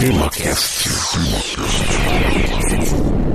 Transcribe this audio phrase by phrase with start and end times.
[0.00, 0.88] Climaquest.
[1.12, 3.29] Climaquest.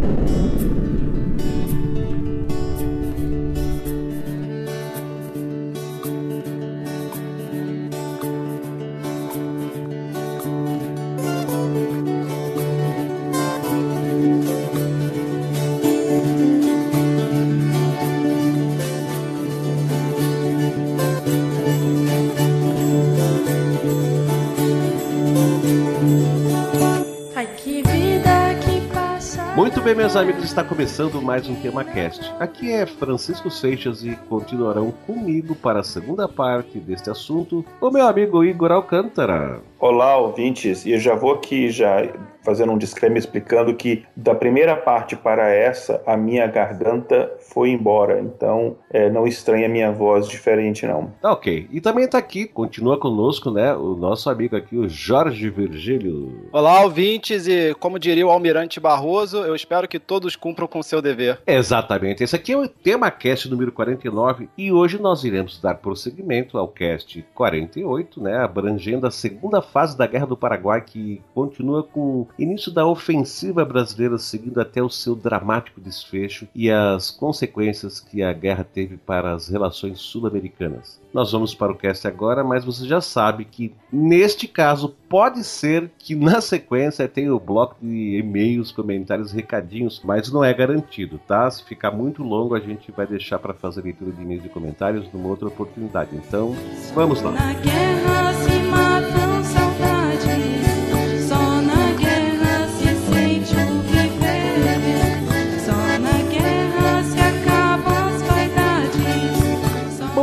[30.15, 32.31] Meus amigos, está começando mais um TemaCast.
[32.39, 38.07] Aqui é Francisco Seixas e continuarão comigo para a segunda parte deste assunto o meu
[38.07, 39.59] amigo Igor Alcântara.
[39.77, 42.01] Olá, ouvintes, e eu já vou aqui já
[42.45, 48.19] fazendo um disclaimer explicando que da primeira parte para essa, a minha garganta foi embora,
[48.21, 51.11] então é, não estranha a minha voz diferente não.
[51.21, 51.67] Tá ok.
[51.71, 56.49] E também está aqui, continua conosco, né, o nosso amigo aqui, o Jorge Virgílio.
[56.51, 61.01] Olá, ouvintes, e como diria o Almirante Barroso, eu espero que todos cumpram com seu
[61.01, 61.39] dever.
[61.47, 66.67] Exatamente, esse aqui é o TemaCast número 49 e hoje nós iremos dar prosseguimento ao
[66.67, 72.71] cast 48, né, abrangendo a segunda fase da Guerra do Paraguai que continua com início
[72.71, 78.63] da ofensiva brasileira seguindo até o seu dramático desfecho e as consequências que a guerra
[78.63, 80.99] teve para as relações sul-americanas.
[81.13, 85.89] Nós vamos para o cast agora, mas você já sabe que neste caso pode ser
[85.97, 91.49] que na sequência tenha o bloco de e-mails, comentários, recadinhos, mas não é garantido, tá?
[91.49, 95.11] Se ficar muito longo, a gente vai deixar para fazer leitura de e-mails e comentários
[95.13, 96.09] numa outra oportunidade.
[96.13, 96.53] Então,
[96.93, 97.31] vamos lá.
[97.31, 99.14] Na guerra se matam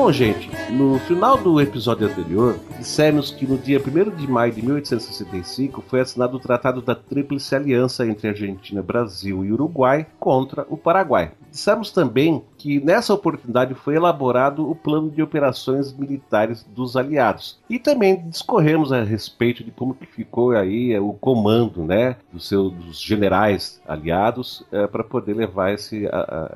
[0.03, 4.61] Bom, gente, no final do episódio anterior, dissemos que no dia 1 de maio de
[4.61, 10.77] 1865 foi assinado o Tratado da Tríplice Aliança entre Argentina, Brasil e Uruguai contra o
[10.77, 11.31] Paraguai.
[11.53, 17.59] Dissemos também que nessa oportunidade foi elaborado o plano de operações militares dos aliados.
[17.69, 22.47] E também discorremos a respeito de como que ficou aí eh, o comando, né, dos
[22.47, 26.11] seus dos generais aliados para poder levar esse, a-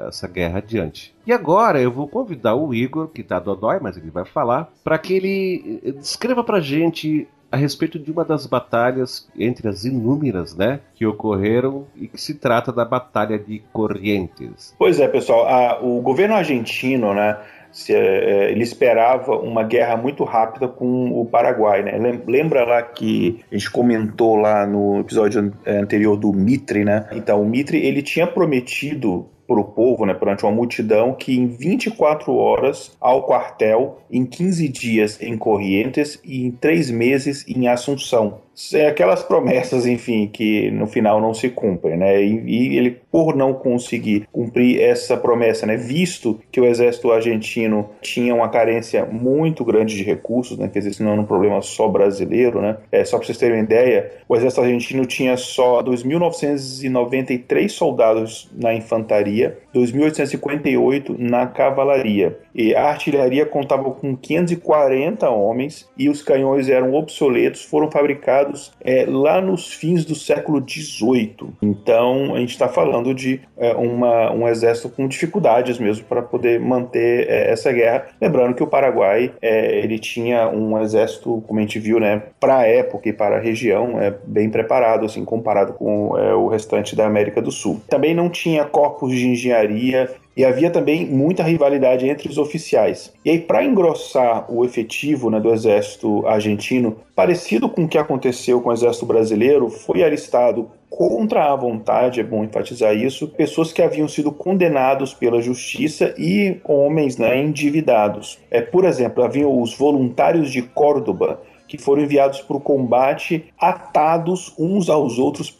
[0.04, 1.14] a- essa guerra adiante.
[1.26, 4.96] E agora eu vou convidar o Igor, que tá dodói, mas ele vai falar, para
[4.98, 10.54] que ele eh, descreva pra gente a respeito de uma das batalhas entre as inúmeras,
[10.56, 14.74] né, que ocorreram e que se trata da Batalha de Corrientes.
[14.78, 17.36] Pois é, pessoal, a- o governo argentino, né,
[17.70, 21.98] se, é, ele esperava uma guerra muito rápida com o Paraguai, né?
[21.98, 26.84] Lem- Lembra lá que a gente comentou lá no episódio an- é, anterior do Mitre,
[26.84, 27.06] né?
[27.12, 31.46] Então, o Mitre, ele tinha prometido para o povo, né, perante uma multidão, que em
[31.46, 38.45] 24 horas ao quartel, em 15 dias em Corrientes e em 3 meses em Assunção.
[38.72, 42.22] É aquelas promessas, enfim, que no final não se cumprem, né?
[42.22, 47.90] E, e ele, por não conseguir cumprir essa promessa, né, visto que o exército argentino
[48.00, 51.60] tinha uma carência muito grande de recursos, né, quer dizer, isso não era um problema
[51.60, 52.78] só brasileiro, né?
[52.90, 58.72] É, só para vocês terem uma ideia, o exército argentino tinha só 2.993 soldados na
[58.72, 62.38] infantaria, 2.858 na cavalaria.
[62.56, 69.04] E a artilharia contava com 540 homens e os canhões eram obsoletos, foram fabricados é,
[69.06, 71.50] lá nos fins do século XVIII.
[71.60, 76.58] Então a gente está falando de é, uma, um exército com dificuldades mesmo para poder
[76.58, 78.06] manter é, essa guerra.
[78.20, 82.58] Lembrando que o Paraguai é, ele tinha um exército, como a gente viu, né, para
[82.58, 86.96] a época e para a região, é, bem preparado, assim, comparado com é, o restante
[86.96, 87.82] da América do Sul.
[87.88, 93.12] Também não tinha corpos de engenharia e havia também muita rivalidade entre os oficiais.
[93.24, 98.60] E aí, para engrossar o efetivo né, do exército argentino, parecido com o que aconteceu
[98.60, 103.82] com o exército brasileiro, foi alistado contra a vontade, é bom enfatizar isso, pessoas que
[103.82, 108.38] haviam sido condenados pela justiça e homens né, endividados.
[108.50, 114.54] É, por exemplo, haviam os voluntários de Córdoba, que foram enviados para o combate atados
[114.58, 115.50] uns aos outros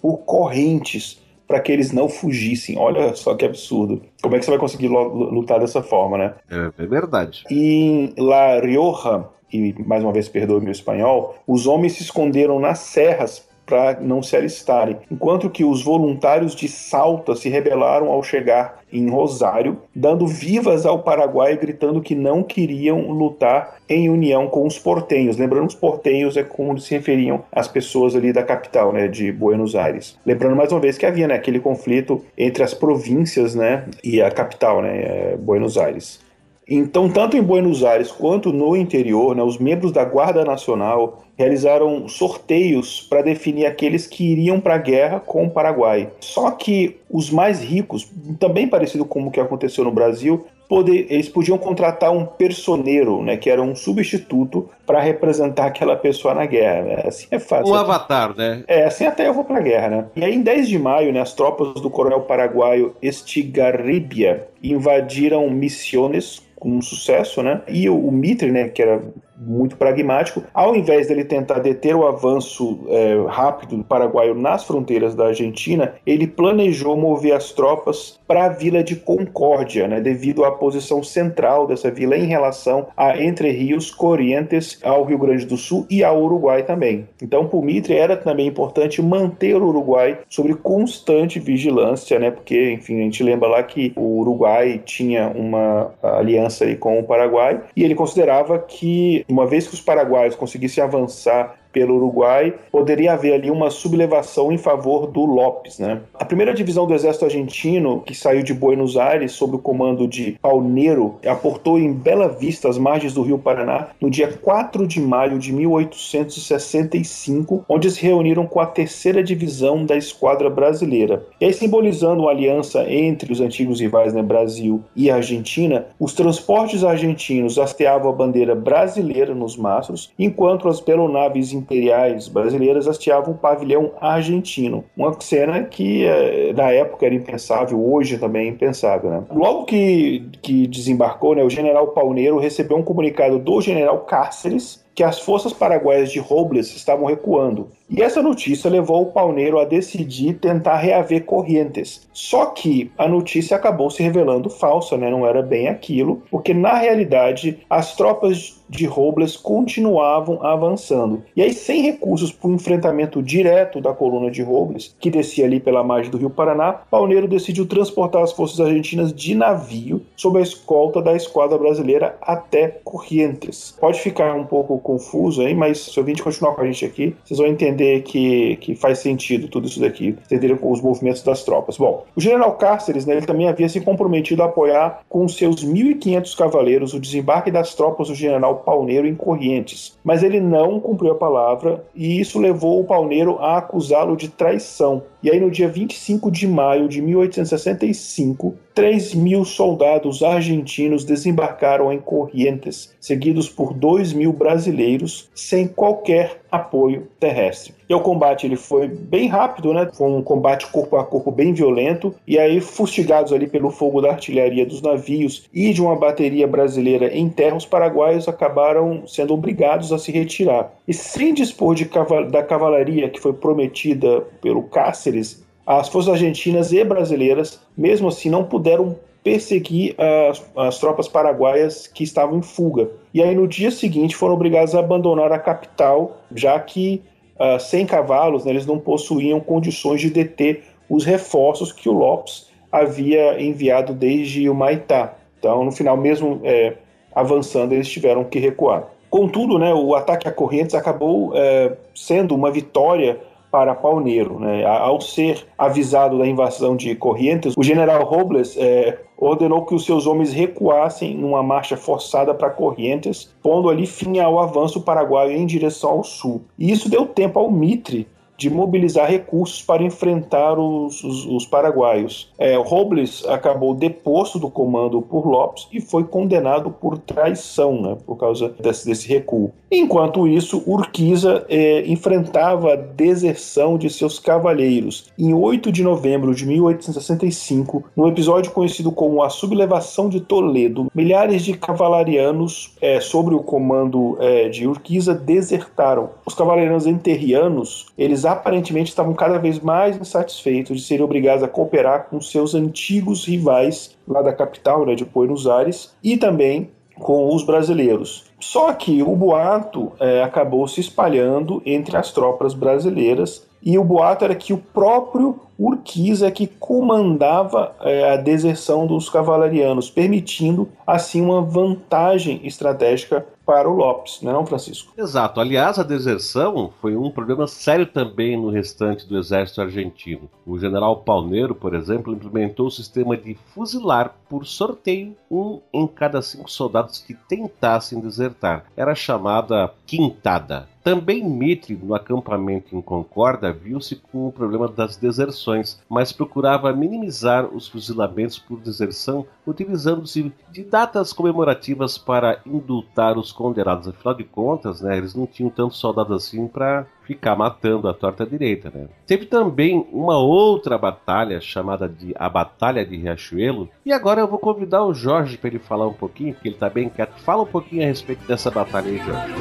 [0.00, 1.22] por correntes
[1.54, 2.76] para que eles não fugissem.
[2.76, 4.02] Olha só que absurdo.
[4.20, 6.34] Como é que você vai conseguir lutar dessa forma, né?
[6.50, 7.44] É, é verdade.
[7.48, 12.80] Em La Rioja, e mais uma vez perdoe meu espanhol, os homens se esconderam nas
[12.80, 18.82] serras para não se alistarem, enquanto que os voluntários de Salta se rebelaram ao chegar
[18.92, 24.78] em Rosário, dando vivas ao Paraguai, gritando que não queriam lutar em união com os
[24.78, 25.36] portenhos.
[25.36, 29.74] Lembrando os portenhos é como se referiam às pessoas ali da capital, né, de Buenos
[29.74, 30.16] Aires.
[30.24, 34.30] Lembrando mais uma vez que havia né, aquele conflito entre as províncias, né, e a
[34.30, 36.23] capital, né, é, Buenos Aires.
[36.68, 42.08] Então, tanto em Buenos Aires quanto no interior, né, os membros da Guarda Nacional realizaram
[42.08, 46.08] sorteios para definir aqueles que iriam para a guerra com o Paraguai.
[46.20, 51.28] Só que os mais ricos, também parecido com o que aconteceu no Brasil, poder, eles
[51.28, 56.82] podiam contratar um personeiro, né, que era um substituto para representar aquela pessoa na guerra.
[56.82, 57.02] Né?
[57.04, 57.72] Assim é fácil.
[57.72, 58.64] Um avatar, né?
[58.66, 60.04] É, assim até eu vou para a guerra, né?
[60.16, 66.42] E aí, em 10 de maio, né, as tropas do coronel paraguaio Estigarribia invadiram Misiones
[66.64, 67.62] com sucesso, né?
[67.68, 69.02] E o, o Mitre, né, que era
[69.36, 70.42] muito pragmático.
[70.52, 75.94] Ao invés dele tentar deter o avanço é, rápido do paraguaio nas fronteiras da Argentina,
[76.06, 81.66] ele planejou mover as tropas para a vila de Concórdia, né, devido à posição central
[81.66, 86.22] dessa vila em relação a Entre Rios, Corrientes, ao Rio Grande do Sul e ao
[86.22, 87.08] Uruguai também.
[87.22, 92.72] Então, para o Mitre era também importante manter o Uruguai sobre constante vigilância, né, porque,
[92.72, 97.60] enfim, a gente lembra lá que o Uruguai tinha uma aliança aí com o Paraguai
[97.76, 103.34] e ele considerava que uma vez que os paraguaios conseguissem avançar pelo Uruguai, poderia haver
[103.34, 105.80] ali uma sublevação em favor do Lopes.
[105.80, 106.00] Né?
[106.14, 110.38] A primeira divisão do exército argentino, que saiu de Buenos Aires sob o comando de
[110.40, 115.38] Palneiro, aportou em Bela Vista, às margens do rio Paraná, no dia 4 de maio
[115.38, 121.26] de 1865, onde se reuniram com a terceira divisão da esquadra brasileira.
[121.40, 126.84] E aí, simbolizando uma aliança entre os antigos rivais, né, Brasil e Argentina, os transportes
[126.84, 133.92] argentinos hasteavam a bandeira brasileira nos mastros, enquanto as pelonaves imperiais brasileiras hasteavam o pavilhão
[134.00, 134.84] argentino.
[134.96, 139.10] Uma cena que eh, na época era impensável, hoje também é impensável.
[139.10, 139.22] Né?
[139.34, 145.02] Logo que, que desembarcou, né, o general Pauneiro recebeu um comunicado do general Cáceres que
[145.02, 147.68] as forças paraguaias de Robles estavam recuando.
[147.88, 152.08] E essa notícia levou o Pauneiro a decidir tentar reaver Corrientes.
[152.12, 155.10] Só que a notícia acabou se revelando falsa, né?
[155.10, 161.22] não era bem aquilo, porque na realidade as tropas de Robles continuavam avançando.
[161.36, 165.60] E aí, sem recursos para o enfrentamento direto da coluna de Robles, que descia ali
[165.60, 170.42] pela margem do Rio Paraná, Pauneiro decidiu transportar as forças argentinas de navio sob a
[170.42, 173.76] escolta da esquadra brasileira até Corrientes.
[173.78, 177.14] Pode ficar um pouco confuso aí, mas se o ouvinte continuar com a gente aqui,
[177.24, 181.76] vocês vão entender que, que faz sentido tudo isso daqui, entenderam os movimentos das tropas.
[181.76, 186.36] Bom, o general Cáceres, né, ele também havia se comprometido a apoiar com seus 1.500
[186.36, 191.16] cavaleiros o desembarque das tropas do general Pauneiro em Corrientes, mas ele não cumpriu a
[191.16, 195.02] palavra e isso levou o Pauneiro a acusá-lo de traição.
[195.24, 201.98] E aí, no dia 25 de maio de 1865, 3 mil soldados argentinos desembarcaram em
[201.98, 207.72] Corrientes, seguidos por 2 mil brasileiros, sem qualquer apoio terrestre.
[207.88, 209.88] E o combate ele foi bem rápido, né?
[209.92, 212.14] Foi um combate corpo a corpo bem violento.
[212.26, 217.14] E aí, fustigados ali pelo fogo da artilharia dos navios e de uma bateria brasileira
[217.14, 220.72] em terra, os paraguaios acabaram sendo obrigados a se retirar.
[220.86, 226.72] E sem dispor de caval da cavalaria que foi prometida pelo Cáceres, as forças argentinas
[226.72, 232.90] e brasileiras, mesmo assim, não puderam perseguir as, as, tropas paraguaias que estavam em fuga.
[233.14, 237.02] E aí, no dia seguinte, foram obrigados a abandonar a capital, já que,
[237.38, 242.48] uh, sem cavalos, né, eles não possuíam condições de deter os reforços que o Lopes
[242.70, 245.14] havia enviado desde o Maitá.
[245.38, 246.74] Então, no final, mesmo é,
[247.14, 248.88] avançando, eles tiveram que recuar.
[249.08, 253.20] Contudo, né, o ataque a Correntes acabou é, sendo uma vitória
[253.50, 254.40] para Pauneiro.
[254.40, 254.64] Né?
[254.64, 260.06] Ao ser avisado da invasão de Corrientes, o general Robles é, ordenou que os seus
[260.06, 265.90] homens recuassem numa marcha forçada para Corrientes, pondo ali fim ao avanço paraguaio em direção
[265.90, 266.42] ao sul.
[266.58, 268.06] E isso deu tempo ao Mitre
[268.36, 272.32] de mobilizar recursos para enfrentar os, os, os paraguaios.
[272.38, 278.16] É, Robles acabou deposto do comando por Lopes e foi condenado por traição, né, por
[278.16, 279.52] causa desse, desse recuo.
[279.76, 285.10] Enquanto isso, Urquiza é, enfrentava a deserção de seus cavaleiros.
[285.18, 291.44] Em 8 de novembro de 1865, no episódio conhecido como a Sublevação de Toledo, milhares
[291.44, 296.10] de cavalarianos é, sobre o comando é, de Urquiza desertaram.
[296.24, 302.06] Os cavalarianos enterrianos, eles aparentemente estavam cada vez mais insatisfeitos de serem obrigados a cooperar
[302.08, 307.44] com seus antigos rivais lá da capital, né, de Buenos Aires, e também com os
[307.44, 308.24] brasileiros.
[308.44, 314.22] Só que o boato é, acabou se espalhando entre as tropas brasileiras e o boato
[314.22, 321.22] era que o próprio Urquiza é que comandava é, a deserção dos cavalarianos, permitindo assim
[321.22, 324.92] uma vantagem estratégica para o Lopes, não é não, Francisco?
[324.96, 325.40] Exato.
[325.40, 330.30] Aliás, a deserção foi um problema sério também no restante do exército argentino.
[330.46, 336.22] O general Palneiro, por exemplo, implementou o sistema de fuzilar por sorteio um em cada
[336.22, 338.64] cinco soldados que tentassem desertar.
[338.76, 340.68] Era chamada quintada.
[340.84, 347.46] Também Mitre, no acampamento em Concorda, viu-se com o problema das deserções, mas procurava minimizar
[347.46, 353.88] os fuzilamentos por deserção, utilizando-se de datas comemorativas para indultar os condenados.
[353.88, 358.24] Afinal de contas, né, eles não tinham tantos soldados assim para ficar matando a torta
[358.24, 358.70] direita.
[358.74, 358.86] Né?
[359.06, 363.68] Teve também uma outra batalha chamada de a Batalha de Riachuelo.
[363.84, 366.70] E agora eu vou convidar o Jorge para ele falar um pouquinho, porque ele está
[366.70, 367.20] bem quieto.
[367.20, 369.34] Fala um pouquinho a respeito dessa batalha aí, Jorge.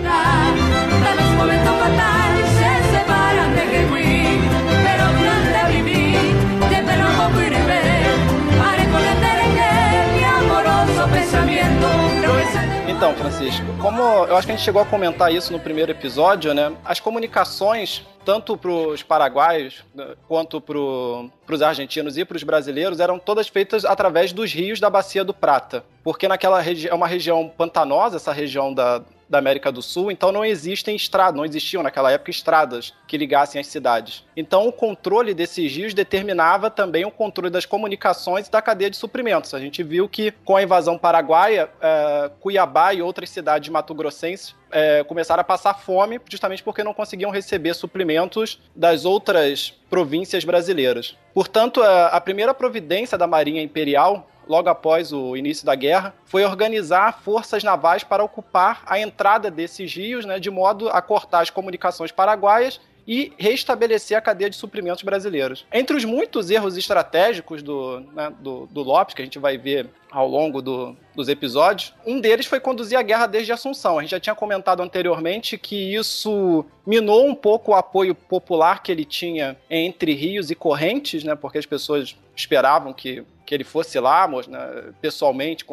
[13.04, 16.54] Então, Francisco, como eu acho que a gente chegou a comentar isso no primeiro episódio,
[16.54, 16.72] né?
[16.86, 23.02] As comunicações, tanto para os paraguaios né, quanto para os argentinos e para os brasileiros,
[23.02, 25.84] eram todas feitas através dos rios da Bacia do Prata.
[26.02, 29.02] Porque naquela região é uma região pantanosa, essa região da,
[29.34, 33.60] da América do Sul, então não existem estradas, não existiam naquela época estradas que ligassem
[33.60, 34.24] as cidades.
[34.38, 38.96] Então o controle desses rios determinava também o controle das comunicações e da cadeia de
[38.96, 39.54] suprimentos.
[39.54, 45.04] A gente viu que com a invasão paraguaia, é, Cuiabá e outras cidades mato-grossenses é,
[45.04, 51.16] começaram a passar fome justamente porque não conseguiam receber suprimentos das outras províncias brasileiras.
[51.34, 57.22] Portanto, a primeira providência da Marinha Imperial logo após o início da guerra, foi organizar
[57.22, 62.12] forças navais para ocupar a entrada desses rios, né, de modo a cortar as comunicações
[62.12, 65.66] paraguaias e restabelecer a cadeia de suprimentos brasileiros.
[65.72, 69.90] Entre os muitos erros estratégicos do, né, do, do, Lopes, que a gente vai ver
[70.12, 74.00] ao longo do, dos episódios, um deles foi conduzir a guerra desde Assunção.
[74.00, 78.92] A gente já tinha comentado anteriormente que isso minou um pouco o apoio popular que
[78.92, 84.00] ele tinha entre rios e correntes, né, porque as pessoas esperavam que que ele fosse
[84.00, 85.66] lá, né, pessoalmente.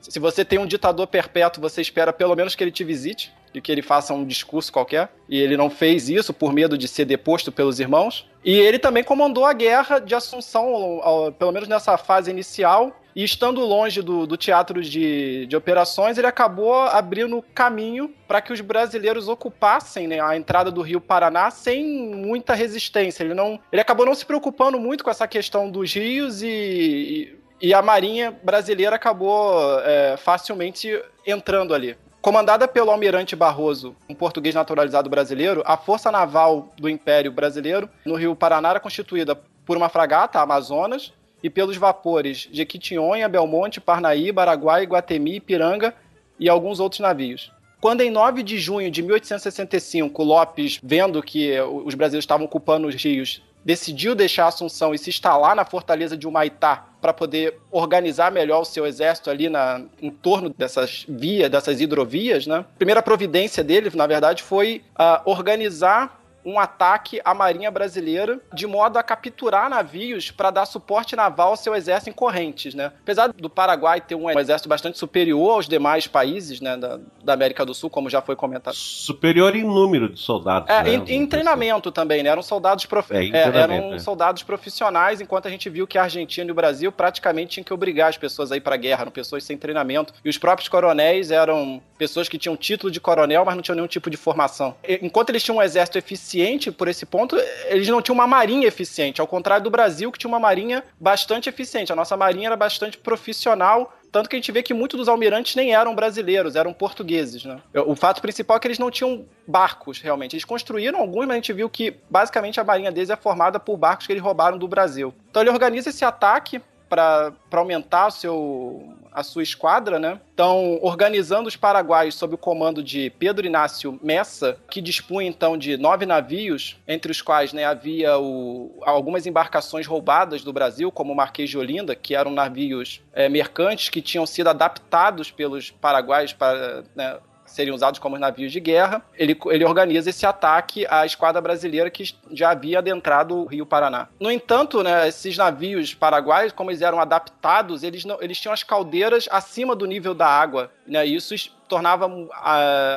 [0.00, 3.60] Se você tem um ditador perpétuo, você espera pelo menos que ele te visite e
[3.60, 5.12] que ele faça um discurso qualquer.
[5.28, 8.28] E ele não fez isso por medo de ser deposto pelos irmãos.
[8.44, 11.00] E ele também comandou a guerra de Assunção,
[11.38, 12.98] pelo menos nessa fase inicial.
[13.14, 18.52] E estando longe do, do teatro de, de operações, ele acabou abrindo caminho para que
[18.52, 21.84] os brasileiros ocupassem né, a entrada do Rio Paraná sem
[22.14, 23.24] muita resistência.
[23.24, 27.68] Ele, não, ele acabou não se preocupando muito com essa questão dos rios e, e,
[27.68, 30.88] e a Marinha brasileira acabou é, facilmente
[31.26, 31.96] entrando ali.
[32.28, 38.16] Comandada pelo almirante Barroso, um português naturalizado brasileiro, a força naval do Império Brasileiro no
[38.16, 41.10] Rio Paraná era constituída por uma fragata, a Amazonas,
[41.42, 45.94] e pelos vapores Jequitinhonha, Belmonte, Parnaíba, Araguai, Guatemi, Ipiranga
[46.38, 47.50] e alguns outros navios.
[47.80, 52.94] Quando em 9 de junho de 1865, Lopes, vendo que os brasileiros estavam ocupando os
[52.94, 58.62] rios, decidiu deixar Assunção e se instalar na fortaleza de Humaitá para poder organizar melhor
[58.62, 62.60] o seu exército ali na, em torno dessas vias, dessas hidrovias, né?
[62.60, 66.17] A primeira providência dele, na verdade, foi uh, organizar
[66.48, 71.56] um ataque à Marinha Brasileira de modo a capturar navios para dar suporte naval ao
[71.56, 72.90] seu exército em correntes, né?
[73.02, 77.66] Apesar do Paraguai ter um exército bastante superior aos demais países, né, da, da América
[77.66, 78.74] do Sul, como já foi comentado.
[78.74, 80.70] Superior em número de soldados.
[80.70, 80.94] É, né?
[80.94, 82.30] em, em, treinamento também, né?
[82.30, 83.12] Eram soldados, prof...
[83.12, 83.98] é, é, eram é.
[83.98, 87.74] soldados profissionais, enquanto a gente viu que a Argentina e o Brasil praticamente tinham que
[87.74, 90.14] obrigar as pessoas a ir para a guerra, eram pessoas sem treinamento.
[90.24, 93.88] E os próprios coronéis eram pessoas que tinham título de coronel, mas não tinham nenhum
[93.88, 94.74] tipo de formação.
[95.02, 96.37] Enquanto eles tinham um exército eficiente
[96.76, 100.28] por esse ponto, eles não tinham uma marinha eficiente, ao contrário do Brasil, que tinha
[100.28, 101.92] uma marinha bastante eficiente.
[101.92, 105.54] A nossa marinha era bastante profissional, tanto que a gente vê que muitos dos almirantes
[105.54, 107.60] nem eram brasileiros, eram portugueses, né?
[107.74, 110.34] O fato principal é que eles não tinham barcos, realmente.
[110.34, 113.76] Eles construíram alguns, mas a gente viu que basicamente a marinha deles é formada por
[113.76, 115.12] barcos que eles roubaram do Brasil.
[115.30, 120.20] Então ele organiza esse ataque para aumentar seu, a sua esquadra, né?
[120.32, 125.76] Então, organizando os paraguaios sob o comando de Pedro Inácio Messa, que dispunha então de
[125.76, 131.16] nove navios, entre os quais né, havia o, algumas embarcações roubadas do Brasil, como o
[131.16, 136.84] Marquês de Olinda, que eram navios é, mercantes que tinham sido adaptados pelos paraguaios para
[136.94, 137.18] né,
[137.48, 142.14] seriam usados como navios de guerra, ele, ele organiza esse ataque à esquadra brasileira que
[142.30, 144.08] já havia adentrado o Rio Paraná.
[144.20, 148.62] No entanto, né, esses navios paraguaios, como eles eram adaptados, eles, não, eles tinham as
[148.62, 151.34] caldeiras acima do nível da água, né, isso
[151.68, 152.30] tornava uh,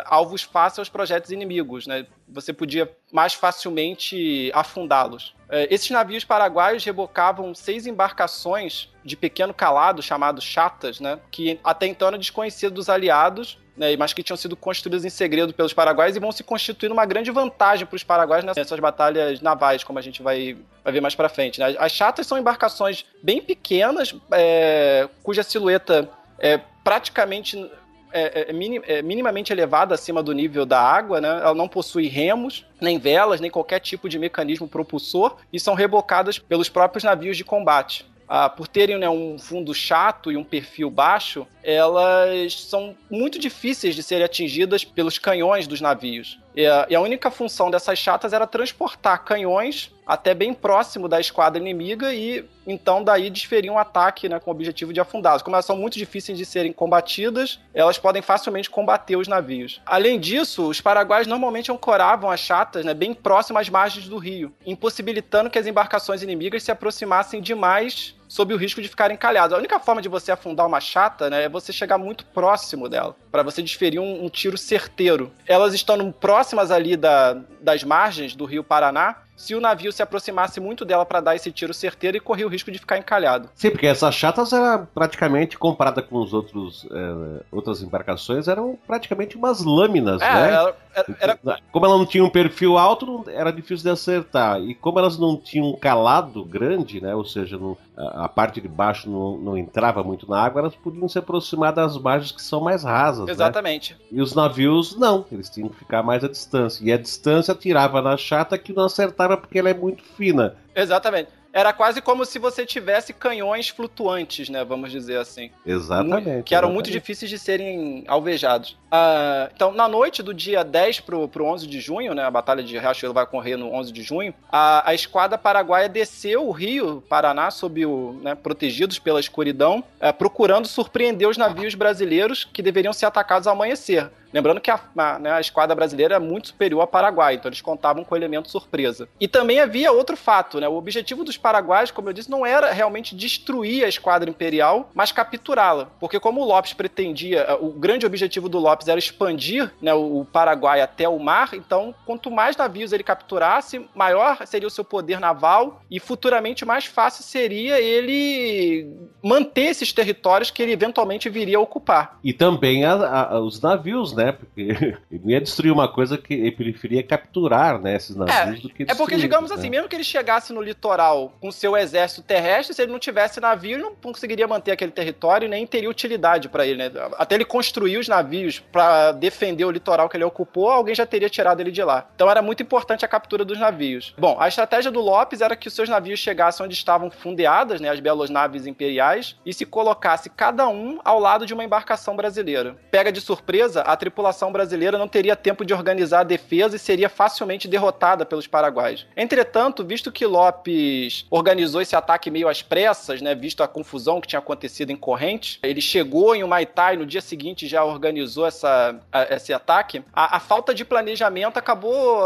[0.05, 2.08] alvos fáceis aos projetos inimigos, né?
[2.27, 5.36] Você podia mais facilmente afundá-los.
[5.50, 11.20] Uh, esses navios paraguaios rebocavam seis embarcações de pequeno calado, chamados chatas, né?
[11.29, 15.54] Que até então eram desconhecidos dos aliados né, mas que tinham sido construídas em segredo
[15.54, 19.84] pelos paraguaios e vão se constituir uma grande vantagem para os paraguaios nessas batalhas navais,
[19.84, 21.60] como a gente vai, vai ver mais para frente.
[21.60, 21.75] Né?
[21.80, 26.10] As chatas são embarcações bem pequenas, é, cuja silhueta
[26.40, 27.70] é praticamente
[28.13, 31.30] é, é, minim, é, minimamente elevada acima do nível da água, né?
[31.30, 36.38] Ela não possui remos, nem velas, nem qualquer tipo de mecanismo propulsor e são rebocadas
[36.38, 38.06] pelos próprios navios de combate.
[38.34, 43.94] Ah, por terem né, um fundo chato e um perfil baixo, elas são muito difíceis
[43.94, 46.40] de serem atingidas pelos canhões dos navios.
[46.56, 51.20] E a, e a única função dessas chatas era transportar canhões até bem próximo da
[51.20, 55.42] esquadra inimiga e então daí desferir um ataque né, com o objetivo de afundá-los.
[55.42, 59.82] Como elas são muito difíceis de serem combatidas, elas podem facilmente combater os navios.
[59.86, 64.54] Além disso, os paraguaios normalmente ancoravam as chatas né, bem próximas às margens do rio,
[64.66, 69.54] impossibilitando que as embarcações inimigas se aproximassem demais sob o risco de ficar encalhados.
[69.54, 73.14] A única forma de você afundar uma chata né, é você chegar muito próximo dela,
[73.30, 75.34] para você desferir um, um, tiro certeiro.
[75.46, 80.60] Elas estando próximas ali da, das margens do rio Paraná, se o navio se aproximasse
[80.60, 83.50] muito dela para dar esse tiro certeiro e corria o risco de ficar encalhado.
[83.56, 89.36] Sim, porque essas chatas eram praticamente, comparada com os outros é, outras embarcações, eram praticamente
[89.36, 90.74] umas lâminas, é, né?
[90.94, 91.60] Era, era...
[91.72, 94.62] Como ela não tinha um perfil alto, era difícil de acertar.
[94.62, 97.16] E como elas não tinham um calado grande, né?
[97.16, 100.76] Ou seja, não, a, a, parte de baixo não, não, entrava muito na água, elas
[100.76, 103.26] podiam se aproximar das margens que são mais rasas.
[103.26, 103.32] Né?
[103.32, 103.94] Exatamente.
[103.94, 104.00] Né?
[104.12, 105.26] E os navios, não.
[105.32, 106.84] Eles tinham que ficar mais à distância.
[106.84, 110.56] E a distância tirava na chata que não acertava porque ela é muito fina.
[110.76, 111.30] Exatamente.
[111.54, 114.64] Era quase como se você tivesse canhões flutuantes, né?
[114.64, 115.52] Vamos dizer assim.
[115.66, 116.44] Exatamente.
[116.44, 116.74] Que eram exatamente.
[116.74, 118.78] muito difíceis de serem alvejados.
[118.91, 122.24] Uh, então, na noite do dia 10 pro, pro 11 de junho, né?
[122.24, 124.33] A Batalha de Riachuelo vai ocorrer no 11 de junho.
[124.51, 130.13] A, a esquadra paraguaia desceu o rio Paraná, sob o, né, protegidos pela escuridão, uh,
[130.13, 134.12] procurando surpreender os navios brasileiros que deveriam ser atacados ao amanhecer.
[134.33, 137.62] Lembrando que a, a, né, a, esquadra brasileira é muito superior à Paraguai, então eles
[137.62, 139.07] contavam com o elemento surpresa.
[139.19, 140.67] E também havia outro fato, né?
[140.67, 145.12] O objetivo dos paraguaios, como eu disse, não era realmente destruir a esquadra imperial, mas
[145.12, 145.88] capturá-la.
[146.00, 150.82] Porque como o Lopes pretendia, o grande objetivo do Lopes era expandir né, o Paraguai
[150.82, 155.82] até o mar, então quanto mais navios ele capturasse, maior seria o seu poder naval
[155.90, 158.88] e futuramente mais fácil seria ele
[159.24, 162.20] manter esses territórios que ele eventualmente viria a ocupar.
[162.24, 164.32] E também a, os navios, né?
[164.32, 164.62] Porque
[165.12, 167.96] ele ia destruir uma coisa que ele preferia capturar, né?
[167.96, 169.58] Esses navios é, do que É porque, digamos né?
[169.58, 173.39] assim, mesmo que ele chegasse no litoral com seu exército terrestre, se ele não tivesse
[173.39, 176.91] navio, ele não conseguiria manter aquele território e nem teria utilidade para ele, né?
[177.17, 181.29] Até ele construir os navios para defender o litoral que ele ocupou, alguém já teria
[181.29, 182.07] tirado ele de lá.
[182.15, 184.13] Então era muito importante a captura dos navios.
[184.17, 187.89] Bom, a estratégia do Lopes era que os seus navios chegassem onde estavam fundeadas, né,
[187.89, 192.75] as belas naves imperiais, e se colocasse cada um ao lado de uma embarcação brasileira.
[192.89, 197.10] Pega de surpresa, a tripulação brasileira não teria tempo de organizar a defesa e seria
[197.10, 199.07] facilmente derrotada pelos paraguaios.
[199.15, 204.27] Entretanto, visto que Lopes organizou esse ataque meio às pressas, né, visto a confusão que
[204.27, 208.61] tinha acontecido em Corrente, ele chegou em Humaitá e no dia seguinte já organizou essa,
[208.67, 208.95] a,
[209.30, 212.26] esse ataque, a, a, falta de planejamento acabou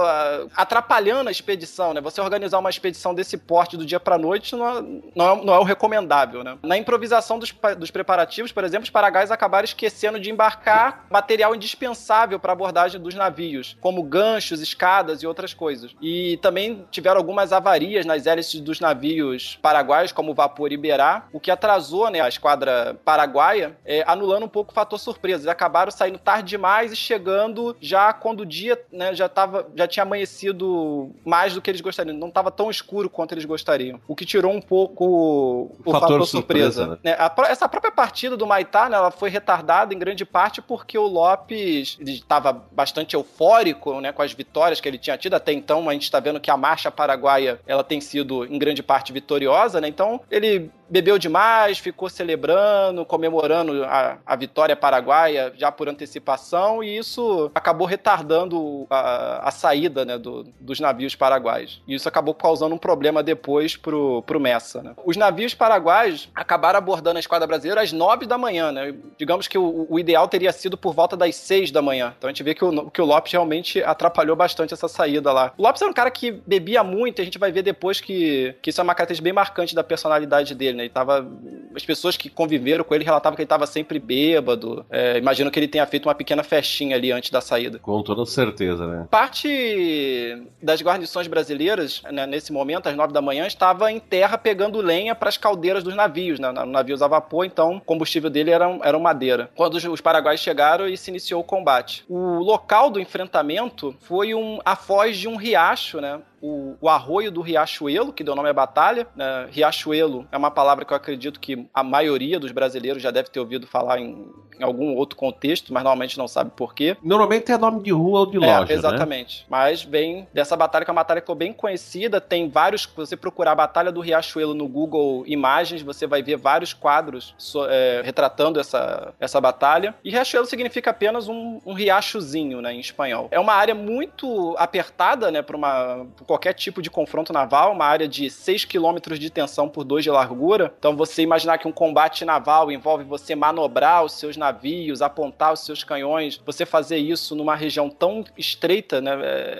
[0.55, 1.93] atrapalhando a expedição.
[1.93, 2.01] Né?
[2.01, 4.81] Você organizar uma expedição desse porte do dia para noite não é,
[5.15, 6.43] não, é, não é o recomendável.
[6.43, 6.57] Né?
[6.63, 11.75] Na improvisação dos, dos preparativos, por exemplo, os paraguaios acabaram esquecendo de embarcar material indispensável
[11.75, 15.95] indispensável para a abordagem dos navios, como ganchos, escadas e outras coisas.
[16.01, 21.39] E também tiveram algumas avarias nas hélices dos navios paraguaios, como o Vapor Iberá, o
[21.39, 25.43] que atrasou né, a esquadra paraguaia, é, anulando um pouco o fator surpresa.
[25.43, 29.87] Eles acabaram saindo tarde demais e chegando já quando o dia né, já, tava, já
[29.87, 32.17] tinha amanhecido mais do que eles gostariam.
[32.17, 34.01] Não estava tão escuro quanto eles gostariam.
[34.07, 36.85] O que tirou um pouco o, o fator, fator, surpresa.
[36.85, 37.15] surpresa né?
[37.19, 41.05] a, essa própria partida do Maitá né, ela foi retardada em grande parte porque o
[41.05, 45.35] Lopes estava bastante eufórico né, com as vitórias que ele tinha tido.
[45.35, 48.81] Até então, a gente está vendo que a marcha paraguaia ela tem sido, em grande
[48.81, 49.79] parte, vitoriosa.
[49.79, 49.87] Né?
[49.87, 56.97] Então, ele bebeu demais, ficou celebrando, comemorando a, a vitória paraguaia já por antecipação, e
[56.97, 61.81] isso acabou retardando a, a saída né, do, dos navios paraguaios.
[61.87, 64.81] E isso acabou causando um problema depois pro, pro Messa.
[64.81, 64.93] Né?
[65.03, 68.71] Os navios paraguaios acabaram abordando a esquadra brasileira às nove da manhã.
[68.71, 68.93] Né?
[69.17, 72.13] Digamos que o, o, ideal teria sido por volta das seis da manhã.
[72.17, 75.53] Então a gente vê que o, que o Lopes realmente atrapalhou bastante essa saída lá.
[75.57, 78.69] O Lopes era um cara que bebia muito, a gente vai ver depois que, que
[78.69, 80.83] isso é uma característica bem marcante da personalidade dele né?
[80.83, 81.27] Ele tava
[81.75, 84.85] as pessoas que conviveram com ele relatavam que ele estava sempre bêbado.
[84.89, 87.79] É, imagino que ele tenha feito uma pequena festinha ali antes da saída.
[87.79, 89.07] Com toda certeza, né?
[89.09, 94.79] Parte das guarnições brasileiras, né, nesse momento, às nove da manhã, estava em terra pegando
[94.79, 96.39] lenha para as caldeiras dos navios.
[96.39, 96.49] Né?
[96.49, 99.49] O navio usava vapor, então o combustível dele era, era madeira.
[99.55, 102.05] Quando os, os paraguaios chegaram e se iniciou o combate.
[102.09, 106.19] O local do enfrentamento foi um, a foz de um riacho, né?
[106.41, 109.07] O, o arroio do Riachuelo, que deu nome à batalha.
[109.15, 109.47] Né?
[109.51, 113.39] Riachuelo é uma palavra que eu acredito que a maioria dos brasileiros já deve ter
[113.39, 114.27] ouvido falar em,
[114.59, 116.95] em algum outro contexto, mas normalmente não sabe por quê.
[117.03, 118.73] Normalmente é nome de rua ou de É, loja, né?
[118.73, 119.45] exatamente.
[119.49, 122.19] Mas vem dessa batalha, que é uma batalha que ficou bem conhecida.
[122.21, 122.83] Tem vários.
[122.83, 127.33] Se você procurar a Batalha do Riachuelo no Google Imagens, você vai ver vários quadros
[127.37, 129.95] so- é, retratando essa, essa batalha.
[130.03, 133.27] E Riachuelo significa apenas um, um riachozinho, né, em espanhol.
[133.31, 138.07] É uma área muito apertada, né, para uma qualquer tipo de confronto naval, uma área
[138.07, 140.73] de 6 quilômetros de tensão por 2 de largura.
[140.79, 145.61] Então você imaginar que um combate naval envolve você manobrar os seus navios, apontar os
[145.65, 149.17] seus canhões, você fazer isso numa região tão estreita, né,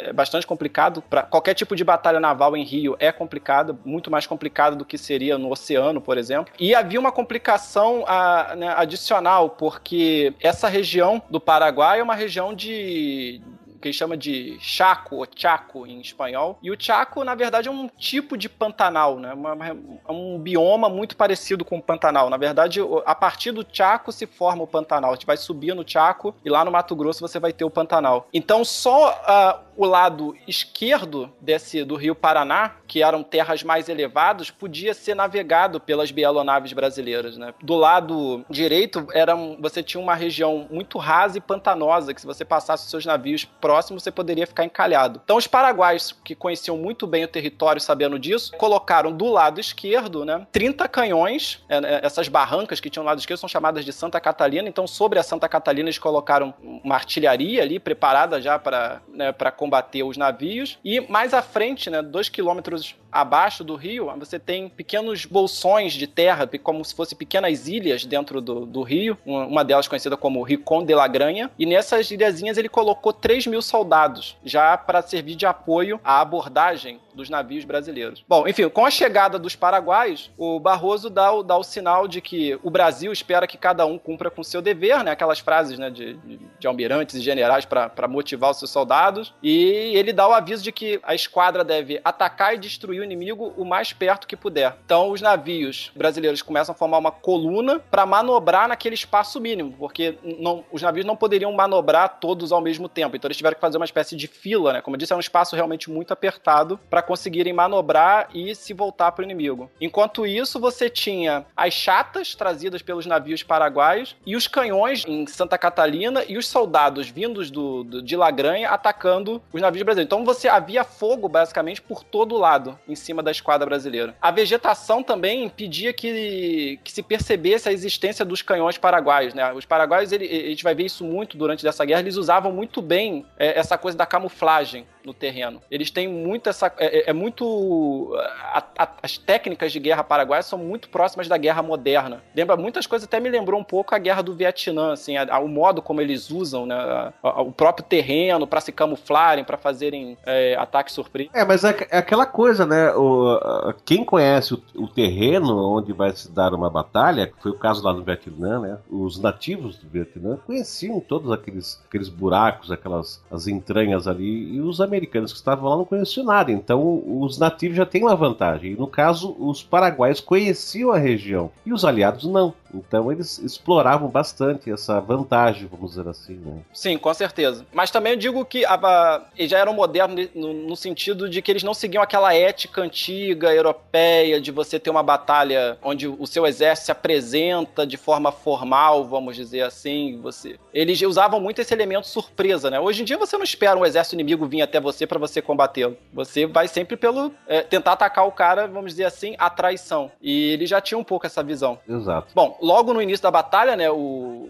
[0.08, 1.02] é bastante complicado.
[1.02, 4.98] Para qualquer tipo de batalha naval em Rio é complicado, muito mais complicado do que
[4.98, 6.54] seria no oceano, por exemplo.
[6.60, 12.54] E havia uma complicação a- né, adicional, porque essa região do Paraguai é uma região
[12.54, 13.42] de
[13.86, 16.58] que eles chamam de chaco ou chaco em espanhol.
[16.64, 19.32] E o chaco, na verdade, é um tipo de pantanal, né?
[19.32, 22.28] Uma- é um bioma muito parecido com o pantanal.
[22.28, 25.12] Na verdade, a partir do chaco se forma o pantanal.
[25.12, 27.70] A gente vai subir no chaco e lá no Mato Grosso você vai ter o
[27.70, 28.28] pantanal.
[28.34, 34.50] Então, só ah, o lado esquerdo desse do Rio Paraná, que eram terras mais elevadas,
[34.50, 37.54] podia ser navegado pelas bielоnaves brasileiras, né?
[37.62, 42.46] Do lado direito, era você tinha uma região muito rasa e pantanosa, que se você
[42.46, 45.22] passasse os seus navios próximos, você poderia ficar encalhado.
[45.24, 50.26] Então, os paraguaios, que conheciam muito bem o território, sabendo disso, colocaram do lado esquerdo,
[50.26, 53.92] né, 30 canhões, é, é, essas barrancas que tinham do lado esquerdo são chamadas de
[53.92, 59.02] Santa Catalina, então sobre a Santa Catalina eles colocaram uma artilharia ali, preparada já para
[59.08, 64.12] né, para combater os navios, e mais à frente, né, dois quilômetros abaixo do rio,
[64.20, 69.18] você tem pequenos bolsões de terra, como se fossem pequenas ilhas dentro do, do rio,
[69.26, 73.62] uma delas conhecida como Ricon de la Granha, e nessas ilhazinhas ele colocou 3 mil
[73.62, 78.24] soldados, já para servir de apoio à abordagem dos navios brasileiros.
[78.28, 82.22] Bom, enfim, com a chegada dos paraguaios, o Barroso dá o, dá o sinal de
[82.22, 85.12] que o Brasil espera que cada um cumpra com seu dever, né?
[85.12, 86.16] Aquelas frases né, de,
[86.60, 89.34] de, almirantes e generais para motivar os seus soldados.
[89.42, 93.54] E ele dá o aviso de que a esquadra deve atacar e destruir o inimigo
[93.56, 94.78] o mais perto que puder.
[94.86, 100.18] Então, os navios brasileiros começam a formar uma coluna para manobrar naquele espaço mínimo, porque
[100.24, 103.16] não, os navios não poderiam manobrar todos ao mesmo tempo.
[103.16, 104.82] Então, eles tiveram que fazer uma espécie de fila, né?
[104.82, 109.12] Como eu disse, é um espaço realmente muito apertado para conseguirem manobrar e se voltar
[109.12, 109.70] para o inimigo.
[109.80, 115.58] Enquanto isso, você tinha as chatas trazidas pelos navios paraguaios e os canhões em Santa
[115.58, 120.08] Catalina e os soldados vindos do, do- de Lagranha atacando os navios brasileiros.
[120.08, 124.16] Então você havia fogo basicamente por todo lado em cima da esquadra brasileira.
[124.22, 129.34] A vegetação também impedia que, que se percebesse a existência dos canhões paraguaios.
[129.34, 129.52] Né?
[129.54, 132.82] Os paraguaios, ele- a gente vai ver isso muito durante essa guerra, eles usavam muito
[132.82, 135.62] bem é, essa coisa da camuflagem no terreno.
[135.70, 136.72] Eles têm muito essa.
[136.78, 138.16] É, é- é muito.
[138.54, 142.22] a- a- as técnicas de guerra paraguaias são muito próximas da guerra moderna.
[142.36, 145.48] Lembra muitas coisas, até me lembrou um pouco a guerra do Vietnã, assim, a- o
[145.48, 150.94] modo como eles usam né, o próprio terreno para se camuflarem, para fazerem é, ataques
[150.94, 151.30] surpresa.
[151.34, 152.92] É, mas é, é aquela coisa, né?
[152.94, 157.84] O, quem conhece o, o terreno onde vai se dar uma batalha, foi o caso
[157.84, 158.78] lá no Vietnã, né?
[158.90, 164.80] Os nativos do Vietnã conheciam todos aqueles, aqueles buracos, aquelas as entranhas ali, e os
[164.82, 166.52] americanos que estavam lá não conheciam nada.
[166.52, 168.72] Então, os nativos já têm uma vantagem.
[168.74, 172.54] E no caso, os paraguaios conheciam a região e os aliados não.
[172.74, 176.58] Então, eles exploravam bastante essa vantagem, vamos dizer assim, né?
[176.74, 177.66] Sim, com certeza.
[177.74, 181.42] Mas também eu digo que a- a- eles já eram modernos no, no sentido de
[181.42, 186.26] que eles não seguiam aquela ética antiga, europeia, de você ter uma batalha onde o
[186.28, 190.20] seu exército se apresenta de forma formal, vamos dizer assim.
[190.22, 190.58] Você...
[190.74, 192.78] Eles usavam muito esse elemento surpresa, né?
[192.80, 195.98] Hoje em dia você não espera um exército inimigo vir até você para você combatê-lo.
[196.14, 200.12] Você vai sempre pelo é, tentar atacar o cara, vamos dizer assim, a traição.
[200.22, 201.78] E eles já tinham um pouco essa visão.
[201.90, 202.32] Exato.
[202.34, 204.48] Bom, logo no início da batalha, né, o,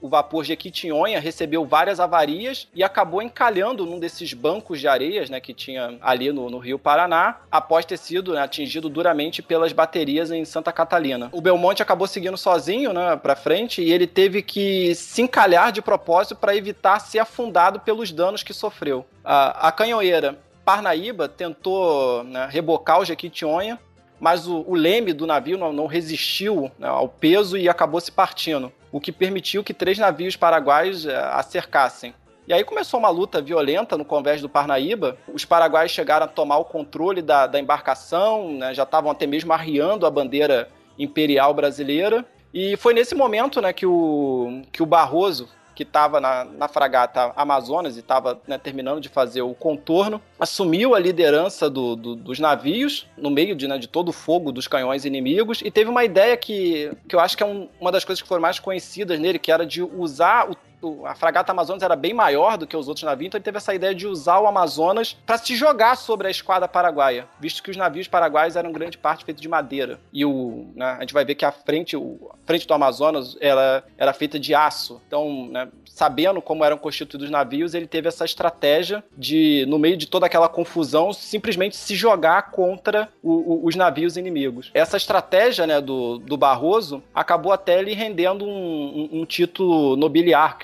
[0.00, 5.40] o vapor Jequitinhonha recebeu várias avarias e acabou encalhando num desses bancos de areias, né,
[5.40, 10.30] que tinha ali no, no Rio Paraná, após ter sido né, atingido duramente pelas baterias
[10.30, 11.28] em Santa Catalina.
[11.32, 15.82] O Belmonte acabou seguindo sozinho, né, para frente e ele teve que se encalhar de
[15.82, 19.06] propósito para evitar ser afundado pelos danos que sofreu.
[19.24, 23.78] A, a canhoeira Parnaíba tentou né, rebocar o Jequitinhonha,
[24.18, 28.10] mas o, o leme do navio não, não resistiu né, ao peso e acabou se
[28.10, 32.14] partindo, o que permitiu que três navios paraguaios é, a cercassem.
[32.48, 35.18] E aí começou uma luta violenta no convés do Parnaíba.
[35.26, 39.52] Os paraguaios chegaram a tomar o controle da, da embarcação, né, já estavam até mesmo
[39.52, 42.24] arriando a bandeira imperial brasileira.
[42.54, 47.34] E foi nesse momento né, que, o, que o Barroso, que estava na, na, fragata
[47.36, 52.40] Amazonas e estava né, terminando de fazer o contorno, assumiu a liderança do, do, dos
[52.40, 56.02] navios no meio de, né, de, todo o fogo dos canhões inimigos e teve uma
[56.02, 59.20] ideia que, que eu acho que é um, uma das coisas que foram mais conhecidas
[59.20, 60.56] nele, que era de usar o
[61.04, 63.74] a fragata Amazonas era bem maior do que os outros navios, então ele teve essa
[63.74, 67.76] ideia de usar o Amazonas para se jogar sobre a esquadra paraguaia, visto que os
[67.76, 69.98] navios paraguaios eram grande parte feitos de madeira.
[70.12, 73.36] E o, né, a gente vai ver que a frente, o, a frente do Amazonas
[73.40, 75.00] ela, era feita de aço.
[75.06, 79.96] Então, né, sabendo como eram constituídos os navios, ele teve essa estratégia de, no meio
[79.96, 84.70] de toda aquela confusão, simplesmente se jogar contra o, o, os navios inimigos.
[84.74, 89.96] Essa estratégia né, do, do Barroso acabou até lhe rendendo um, um, um título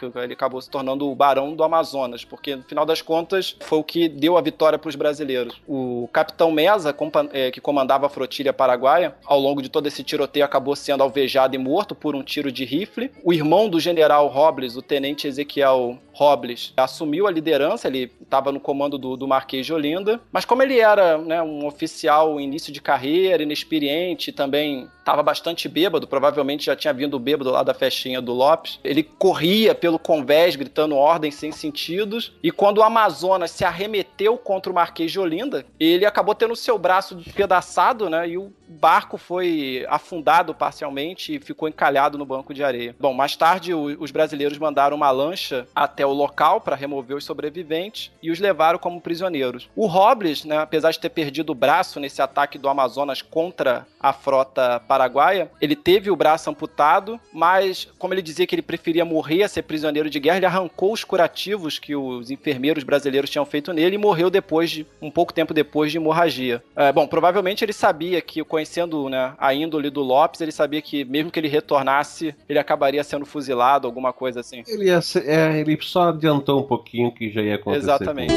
[0.03, 3.79] nobiliárquico ele acabou se tornando o barão do Amazonas, porque no final das contas foi
[3.79, 5.61] o que deu a vitória para os brasileiros.
[5.67, 6.95] O capitão Mesa,
[7.33, 11.55] é, que comandava a flotilha paraguaia, ao longo de todo esse tiroteio acabou sendo alvejado
[11.55, 13.11] e morto por um tiro de rifle.
[13.23, 18.61] O irmão do general Robles, o tenente Ezequiel Robles assumiu a liderança, ele estava no
[18.61, 22.81] comando do, do Marquês de Olinda, mas como ele era né, um oficial início de
[22.81, 28.33] carreira, inexperiente, também estava bastante bêbado, provavelmente já tinha vindo bêbado lá da festinha do
[28.33, 34.39] Lopes, ele corria pelo convés gritando ordens sem sentidos, e quando o Amazonas se arremeteu
[34.39, 39.19] contra o Marquês de Olinda, ele acabou tendo seu braço despedaçado, né, e o barco
[39.19, 42.95] foi afundado parcialmente e ficou encalhado no banco de areia.
[42.99, 48.11] Bom, mais tarde os brasileiros mandaram uma lancha até o local para remover os sobreviventes
[48.23, 49.69] e os levaram como prisioneiros.
[49.75, 54.13] O Robles, né, apesar de ter perdido o braço nesse ataque do Amazonas contra a
[54.13, 59.43] frota paraguaia, ele teve o braço amputado, mas como ele dizia que ele preferia morrer
[59.45, 63.73] a ser prisioneiro de guerra, ele arrancou os curativos que os enfermeiros brasileiros tinham feito
[63.73, 66.63] nele e morreu depois de um pouco tempo depois de hemorragia.
[66.75, 70.83] É, bom, provavelmente ele sabia que o conhecendo né, a índole do Lopes, ele sabia
[70.83, 74.63] que mesmo que ele retornasse, ele acabaria sendo fuzilado, alguma coisa assim.
[74.67, 77.85] Ele, ia ser, é, ele só adiantou um pouquinho que já ia acontecer.
[77.85, 78.33] Exatamente.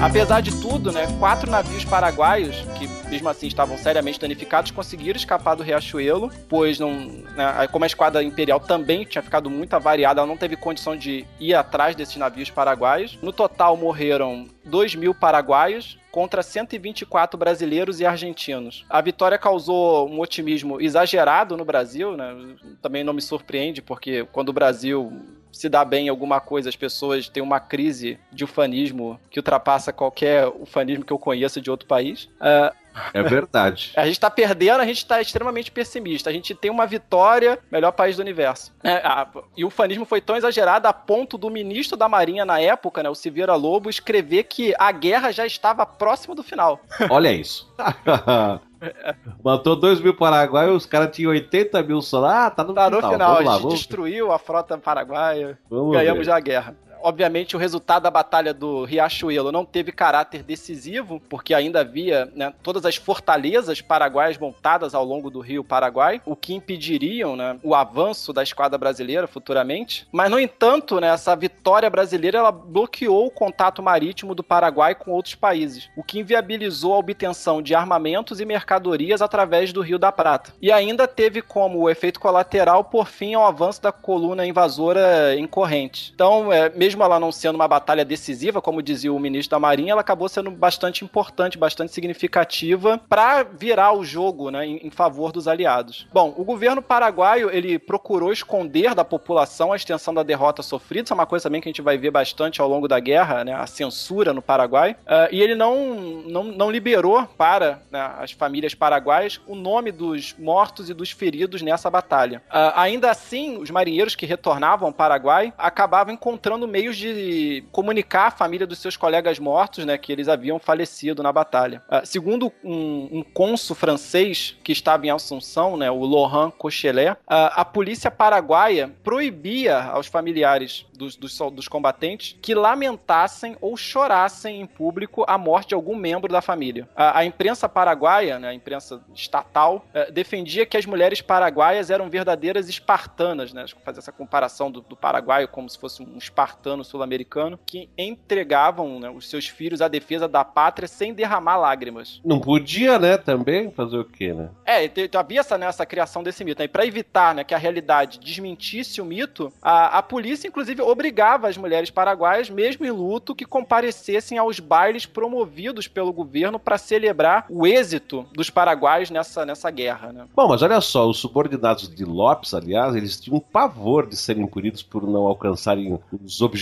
[0.00, 5.54] Apesar de tudo, né, quatro navios paraguaios, que mesmo assim estavam seriamente danificados, conseguiram escapar
[5.54, 6.92] do Riachuelo, pois não,
[7.36, 11.24] né, como a esquadra imperial também tinha ficado muito avariada, ela não teve condição de
[11.38, 13.18] ir atrás desses navios paraguaios.
[13.22, 18.84] No total morreram 2 mil paraguaios, contra 124 brasileiros e argentinos.
[18.88, 22.32] A vitória causou um otimismo exagerado no Brasil, né?
[22.80, 25.12] Também não me surpreende, porque quando o Brasil
[25.50, 29.92] se dá bem em alguma coisa, as pessoas têm uma crise de ufanismo que ultrapassa
[29.92, 32.24] qualquer ufanismo que eu conheça de outro país.
[32.40, 32.74] Uh,
[33.12, 33.92] é verdade.
[33.96, 36.30] a gente tá perdendo, a gente tá extremamente pessimista.
[36.30, 38.72] A gente tem uma vitória, melhor país do universo.
[38.82, 39.26] É, a,
[39.56, 43.10] e o fanismo foi tão exagerado a ponto do ministro da Marinha na época, né,
[43.10, 46.80] o Silveira Lobo, escrever que a guerra já estava próxima do final.
[47.10, 47.72] Olha isso.
[49.42, 52.24] Matou 2 mil paraguaios, os caras tinham 80 mil só.
[52.24, 53.02] Ah, tá no tá final.
[53.02, 53.78] No final, vamos a gente vamos...
[53.78, 55.58] destruiu a frota paraguaia.
[55.70, 56.24] Vamos ganhamos ver.
[56.24, 61.52] já a guerra obviamente, o resultado da Batalha do Riachuelo não teve caráter decisivo, porque
[61.52, 66.54] ainda havia né, todas as fortalezas paraguaias montadas ao longo do rio Paraguai, o que
[66.54, 70.08] impediriam né, o avanço da esquadra brasileira futuramente.
[70.10, 75.12] Mas, no entanto, né, essa vitória brasileira ela bloqueou o contato marítimo do Paraguai com
[75.12, 80.10] outros países, o que inviabilizou a obtenção de armamentos e mercadorias através do Rio da
[80.10, 80.54] Prata.
[80.62, 86.10] E ainda teve como efeito colateral, por fim, ao avanço da coluna invasora em corrente.
[86.14, 89.60] Então, é, mesmo mesmo ela não sendo uma batalha decisiva, como dizia o ministro da
[89.60, 94.90] Marinha, ela acabou sendo bastante importante, bastante significativa para virar o jogo né, em, em,
[94.90, 96.06] favor dos aliados.
[96.12, 101.12] Bom, o governo paraguaio ele procurou esconder da população a extensão da derrota sofrida, isso
[101.12, 103.54] é uma coisa também que a gente vai ver bastante ao longo da guerra, né,
[103.54, 108.74] a censura no Paraguai, uh, e ele não, não, não liberou para né, as famílias
[108.74, 112.42] paraguaias o nome dos mortos e dos feridos nessa batalha.
[112.48, 118.26] Uh, ainda assim, os marinheiros que retornavam ao Paraguai acabavam encontrando meio meios de comunicar
[118.26, 121.82] à família dos seus colegas mortos, né, que eles haviam falecido na batalha.
[121.88, 127.16] Uh, segundo um, um cônsul francês que estava em Assunção, né, o Laurent Cochelet, uh,
[127.26, 134.66] a polícia paraguaia proibia aos familiares dos, dos, dos combatentes que lamentassem ou chorassem em
[134.66, 136.86] público a morte de algum membro da família.
[136.94, 142.68] A, a imprensa paraguaia, né, a imprensa estatal, defendia que as mulheres paraguaias eram verdadeiras
[142.68, 147.88] espartanas, né, fazer essa comparação do, do paraguaio como se fosse um espartano sul-americano, que
[147.98, 152.20] entregavam né, os seus filhos à defesa da pátria sem derramar lágrimas.
[152.24, 154.48] Não podia, né, também fazer o quê, né?
[154.64, 156.60] É, havia essa, né, essa criação desse mito.
[156.60, 156.64] Né?
[156.64, 161.48] E para evitar né, que a realidade desmentisse o mito, a, a polícia, inclusive, obrigava
[161.48, 167.46] as mulheres paraguaias, mesmo em luto, que comparecessem aos bailes promovidos pelo governo para celebrar
[167.50, 170.12] o êxito dos paraguaios nessa, nessa guerra.
[170.12, 170.24] Né?
[170.34, 174.82] Bom, mas olha só, os subordinados de Lopes, aliás, eles tinham pavor de serem punidos
[174.82, 176.53] por não alcançarem os objetivos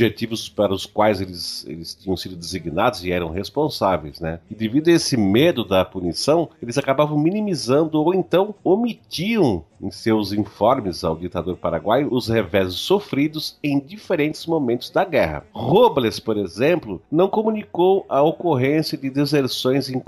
[0.49, 4.41] para os quais eles, eles tinham sido designados e eram responsáveis, né?
[4.51, 10.33] E devido a esse medo da punição, eles acabavam minimizando ou então omitiam em seus
[10.33, 15.45] informes ao ditador paraguaio os reveses sofridos em diferentes momentos da guerra.
[15.53, 20.01] Robles, por exemplo, não comunicou a ocorrência de deserções em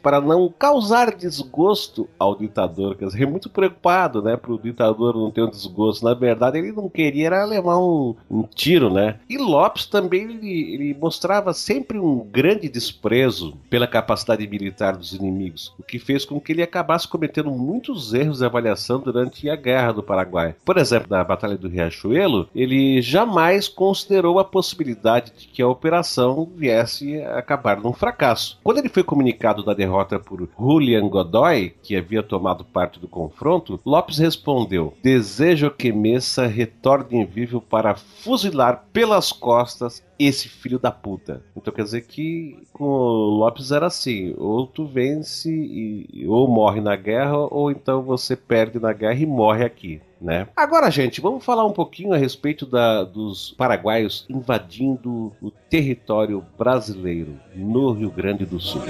[0.00, 5.30] para não causar desgosto ao ditador, quer dizer, muito preocupado, né, para o ditador não
[5.30, 6.04] ter um desgosto.
[6.04, 9.03] Na verdade, ele não queria era levar um, um tiro, né?
[9.28, 15.72] E Lopes também ele, ele mostrava sempre um grande desprezo pela capacidade militar dos inimigos,
[15.78, 19.92] o que fez com que ele acabasse cometendo muitos erros de avaliação durante a Guerra
[19.92, 20.54] do Paraguai.
[20.64, 26.48] Por exemplo, na Batalha do Riachuelo, ele jamais considerou a possibilidade de que a operação
[26.56, 28.58] viesse a acabar num fracasso.
[28.62, 33.80] Quando ele foi comunicado da derrota por Julian Godoy, que havia tomado parte do confronto,
[33.84, 41.42] Lopes respondeu: Desejo que Messa retorne vivo para fuzilar pelas costas esse filho da puta.
[41.56, 46.80] Então quer dizer que com o Lopes era assim: ou tu vence e ou morre
[46.80, 50.00] na guerra, ou então você perde na guerra e morre aqui.
[50.20, 50.46] Né?
[50.56, 57.38] Agora, gente, vamos falar um pouquinho a respeito da, dos paraguaios invadindo o território brasileiro
[57.54, 58.80] no Rio Grande do Sul.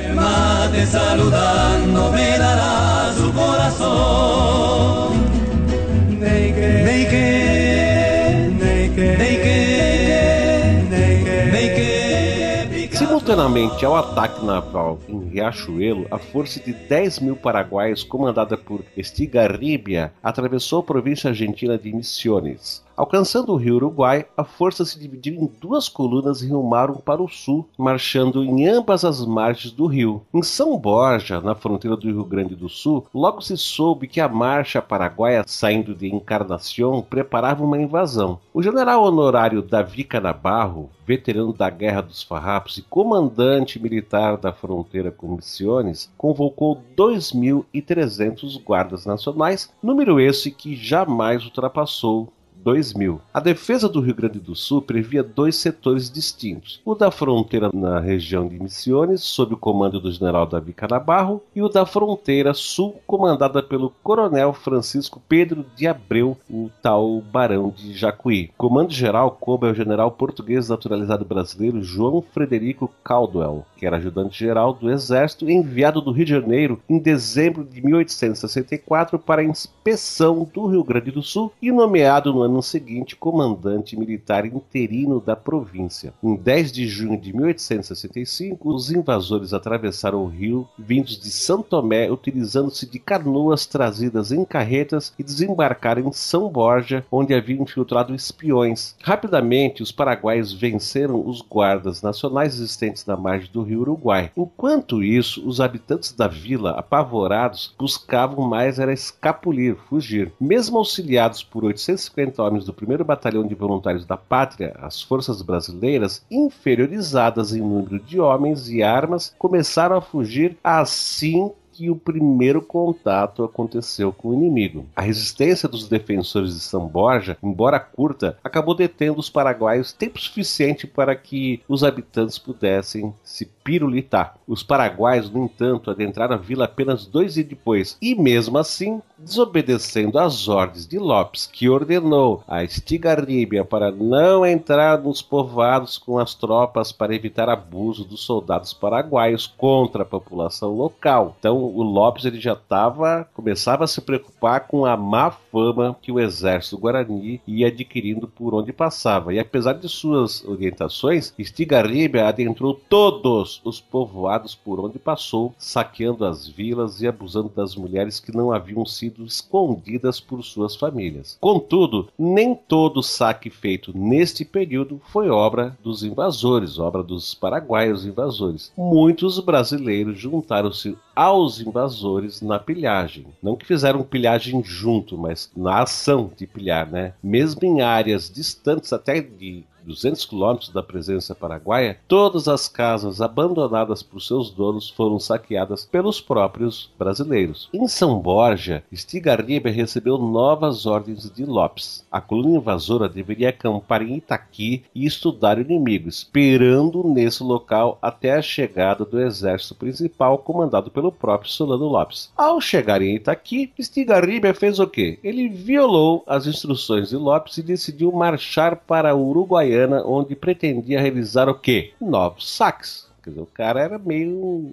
[13.24, 20.12] Simultaneamente ao ataque naval em Riachuelo, a força de 10 mil paraguaios, comandada por Estigarribia,
[20.22, 22.83] atravessou a província argentina de Misiones.
[22.96, 27.28] Alcançando o rio Uruguai, a força se dividiu em duas colunas e rumaram para o
[27.28, 30.22] sul, marchando em ambas as margens do rio.
[30.32, 34.28] Em São Borja, na fronteira do Rio Grande do Sul, logo se soube que a
[34.28, 38.38] marcha paraguaia, saindo de Encarnação, preparava uma invasão.
[38.52, 45.10] O general honorário Davi Canabarro, veterano da Guerra dos Farrapos e comandante militar da fronteira
[45.10, 52.32] com Missiones, convocou 2.300 guardas nacionais, número esse que jamais ultrapassou
[52.64, 53.20] 2000.
[53.32, 58.00] A defesa do Rio Grande do Sul previa dois setores distintos: o da fronteira na
[58.00, 62.96] região de Missiones, sob o comando do general Davi Canabarro, e o da fronteira sul,
[63.06, 68.50] comandada pelo coronel Francisco Pedro de Abreu, o tal Barão de Jacuí.
[68.56, 74.90] comando geral coube ao general português naturalizado brasileiro João Frederico Caldwell, que era ajudante-geral do
[74.90, 80.82] Exército enviado do Rio de Janeiro em dezembro de 1864 para a inspeção do Rio
[80.82, 86.14] Grande do Sul e nomeado no ano ano seguinte comandante militar interino da província.
[86.22, 92.10] Em 10 de junho de 1865, os invasores atravessaram o rio vindos de São Tomé
[92.10, 98.94] utilizando-se de canoas trazidas em carretas e desembarcaram em São Borja, onde haviam infiltrado espiões.
[99.02, 104.30] Rapidamente, os paraguaios venceram os guardas nacionais existentes na margem do rio Uruguai.
[104.36, 110.32] Enquanto isso, os habitantes da vila, apavorados, buscavam mais era escapulir, fugir.
[110.40, 116.24] Mesmo auxiliados por 850 homens do 1 Batalhão de Voluntários da Pátria, as forças brasileiras,
[116.30, 123.42] inferiorizadas em número de homens e armas, começaram a fugir assim que o primeiro contato
[123.42, 124.86] aconteceu com o inimigo.
[124.94, 130.86] A resistência dos defensores de São Borja, embora curta, acabou detendo os paraguaios tempo suficiente
[130.86, 134.36] para que os habitantes pudessem se pirulitar.
[134.46, 140.18] Os paraguaios, no entanto, adentraram a vila apenas dois dias depois, e mesmo assim desobedecendo
[140.18, 146.34] às ordens de Lopes, que ordenou a Estigarribia para não entrar nos povoados com as
[146.34, 151.34] tropas para evitar abuso dos soldados paraguaios contra a população local.
[151.38, 156.12] Então o Lopes ele já estava começava a se preocupar com a má fama que
[156.12, 159.32] o exército guarani ia adquirindo por onde passava.
[159.32, 166.46] E apesar de suas orientações, Estigarribia adentrou todos os povoados por onde passou, saqueando as
[166.46, 171.38] vilas e abusando das mulheres que não haviam sido escondidas por suas famílias.
[171.40, 178.72] Contudo, nem todo saque feito neste período foi obra dos invasores, obra dos paraguaios invasores.
[178.76, 183.26] Muitos brasileiros juntaram-se aos invasores na pilhagem.
[183.42, 187.14] Não que fizeram pilhagem junto, mas na ação de pilhar, né?
[187.22, 194.02] Mesmo em áreas distantes até de 200 quilômetros da presença paraguaia, todas as casas abandonadas
[194.02, 197.68] por seus donos foram saqueadas pelos próprios brasileiros.
[197.72, 202.04] Em São Borja, Stigarriba recebeu novas ordens de Lopes.
[202.10, 208.32] A coluna invasora deveria acampar em Itaqui e estudar o inimigo, esperando nesse local até
[208.32, 212.32] a chegada do exército principal comandado pelo próprio Solano Lopes.
[212.36, 215.18] Ao chegar em Itaqui, Stigarriba fez o quê?
[215.22, 219.73] Ele violou as instruções de Lopes e decidiu marchar para Uruguaiana
[220.04, 221.92] onde pretendia realizar o quê?
[222.00, 223.08] Novos saques.
[223.22, 224.72] Quer dizer, o cara era meio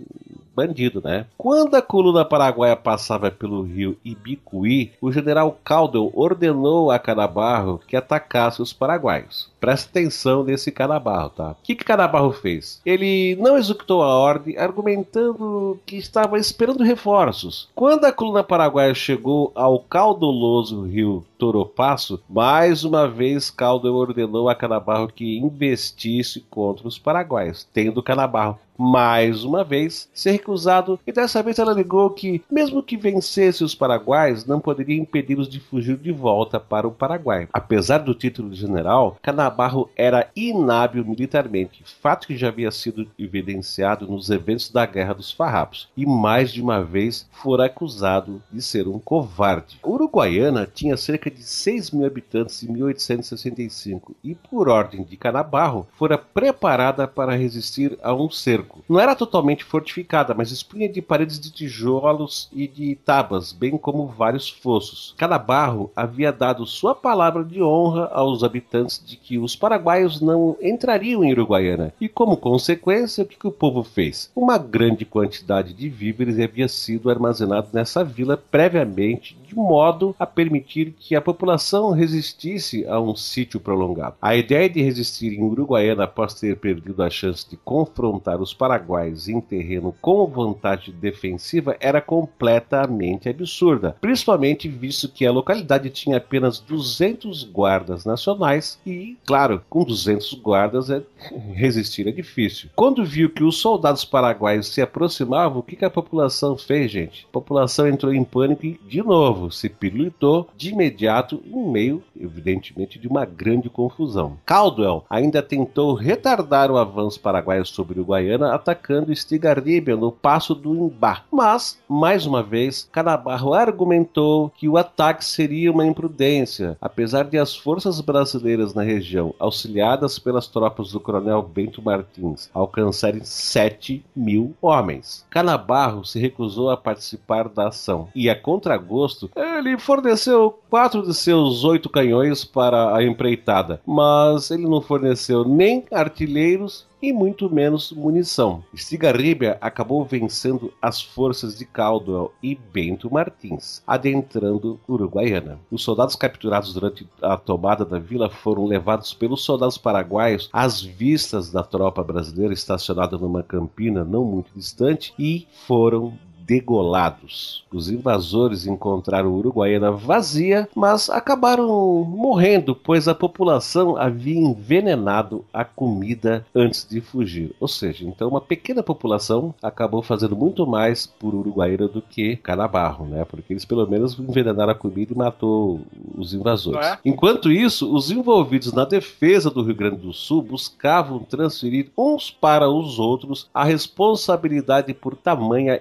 [0.56, 1.26] bandido, né?
[1.38, 7.96] Quando a coluna paraguaia passava pelo rio Ibicuí, o general Caldwell ordenou a Canabarro que
[7.96, 9.50] atacasse os paraguaios.
[9.60, 11.52] Presta atenção nesse Canabarro, tá?
[11.52, 12.82] O que, que Canabarro fez?
[12.86, 17.70] Ele não executou a ordem, argumentando que estava esperando reforços.
[17.76, 24.56] Quando a coluna paraguaia chegou ao caudoloso rio Toropasso, mais uma vez Caldwell ordenou a
[24.56, 31.44] Canabarro que investisse contra os paraguaios, tendo Canabarro mais uma vez ser recusado e dessa
[31.44, 36.12] vez ela alegou que, mesmo que vencesse os paraguaios, não poderia impedi-los de fugir de
[36.12, 37.48] volta para o Paraguai.
[37.54, 44.08] Apesar do título de general, Canabarro era inábil militarmente, fato que já havia sido evidenciado
[44.08, 48.88] nos eventos da Guerra dos Farrapos, e mais de uma vez fora acusado de ser
[48.88, 49.80] um covarde.
[49.84, 55.88] A Uruguaiana tinha cerca de 6 mil habitantes em 1865 e, por ordem de Canabarro,
[55.98, 61.40] fora preparada para resistir a um cerco não era totalmente fortificada, mas dispunha de paredes
[61.40, 65.14] de tijolos e de tábuas, bem como vários fossos.
[65.18, 71.24] Canabarro havia dado sua palavra de honra aos habitantes de que os paraguaios não entrariam
[71.24, 71.94] em Uruguaiana.
[72.00, 74.32] E como consequência, o que, que o povo fez?
[74.36, 80.94] Uma grande quantidade de víveres havia sido armazenado nessa vila previamente, de modo a permitir
[81.00, 84.16] que a população resistisse a um sítio prolongado.
[84.22, 89.28] A ideia de resistir em Uruguaiana após ter perdido a chance de confrontar os paraguaios
[89.28, 96.60] em terreno com vantagem defensiva era completamente absurda, principalmente visto que a localidade tinha apenas
[96.60, 101.02] 200 guardas nacionais e, claro, com 200 guardas é...
[101.56, 102.70] resistir é difícil.
[102.76, 107.26] Quando viu que os soldados paraguaios se aproximavam, o que, que a população fez, gente?
[107.30, 113.00] A população entrou em pânico e, de novo, se pirulitou de imediato em meio, evidentemente,
[113.00, 114.38] de uma grande confusão.
[114.46, 120.74] Caldwell ainda tentou retardar o avanço paraguaio sobre o Guaiana atacando Stigarribia no passo do
[120.74, 121.24] Imbá.
[121.32, 127.56] Mas, mais uma vez, Canabarro argumentou que o ataque seria uma imprudência, apesar de as
[127.56, 135.26] forças brasileiras na região, auxiliadas pelas tropas do coronel Bento Martins, alcançarem 7 mil homens.
[135.30, 141.64] Canabarro se recusou a participar da ação e, a contragosto, ele forneceu quatro de seus
[141.64, 148.64] oito canhões para a empreitada, mas ele não forneceu nem artilheiros e muito menos munição.
[148.76, 155.60] Stigarribia acabou vencendo as forças de Caldwell e Bento Martins, adentrando Uruguaiana.
[155.72, 161.52] Os soldados capturados durante a tomada da vila foram levados pelos soldados paraguaios às vistas
[161.52, 166.18] da tropa brasileira estacionada numa campina não muito distante e foram
[166.52, 167.64] degolados.
[167.72, 176.46] Os invasores encontraram Uruguaiana vazia, mas acabaram morrendo, pois a população havia envenenado a comida
[176.54, 177.56] antes de fugir.
[177.58, 183.06] Ou seja, então uma pequena população acabou fazendo muito mais por Uruguaiana do que Canabarro,
[183.06, 183.24] né?
[183.24, 185.80] Porque eles pelo menos envenenaram a comida e matou
[186.18, 186.86] os invasores.
[186.86, 187.00] É?
[187.06, 192.70] Enquanto isso, os envolvidos na defesa do Rio Grande do Sul buscavam transferir uns para
[192.70, 195.80] os outros a responsabilidade por tamanha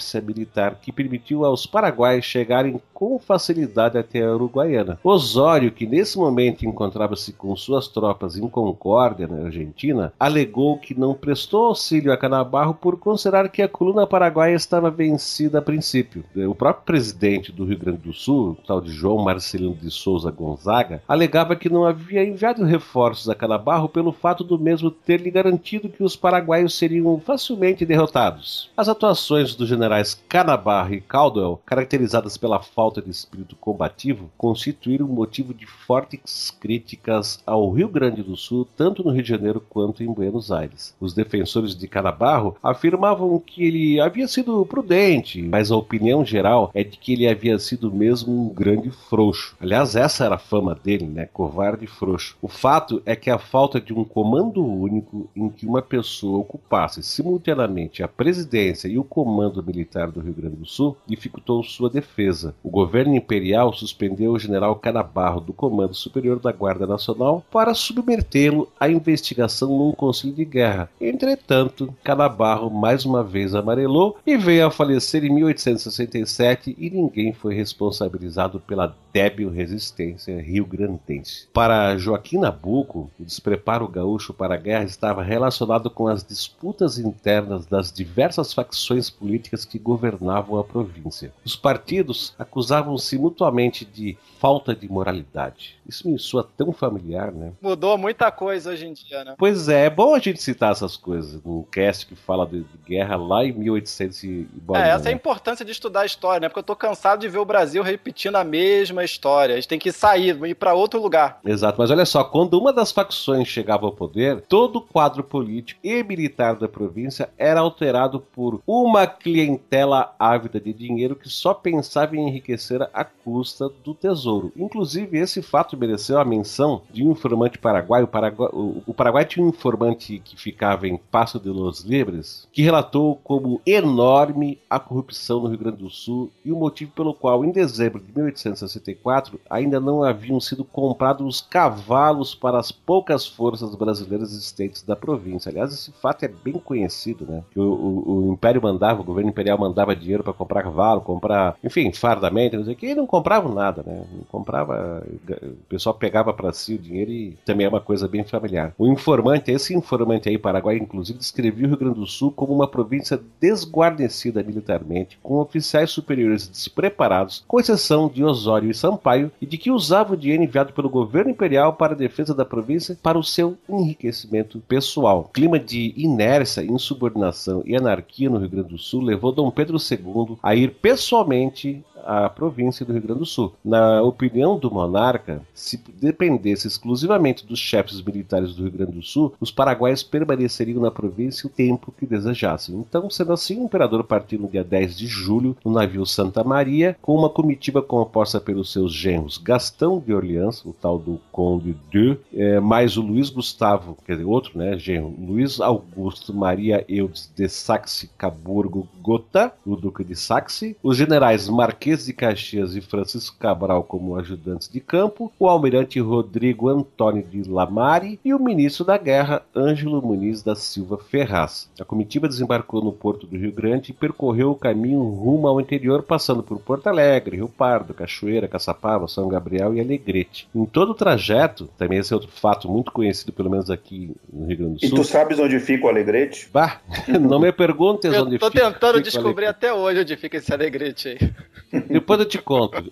[0.00, 5.00] inépcia militar que permitiu aos paraguaios chegarem com facilidade até a Uruguaiana.
[5.02, 11.14] Osório, que nesse momento encontrava-se com suas tropas em Concórdia, na Argentina, alegou que não
[11.14, 16.22] prestou auxílio a Canabarro por considerar que a coluna paraguaia estava vencida a princípio.
[16.46, 20.30] O próprio presidente do Rio Grande do Sul, o tal de João Marcelino de Souza
[20.30, 25.30] Gonzaga, alegava que não havia enviado reforços a Canabarro pelo fato do mesmo ter lhe
[25.30, 28.70] garantido que os paraguaios seriam facilmente derrotados.
[28.76, 35.52] As atuações dos generais Canabarro e Caldwell, caracterizadas pela falta de espírito combativo, constituíram motivo
[35.52, 40.12] de fortes críticas ao Rio Grande do Sul, tanto no Rio de Janeiro quanto em
[40.12, 40.94] Buenos Aires.
[40.98, 46.82] Os defensores de Canabarro afirmavam que ele havia sido prudente, mas a opinião geral é
[46.82, 49.56] de que ele havia sido mesmo um grande frouxo.
[49.60, 51.26] Aliás, essa era a fama dele, né?
[51.26, 52.36] Covarde e frouxo.
[52.40, 57.02] O fato é que a falta de um comando único em que uma pessoa ocupasse
[57.02, 62.54] simultaneamente a presidência e o comando militar do Rio Grande do Sul dificultou sua defesa.
[62.62, 68.72] O governo imperial suspendeu o general Canabarro do Comando Superior da Guarda Nacional para submetê-lo
[68.80, 70.88] à investigação num conselho de guerra.
[70.98, 77.54] Entretanto, Canabarro mais uma vez amarelou e veio a falecer em 1867 e ninguém foi
[77.54, 81.48] responsabilizado pela débil resistência rio-grandense.
[81.52, 87.66] Para Joaquim Nabuco, o despreparo gaúcho para a guerra estava relacionado com as disputas internas
[87.66, 91.32] das diversas facções políticas que governavam a província.
[91.44, 92.32] Os partidos
[92.70, 95.78] acusavam-se mutuamente de falta de moralidade.
[95.86, 97.52] Isso me soa tão familiar, né?
[97.60, 99.34] Mudou muita coisa hoje em dia, né?
[99.36, 102.78] Pois é, é bom a gente citar essas coisas num cast que fala de, de
[102.86, 105.16] guerra lá em 1800 e bolinha, É, essa é a né?
[105.16, 106.48] importância de estudar a história, né?
[106.48, 109.54] Porque eu tô cansado de ver o Brasil repetindo a mesma história.
[109.54, 111.40] A gente tem que sair, ir pra outro lugar.
[111.44, 115.80] Exato, mas olha só, quando uma das facções chegava ao poder, todo o quadro político
[115.82, 122.16] e militar da província era alterado por uma clientela ávida de dinheiro que só pensava
[122.16, 122.59] em enriquecer
[122.92, 124.52] à custa do tesouro.
[124.56, 128.06] Inclusive, esse fato mereceu a menção de um informante paraguaio.
[128.06, 132.62] Paraguai, o, o Paraguai tinha um informante que ficava em Passo de los Libres, que
[132.62, 137.44] relatou como enorme a corrupção no Rio Grande do Sul e o motivo pelo qual,
[137.44, 143.74] em dezembro de 1864, ainda não haviam sido comprados os cavalos para as poucas forças
[143.74, 145.50] brasileiras existentes da província.
[145.50, 147.42] Aliás, esse fato é bem conhecido, né?
[147.56, 151.92] O, o- o Império mandava, o governo imperial mandava dinheiro para comprar cavalo, comprar, enfim,
[151.92, 154.04] fardamento, não sei o que, e não compravam nada, né?
[154.12, 155.04] Não comprava,
[155.42, 158.72] o pessoal pegava para si o dinheiro e também é uma coisa bem familiar.
[158.78, 162.68] O informante, esse informante aí, Paraguai, inclusive, descrevia o Rio Grande do Sul como uma
[162.68, 169.58] província desguarnecida militarmente, com oficiais superiores despreparados, com exceção de Osório e Sampaio, e de
[169.58, 173.24] que usava o dinheiro enviado pelo governo imperial para a defesa da província para o
[173.24, 175.30] seu enriquecimento pessoal.
[175.32, 180.36] Clima de inércia, insubordinação e anarquia no Rio Grande do Sul levou Dom Pedro II
[180.42, 183.52] a ir pessoalmente à província do Rio Grande do Sul.
[183.64, 189.34] Na opinião do monarca, se dependesse exclusivamente dos chefes militares do Rio Grande do Sul,
[189.40, 192.74] os paraguaios permaneceriam na província o tempo que desejassem.
[192.76, 196.96] Então, sendo assim, o imperador partiu no dia 10 de julho no navio Santa Maria,
[197.00, 202.16] com uma comitiva composta pelos seus genros Gastão de Orleans, o tal do Conde de,
[202.34, 207.48] eh, mais o Luiz Gustavo, quer dizer, outro, né, genro, Luiz Augusto Maria Eudes de
[207.48, 214.16] Saxe-Caburgo Gotha, o Duque de Saxe, os generais Marquês de Caxias e Francisco Cabral como
[214.16, 220.00] ajudantes de campo, o almirante Rodrigo Antônio de Lamare e o ministro da Guerra, Ângelo
[220.00, 221.68] Muniz da Silva Ferraz.
[221.80, 226.02] A comitiva desembarcou no porto do Rio Grande e percorreu o caminho rumo ao interior,
[226.02, 230.48] passando por Porto Alegre, Rio Pardo, Cachoeira, Caçapava, São Gabriel e Alegrete.
[230.54, 234.46] Em todo o trajeto, também esse é outro fato muito conhecido, pelo menos aqui no
[234.46, 234.98] Rio Grande do E Sul.
[234.98, 236.48] tu sabes onde fica o Alegrete?
[236.52, 236.80] Bah,
[237.20, 238.60] não me perguntes Eu onde tô fica.
[238.70, 241.79] tentando fica o descobrir até hoje onde fica esse alegrete aí.
[241.88, 242.82] Depois eu te conto.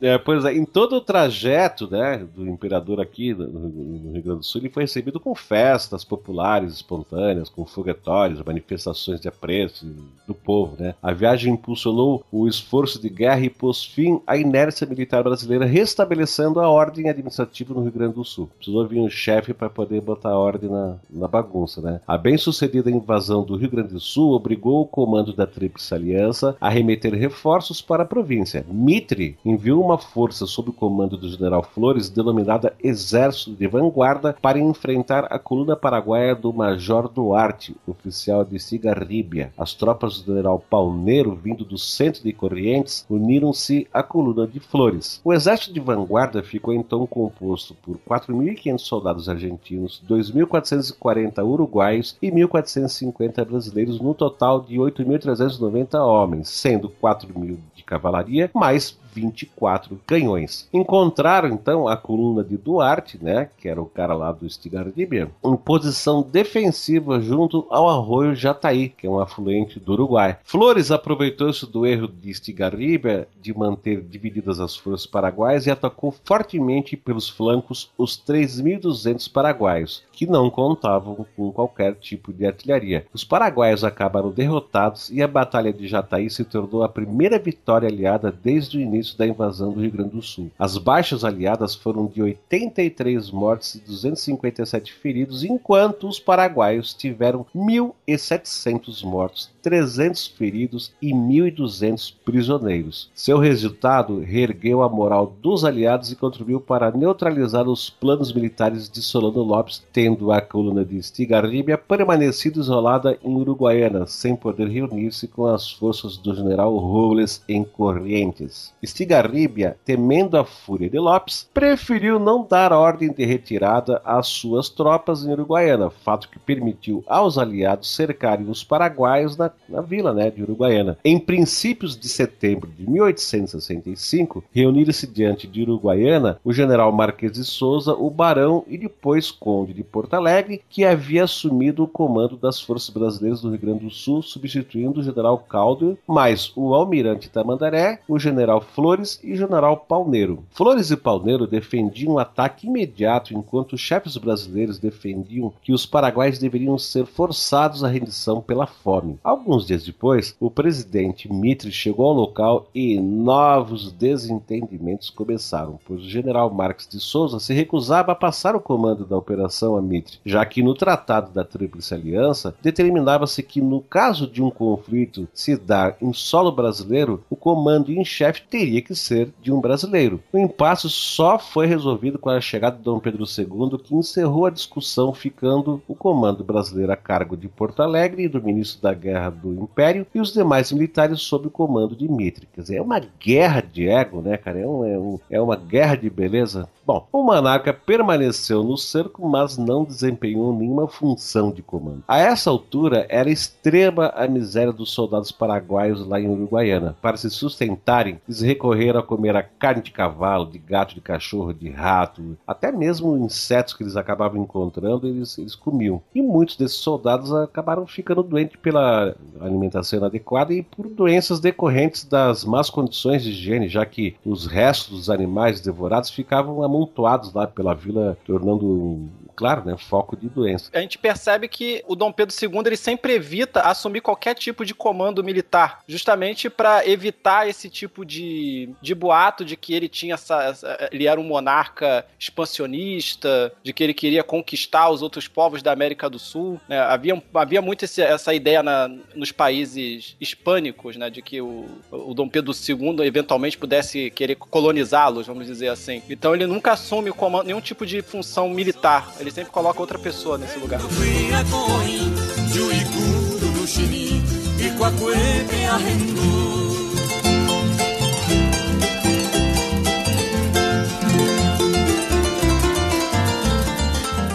[0.00, 4.38] É, pois é, em todo o trajeto né, do imperador aqui no, no Rio Grande
[4.40, 9.86] do Sul, ele foi recebido com festas populares espontâneas, com foguetórios, manifestações de apreço
[10.26, 10.76] do povo.
[10.78, 10.94] Né?
[11.02, 16.60] A viagem impulsionou o esforço de guerra e pôs fim à inércia militar brasileira, restabelecendo
[16.60, 18.50] a ordem administrativa no Rio Grande do Sul.
[18.56, 21.80] Precisou vir um chefe para poder botar ordem na, na bagunça.
[21.80, 22.00] Né?
[22.06, 26.68] A bem-sucedida invasão do Rio Grande do Sul obrigou o comando da Tríplice Aliança a
[26.68, 28.64] remeter reforços para a província.
[28.68, 34.58] Mitre enviou uma força sob o comando do general Flores, denominada Exército de Vanguarda, para
[34.58, 39.52] enfrentar a coluna paraguaia do Major Duarte, oficial de Cigarríbia.
[39.56, 45.20] As tropas do general Palmeiro, vindo do centro de Corrientes, uniram-se à coluna de Flores.
[45.24, 53.44] O exército de vanguarda ficou então composto por 4.500 soldados argentinos, 2.440 uruguaios e 1.450
[53.44, 60.68] brasileiros, no total de 8.390 homens, sendo 4.000 de cavalaria, mais 24 canhões.
[60.72, 65.56] Encontraram então a coluna de Duarte, né, que era o cara lá do Estigarribia, em
[65.56, 70.38] posição defensiva junto ao arroio Jataí, que é um afluente do Uruguai.
[70.44, 76.96] Flores aproveitou-se do erro de Estigarribia de manter divididas as forças paraguaias e atacou fortemente
[76.96, 83.06] pelos flancos os 3.200 paraguaios, que não contavam com qualquer tipo de artilharia.
[83.12, 88.32] Os paraguaios acabaram derrotados e a Batalha de Jataí se tornou a primeira vitória aliada
[88.32, 90.50] desde o início da invasão do Rio Grande do Sul.
[90.58, 99.04] As baixas aliadas foram de 83 mortes e 257 feridos, enquanto os paraguaios tiveram 1.700
[99.04, 103.10] mortos, 300 feridos e 1.200 prisioneiros.
[103.14, 109.02] Seu resultado reergueu a moral dos aliados e contribuiu para neutralizar os planos militares de
[109.02, 115.46] Solano Lopes, tendo a coluna de Estigarribia permanecido isolada em Uruguaiana, sem poder reunir-se com
[115.46, 118.72] as forças do general Robles em Corrientes.
[118.94, 125.24] Estigarribia, temendo a fúria de Lopes, preferiu não dar ordem de retirada às suas tropas
[125.24, 130.44] em Uruguaiana, fato que permitiu aos aliados cercarem os paraguaios na, na vila né, de
[130.44, 130.96] Uruguaiana.
[131.04, 137.94] Em princípios de setembro de 1865, reuniram-se diante de Uruguaiana o general Marques de Souza,
[137.94, 142.90] o barão e depois conde de Porto Alegre, que havia assumido o comando das forças
[142.90, 148.20] brasileiras do Rio Grande do Sul, substituindo o general Calder, mais o almirante Tamandaré, o
[148.20, 148.83] general Flores
[149.22, 150.44] e o general Palneiro.
[150.50, 156.38] Flores e Palneiro defendiam um ataque imediato, enquanto os chefes brasileiros defendiam que os paraguaios
[156.38, 159.18] deveriam ser forçados à rendição pela fome.
[159.24, 166.08] Alguns dias depois, o presidente Mitre chegou ao local e novos desentendimentos começaram, pois o
[166.08, 170.44] general Marques de Souza se recusava a passar o comando da operação a Mitre, já
[170.44, 175.96] que no Tratado da Tríplice Aliança determinava-se que no caso de um conflito se dar
[176.02, 180.20] em solo brasileiro, o comando em chefe teria que ser de um brasileiro.
[180.32, 184.50] O impasse só foi resolvido com a chegada de Dom Pedro II, que encerrou a
[184.50, 189.30] discussão, ficando o comando brasileiro a cargo de Porto Alegre e do ministro da Guerra
[189.30, 192.48] do Império e os demais militares sob o comando de Mitre.
[192.52, 194.60] Quer dizer, é uma guerra de ego, né, cara?
[194.60, 196.68] É, um, é, um, é uma guerra de beleza.
[196.86, 202.04] Bom, o monarca permaneceu no cerco, mas não desempenhou nenhuma função de comando.
[202.06, 206.94] A essa altura, era extrema a miséria dos soldados paraguaios lá em Uruguaiana.
[207.00, 211.54] Para se sustentarem, eles recorreram a comer a carne de cavalo, de gato, de cachorro,
[211.54, 216.02] de rato, até mesmo insetos que eles acabavam encontrando, eles, eles comiam.
[216.14, 222.44] E muitos desses soldados acabaram ficando doentes pela alimentação inadequada e por doenças decorrentes das
[222.44, 227.74] más condições de higiene, já que os restos dos animais devorados ficavam amontoados lá pela
[227.74, 230.70] vila, tornando claro, né, foco de doença.
[230.72, 234.74] A gente percebe que o Dom Pedro II ele sempre evita assumir qualquer tipo de
[234.74, 240.42] comando militar, justamente para evitar esse tipo de, de boato de que ele tinha essa,
[240.42, 245.72] essa, ele era um monarca expansionista, de que ele queria conquistar os outros povos da
[245.72, 246.60] América do Sul.
[246.68, 246.78] Né?
[246.78, 252.14] Havia, havia muito esse, essa ideia na, nos países hispânicos, né, de que o, o
[252.14, 256.02] Dom Pedro II eventualmente pudesse querer colonizá-los, vamos dizer assim.
[256.08, 260.36] Então ele nunca assume comando, nenhum tipo de função militar ele sempre coloca outra pessoa
[260.36, 260.80] nesse lugar.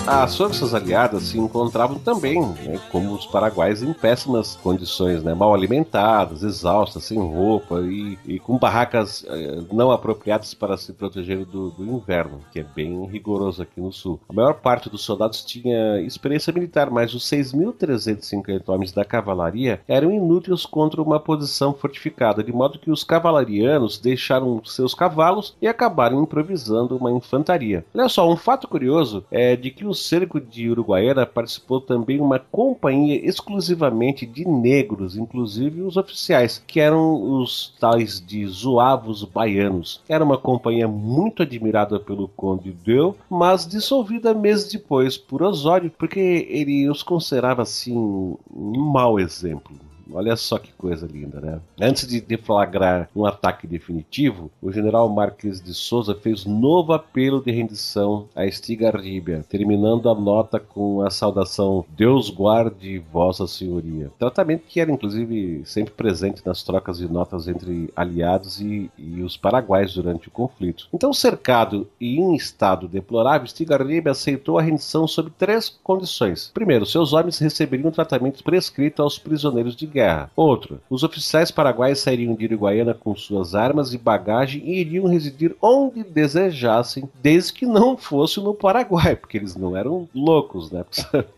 [0.10, 5.53] As forças aliadas se encontravam também, né, como os paraguaios, em péssimas condições, né, mal
[5.53, 11.70] alimentadas, exaustas, sem roupa e, e com barracas eh, não apropriadas para se proteger do,
[11.70, 14.20] do, inverno, que é bem rigoroso aqui no sul.
[14.28, 20.10] A maior parte dos soldados tinha experiência militar, mas os 6.350 homens da cavalaria eram
[20.10, 26.24] inúteis contra uma posição fortificada, de modo que os cavalarianos deixaram seus cavalos e acabaram
[26.24, 27.86] improvisando uma infantaria.
[27.93, 32.39] Olha só, um fato curioso é de que os cerco de Uruguaiana participou também uma
[32.39, 40.02] companhia exclusivamente de negros, inclusive os oficiais, que eram os tais de zuavos baianos.
[40.08, 46.47] Era uma companhia muito admirada pelo Conde Deu, mas dissolvida meses depois por Osório, porque
[46.50, 49.89] ele os considerava assim um mau exemplo.
[50.12, 51.60] Olha só que coisa linda, né?
[51.80, 57.51] Antes de deflagrar um ataque definitivo, o general Marques de Souza fez novo apelo de
[57.51, 64.12] rendição a Estigarribia, terminando a nota com a saudação Deus guarde Vossa Senhoria.
[64.18, 69.38] Tratamento que era inclusive sempre presente nas trocas de notas entre aliados e, e os
[69.38, 70.88] paraguaios durante o conflito.
[70.93, 76.51] Então, cercado e em estado deplorável, Estigarribia aceitou a rendição sob três condições.
[76.53, 80.32] Primeiro, seus homens receberiam tratamento prescrito aos prisioneiros de guerra guerra.
[80.36, 85.56] Outro, os oficiais paraguaios sairiam de Uruguaiana com suas armas e bagagem e iriam residir
[85.62, 90.86] onde desejassem, desde que não fosse no Paraguai, porque eles não eram loucos, né?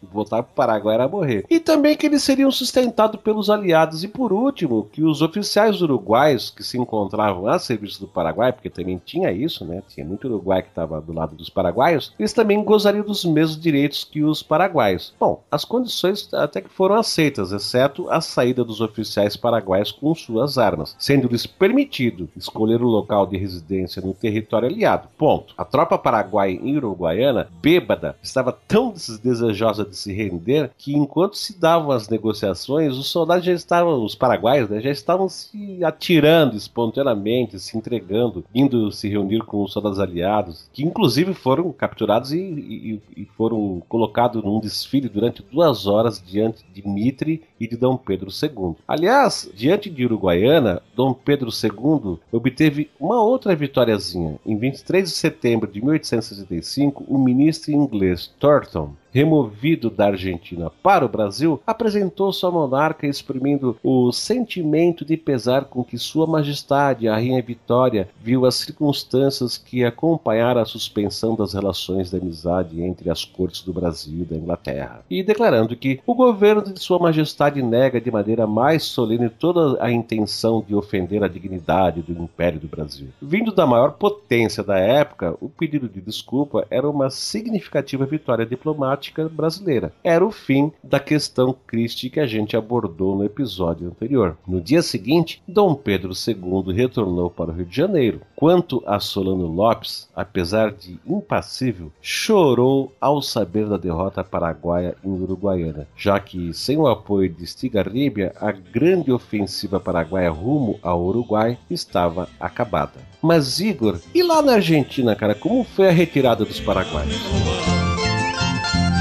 [0.01, 1.45] Voltar para o Paraguai era morrer.
[1.49, 4.03] E também que eles seriam sustentados pelos aliados.
[4.03, 8.69] E por último, que os oficiais uruguaios que se encontravam a serviço do Paraguai, porque
[8.69, 9.81] também tinha isso, né?
[9.89, 14.03] Tinha muito Uruguai que estava do lado dos paraguaios, eles também gozariam dos mesmos direitos
[14.03, 15.13] que os paraguaios.
[15.19, 20.57] Bom, as condições até que foram aceitas, exceto a saída dos oficiais paraguaios com suas
[20.57, 25.07] armas, sendo-lhes permitido escolher o local de residência no território aliado.
[25.17, 25.53] Ponto.
[25.57, 28.93] A tropa paraguaia em Uruguaiana, bêbada, estava tão
[29.23, 34.15] desejosa de se render que enquanto se davam as negociações, os soldados já estavam, os
[34.15, 39.99] paraguaios, né, já estavam se atirando espontaneamente, se entregando, indo se reunir com os soldados
[39.99, 46.21] aliados, que inclusive foram capturados e, e, e foram colocados num desfile durante duas horas
[46.25, 48.75] diante de Mitre e de Dom Pedro II.
[48.87, 54.39] Aliás, diante de Uruguaiana, Dom Pedro II obteve uma outra vitóriazinha.
[54.45, 61.09] Em 23 de setembro de 1865, o ministro inglês Thornton removido da Argentina para o
[61.09, 67.41] Brasil, apresentou-se ao monarca exprimindo o sentimento de pesar com que Sua Majestade, a Rainha
[67.41, 73.61] Vitória, viu as circunstâncias que acompanharam a suspensão das relações de amizade entre as cortes
[73.61, 78.09] do Brasil e da Inglaterra, e declarando que o governo de Sua Majestade nega de
[78.09, 83.07] maneira mais solene toda a intenção de ofender a dignidade do Império do Brasil.
[83.21, 89.00] Vindo da maior potência da época, o pedido de desculpa era uma significativa vitória diplomática
[89.29, 89.93] brasileira.
[90.03, 94.37] Era o fim da questão Christie que a gente abordou no episódio anterior.
[94.47, 98.21] No dia seguinte, Dom Pedro II retornou para o Rio de Janeiro.
[98.35, 105.87] Quanto a Solano Lopes, apesar de impassível, chorou ao saber da derrota paraguaia em Uruguaiana,
[105.95, 112.27] já que, sem o apoio de Stigarribia, a grande ofensiva paraguaia rumo ao Uruguai estava
[112.39, 113.11] acabada.
[113.21, 117.80] Mas Igor, e lá na Argentina, cara, como foi a retirada dos paraguaios?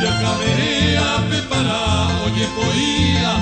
[0.00, 3.36] Yo cabería, prepará, oye, poía,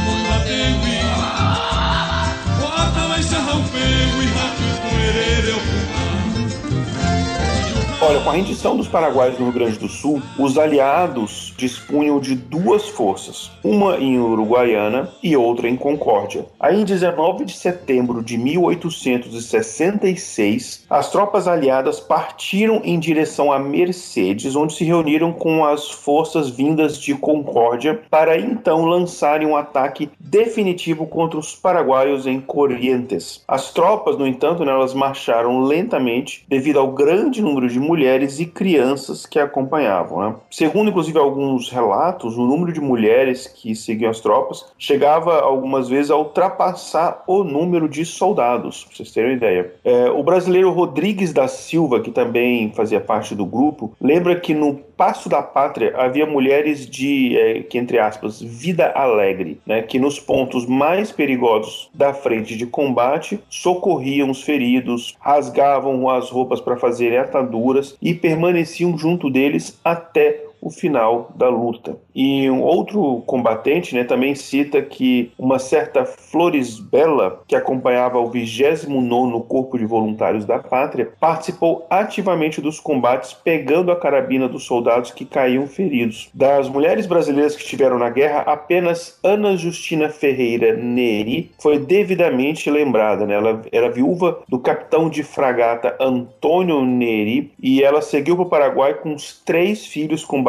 [8.09, 12.35] Olha, com a rendição dos paraguaios no Rio Grande do Sul, os aliados dispunham de
[12.35, 16.47] duas forças, uma em Uruguaiana e outra em Concórdia.
[16.59, 24.57] Aí, em 19 de setembro de 1866, as tropas aliadas partiram em direção a Mercedes,
[24.57, 31.07] onde se reuniram com as forças vindas de Concórdia para então lançarem um ataque definitivo
[31.07, 33.45] contra os paraguaios em Corrientes.
[33.47, 37.98] As tropas, no entanto, né, elas marcharam lentamente devido ao grande número de mulheres
[38.39, 40.21] e crianças que acompanhavam.
[40.21, 40.35] Né?
[40.51, 46.11] Segundo, inclusive, alguns relatos, o número de mulheres que seguiam as tropas chegava algumas vezes
[46.11, 49.73] a ultrapassar o número de soldados, para vocês terem uma ideia.
[49.85, 54.88] É, o brasileiro Rodrigues da Silva, que também fazia parte do grupo, lembra que no
[54.99, 60.19] Passo da Pátria havia mulheres de, é, que entre aspas, vida alegre, né, que nos
[60.19, 67.19] pontos mais perigosos da frente de combate socorriam os feridos, rasgavam as roupas para fazerem
[67.19, 71.97] ataduras e permaneciam junto deles até o final da luta.
[72.15, 79.47] E um outro combatente né, também cita que uma certa Florisbella, que acompanhava o 29º
[79.47, 85.25] Corpo de Voluntários da Pátria, participou ativamente dos combates, pegando a carabina dos soldados que
[85.25, 86.29] caíam feridos.
[86.35, 93.27] Das mulheres brasileiras que estiveram na guerra, apenas Ana Justina Ferreira Neri foi devidamente lembrada.
[93.27, 93.35] Né?
[93.35, 98.95] Ela era viúva do capitão de fragata Antônio Neri e ela seguiu para o Paraguai
[98.95, 100.48] com os três filhos combatentes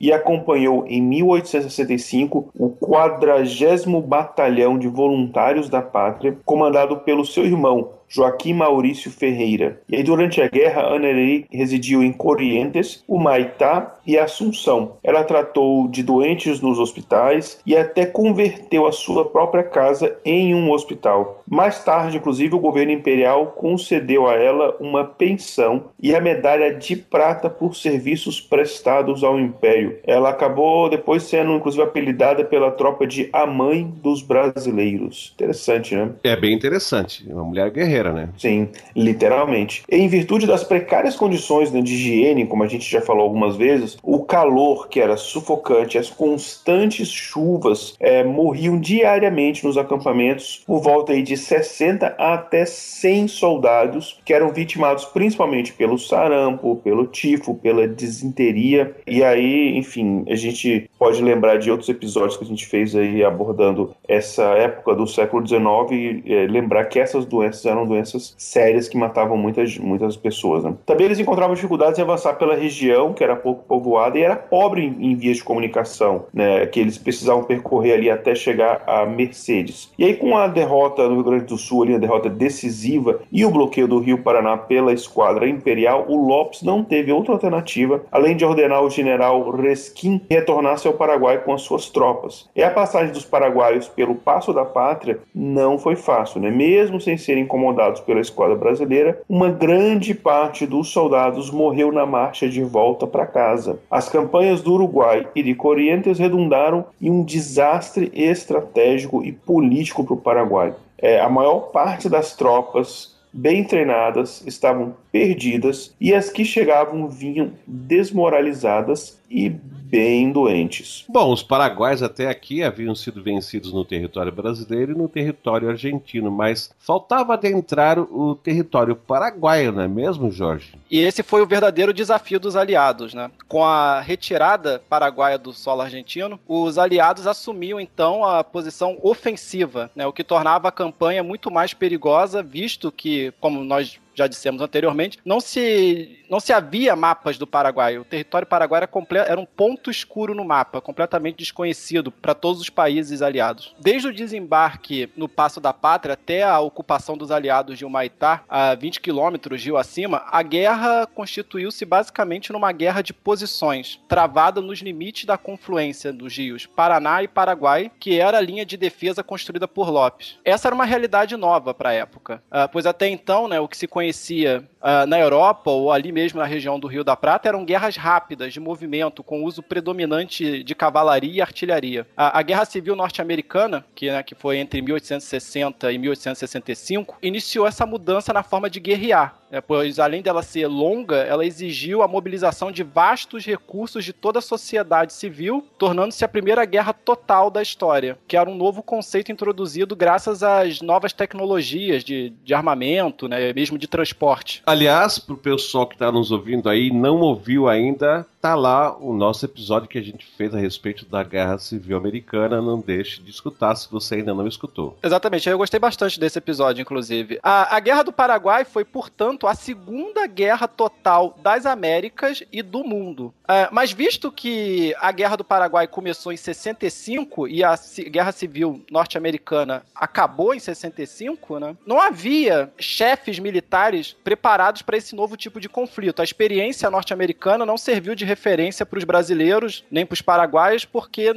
[0.00, 7.90] e acompanhou em 1865 o 40 Batalhão de Voluntários da Pátria, comandado pelo seu irmão
[8.08, 9.80] Joaquim Maurício Ferreira.
[9.88, 11.08] E aí, durante a guerra, Ana
[11.50, 14.92] residiu em Corrientes, Humaitá e Assunção.
[15.02, 20.70] Ela tratou de doentes nos hospitais e até converteu a sua própria casa em um
[20.70, 21.42] hospital.
[21.48, 26.96] Mais tarde, inclusive, o governo imperial concedeu a ela uma pensão e a medalha de
[26.96, 29.98] prata por serviços prestados ao império.
[30.06, 35.32] Ela acabou depois sendo, inclusive, apelidada pela tropa de a mãe dos brasileiros.
[35.34, 36.10] Interessante, né?
[36.22, 37.24] É bem interessante.
[37.30, 38.28] Uma mulher guerreira, né?
[38.38, 39.82] Sim, literalmente.
[39.88, 43.93] Em virtude das precárias condições né, de higiene, como a gente já falou algumas vezes,
[44.02, 51.12] o calor que era sufocante, as constantes chuvas é, morriam diariamente nos acampamentos, por volta
[51.12, 57.86] aí de 60 até 100 soldados que eram vitimados principalmente pelo sarampo, pelo tifo, pela
[57.86, 58.94] disenteria.
[59.06, 63.22] E aí, enfim, a gente pode lembrar de outros episódios que a gente fez aí
[63.22, 68.88] abordando essa época do século XIX e é, lembrar que essas doenças eram doenças sérias
[68.88, 70.64] que matavam muitas, muitas pessoas.
[70.64, 70.72] Né?
[70.86, 74.82] Também eles encontravam dificuldades em avançar pela região, que era pouco povoada e era pobre
[74.82, 76.64] em, em vias de comunicação, né?
[76.64, 79.92] que eles precisavam percorrer ali até chegar a Mercedes.
[79.98, 83.44] E aí, com a derrota no Rio Grande do Sul, ali, a derrota decisiva e
[83.44, 88.34] o bloqueio do Rio Paraná pela esquadra imperial, o Lopes não teve outra alternativa além
[88.34, 92.48] de ordenar o general Reskin retornasse ao Paraguai com as suas tropas.
[92.54, 96.50] E a passagem dos paraguaios pelo Passo da Pátria não foi fácil, né?
[96.50, 102.48] Mesmo sem serem incomodados pela esquadra brasileira, uma grande parte dos soldados morreu na marcha
[102.48, 103.78] de volta para casa.
[103.90, 110.14] As campanhas do Uruguai e de Corrientes redundaram em um desastre estratégico e político para
[110.14, 110.74] o Paraguai.
[110.98, 117.50] É, a maior parte das tropas bem treinadas estavam perdidas e as que chegavam vinham
[117.66, 119.52] desmoralizadas e
[119.94, 121.04] bem doentes.
[121.08, 126.32] Bom, os paraguaios até aqui haviam sido vencidos no território brasileiro e no território argentino,
[126.32, 130.74] mas faltava adentrar o território paraguaio, não é mesmo, Jorge?
[130.90, 133.30] E esse foi o verdadeiro desafio dos aliados, né?
[133.46, 140.04] Com a retirada paraguaia do solo argentino, os aliados assumiam então a posição ofensiva, né?
[140.04, 145.18] O que tornava a campanha muito mais perigosa, visto que, como nós já dissemos anteriormente,
[145.24, 147.98] não se, não se havia mapas do Paraguai.
[147.98, 152.70] O território paraguaio era, era um ponto escuro no mapa, completamente desconhecido para todos os
[152.70, 153.74] países aliados.
[153.80, 158.74] Desde o desembarque no Passo da Pátria até a ocupação dos aliados de Humaitá, a
[158.74, 165.24] 20 quilômetros rio acima, a guerra constituiu-se basicamente numa guerra de posições, travada nos limites
[165.24, 169.90] da confluência dos rios Paraná e Paraguai, que era a linha de defesa construída por
[169.90, 170.38] Lopes.
[170.44, 173.76] Essa era uma realidade nova para a época, ah, pois até então, né, o que
[173.76, 177.48] se conhecia conhecia uh, na Europa ou ali mesmo na região do Rio da Prata
[177.48, 182.06] eram guerras rápidas, de movimento, com uso predominante de cavalaria e artilharia.
[182.16, 187.86] A, a Guerra Civil Norte-Americana, que, né, que foi entre 1860 e 1865, iniciou essa
[187.86, 189.38] mudança na forma de guerrear.
[189.54, 194.40] É, pois além dela ser longa, ela exigiu a mobilização de vastos recursos de toda
[194.40, 199.30] a sociedade civil, tornando-se a primeira guerra total da história, que era um novo conceito
[199.30, 204.60] introduzido graças às novas tecnologias de, de armamento, né, mesmo de transporte.
[204.74, 209.14] Aliás, para o pessoal que está nos ouvindo aí, não ouviu ainda, tá lá o
[209.14, 212.60] nosso episódio que a gente fez a respeito da Guerra Civil Americana.
[212.60, 214.98] Não deixe de escutar se você ainda não escutou.
[215.02, 217.38] Exatamente, eu gostei bastante desse episódio, inclusive.
[217.42, 222.84] A, a Guerra do Paraguai foi, portanto, a segunda guerra total das Américas e do
[222.84, 223.32] mundo.
[223.48, 227.74] É, mas visto que a Guerra do Paraguai começou em 65 e a
[228.10, 235.34] Guerra Civil Norte-Americana acabou em 65, né, não havia chefes militares preparados para esse novo
[235.34, 236.20] tipo de conflito.
[236.20, 241.32] A experiência norte-americana não serviu de referência para os brasileiros nem para os paraguaios, porque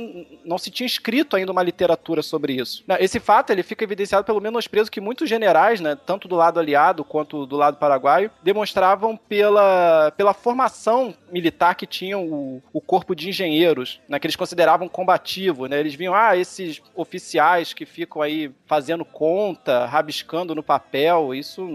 [0.46, 2.84] não se tinha escrito ainda uma literatura sobre isso.
[2.88, 6.60] Né, esse fato ele fica evidenciado pelo menosprezo que muitos generais, né, tanto do lado
[6.60, 13.16] aliado quanto do lado paraguaio, demonstravam pela, pela formação militar que tinham o, o corpo
[13.16, 15.68] de engenheiros, né, que eles consideravam combativo.
[15.68, 21.68] Né, eles viam, ah, esses oficiais que ficam aí fazendo conta, rabiscando no papel, isso,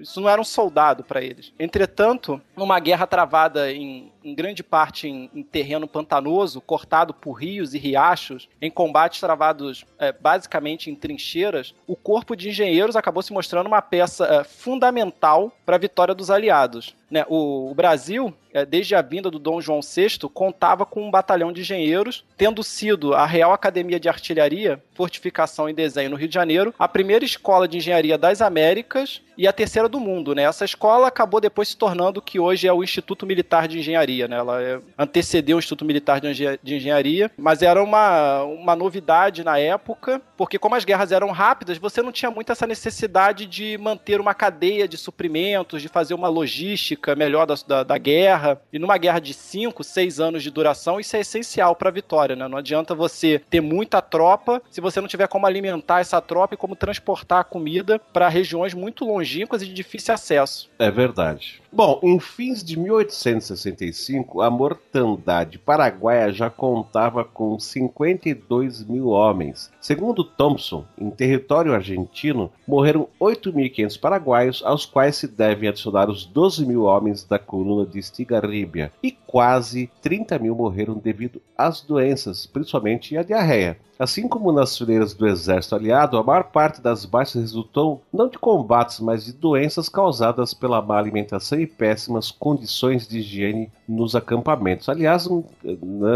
[0.00, 1.52] isso isso não era um soldado para eles.
[1.58, 7.74] Entretanto, numa guerra travada em, em grande parte em, em, terreno pantanoso, cortado por rios
[7.74, 13.32] e riachos, em combates travados é, basicamente em trincheiras, o corpo de engenheiros acabou se
[13.32, 16.97] mostrando uma peça é, fundamental para a vitória dos aliados.
[17.10, 17.24] Né?
[17.28, 21.52] O, o, Brasil, é, desde a vinda do Dom João VI, contava com um batalhão
[21.52, 26.34] de engenheiros, tendo sido a Real Academia de Artilharia, Fortificação e Desenho no Rio de
[26.34, 30.34] Janeiro, a primeira escola de engenharia das Américas e a terceira do mundo.
[30.34, 30.42] Né?
[30.42, 34.28] Essa escola acabou depois se tornando o que hoje é o Instituto Militar de Engenharia.
[34.28, 34.36] Né?
[34.36, 40.20] Ela é, antecedeu o Instituto Militar de, Engenharia, mas era uma, uma novidade na época,
[40.36, 44.34] porque como as guerras eram rápidas, você não tinha muito essa necessidade de manter uma
[44.34, 48.60] cadeia de suprimentos, de fazer uma logística logística melhor da, da, da, guerra.
[48.72, 52.34] E numa guerra de 5, 6 anos de duração, isso é essencial para a vitória,
[52.34, 52.48] né?
[52.48, 56.58] Não adianta você ter muita tropa se você não tiver como alimentar essa tropa e
[56.58, 60.68] como transportar a comida para regiões muito longínquas e de difícil acesso.
[60.78, 61.62] É verdade.
[61.70, 69.70] Bom, em fins de 1865, a mortandade paraguaia já contava com 52 mil homens.
[69.78, 76.64] Segundo Thompson, em território argentino, morreram 8.500 paraguaios, aos quais se devem adicionar os 12
[76.64, 83.16] mil homens da coluna de Estigarribia, e quase 30 mil morreram devido às doenças, principalmente
[83.16, 83.78] a diarreia.
[83.98, 88.38] Assim como nas fileiras do exército aliado, a maior parte das baixas resultou não de
[88.38, 94.88] combates, mas de doenças causadas pela má alimentação e péssimas condições de higiene nos acampamentos.
[94.88, 95.28] Aliás,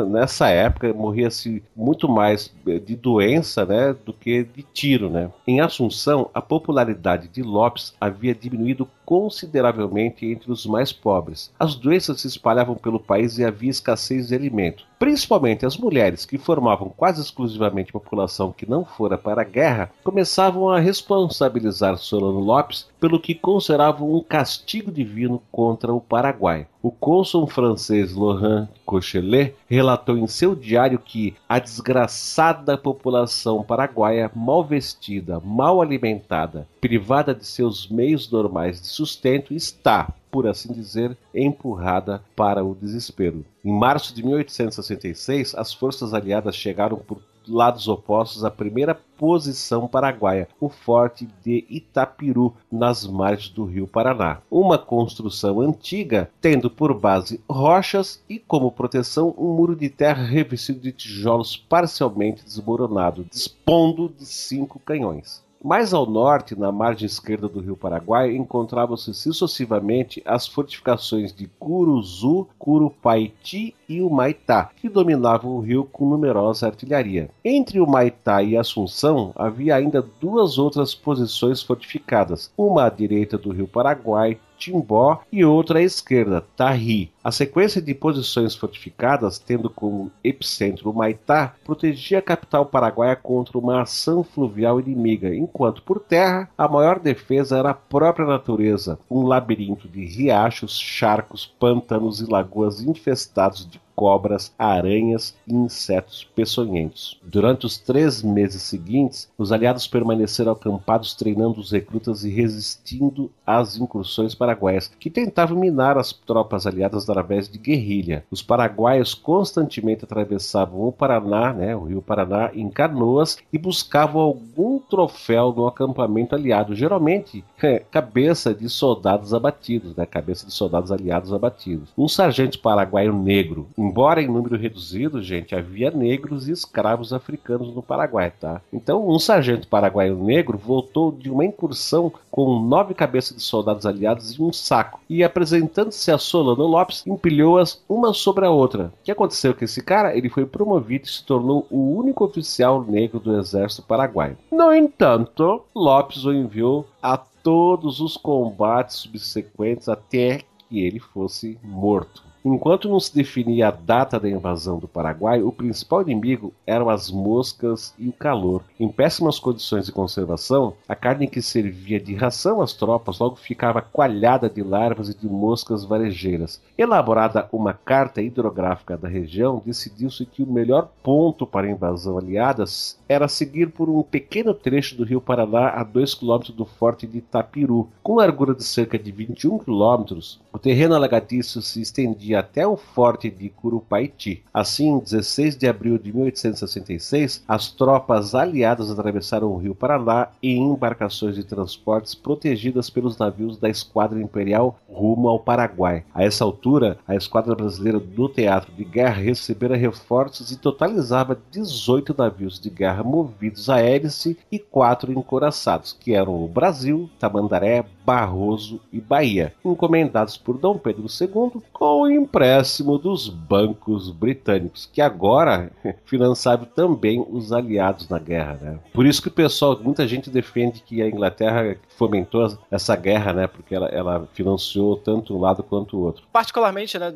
[0.08, 5.10] nessa época morria-se muito mais eh, de doença né, do que de tiro.
[5.10, 5.28] Né?
[5.44, 11.52] Em Assunção, a popularidade de Lopes havia diminuído consideravelmente entre os mais pobres.
[11.58, 14.84] As doenças se espalhavam pelo país e havia escassez de alimento.
[14.98, 20.70] Principalmente as mulheres, que formavam quase exclusivamente população que não fora para a guerra, começavam
[20.70, 26.68] a responsabilizar Solano Lopes pelo que consideravam um castigo divino contra o Paraguai.
[26.80, 34.64] O cônsul francês Laurent Cochelet relatou em seu diário que a desgraçada população paraguaia, mal
[34.64, 42.24] vestida, mal alimentada, privada de seus meios normais de sustento, está, por assim dizer, empurrada
[42.34, 43.44] para o desespero.
[43.62, 50.48] Em março de 1866, as forças aliadas chegaram por lados opostos à primeira posição paraguaia,
[50.58, 54.40] o Forte de Itapiru, nas margens do rio Paraná.
[54.50, 60.80] Uma construção antiga, tendo por base rochas e como proteção um muro de terra revestido
[60.80, 65.42] de tijolos parcialmente desmoronado, dispondo de cinco canhões.
[65.64, 72.48] Mais ao norte, na margem esquerda do rio Paraguai, encontravam-se sucessivamente as fortificações de Curuzu,
[72.58, 77.30] Curupaiti e o Maitá, que dominavam o rio com numerosa artilharia.
[77.44, 83.52] Entre o Maitá e Assunção havia ainda duas outras posições fortificadas, uma à direita do
[83.52, 87.10] rio Paraguai, Timbó e outra à esquerda, Tarri.
[87.24, 93.82] A sequência de posições fortificadas, tendo como epicentro Maitá, protegia a capital paraguaia contra uma
[93.82, 99.88] ação fluvial inimiga, enquanto por terra a maior defesa era a própria natureza, um labirinto
[99.88, 107.20] de riachos, charcos, pântanos e lagoas infestados de cobras, aranhas e insetos peçonhentos.
[107.22, 113.76] Durante os três meses seguintes, os aliados permaneceram acampados treinando os recrutas e resistindo às
[113.76, 118.24] incursões paraguaias, que tentavam minar as tropas aliadas através de guerrilha.
[118.30, 124.78] Os paraguaios constantemente atravessavam o Paraná, né, o rio Paraná, em canoas e buscavam algum
[124.78, 131.32] troféu no acampamento aliado, geralmente é, cabeça de soldados abatidos, né, cabeça de soldados aliados
[131.32, 131.90] abatidos.
[131.96, 137.82] Um sargento paraguaio negro, Embora em número reduzido, gente, havia negros e escravos africanos no
[137.82, 138.62] Paraguai, tá?
[138.72, 144.30] Então, um sargento paraguaio negro voltou de uma incursão com nove cabeças de soldados aliados
[144.30, 148.86] e um saco, e apresentando-se a Solano Lopes, empilhou-as uma sobre a outra.
[148.86, 150.16] O que aconteceu com esse cara?
[150.16, 154.38] Ele foi promovido e se tornou o único oficial negro do exército paraguaio.
[154.50, 160.40] No entanto, Lopes o enviou a todos os combates subsequentes até
[160.70, 162.31] que ele fosse morto.
[162.44, 167.08] Enquanto não se definia a data da invasão do Paraguai, o principal inimigo eram as
[167.08, 168.62] moscas e o calor.
[168.80, 173.80] Em péssimas condições de conservação, a carne que servia de ração às tropas logo ficava
[173.80, 176.60] coalhada de larvas e de moscas varejeiras.
[176.76, 182.64] Elaborada uma carta hidrográfica da região, decidiu-se que o melhor ponto para a invasão aliada
[183.08, 187.18] era seguir por um pequeno trecho do rio Paraná a 2 km do forte de
[187.18, 187.88] Itapiru.
[188.02, 190.18] Com largura de cerca de 21 km,
[190.52, 194.42] o terreno alagadiço se estendia até o forte de Curupaiti.
[194.52, 200.58] Assim, em 16 de abril de 1866, as tropas aliadas atravessaram o rio Paraná em
[200.58, 206.04] embarcações de transportes protegidas pelos navios da Esquadra Imperial rumo ao Paraguai.
[206.14, 212.14] A essa altura, a Esquadra Brasileira do Teatro de Guerra recebera reforços e totalizava 18
[212.16, 218.80] navios de guerra movidos a hélice e quatro encoraçados, que eram o Brasil, Tamandaré, Barroso
[218.92, 225.70] e Bahia, encomendados por Dom Pedro II com o empréstimo dos bancos britânicos, que agora
[226.04, 228.58] financiavam também os aliados na guerra.
[228.60, 228.78] Né?
[228.92, 233.46] Por isso que o pessoal, muita gente defende que a Inglaterra fomentou essa guerra, né?
[233.46, 236.24] Porque ela, ela financiou tanto um lado quanto o outro.
[236.32, 237.12] Particularmente, né?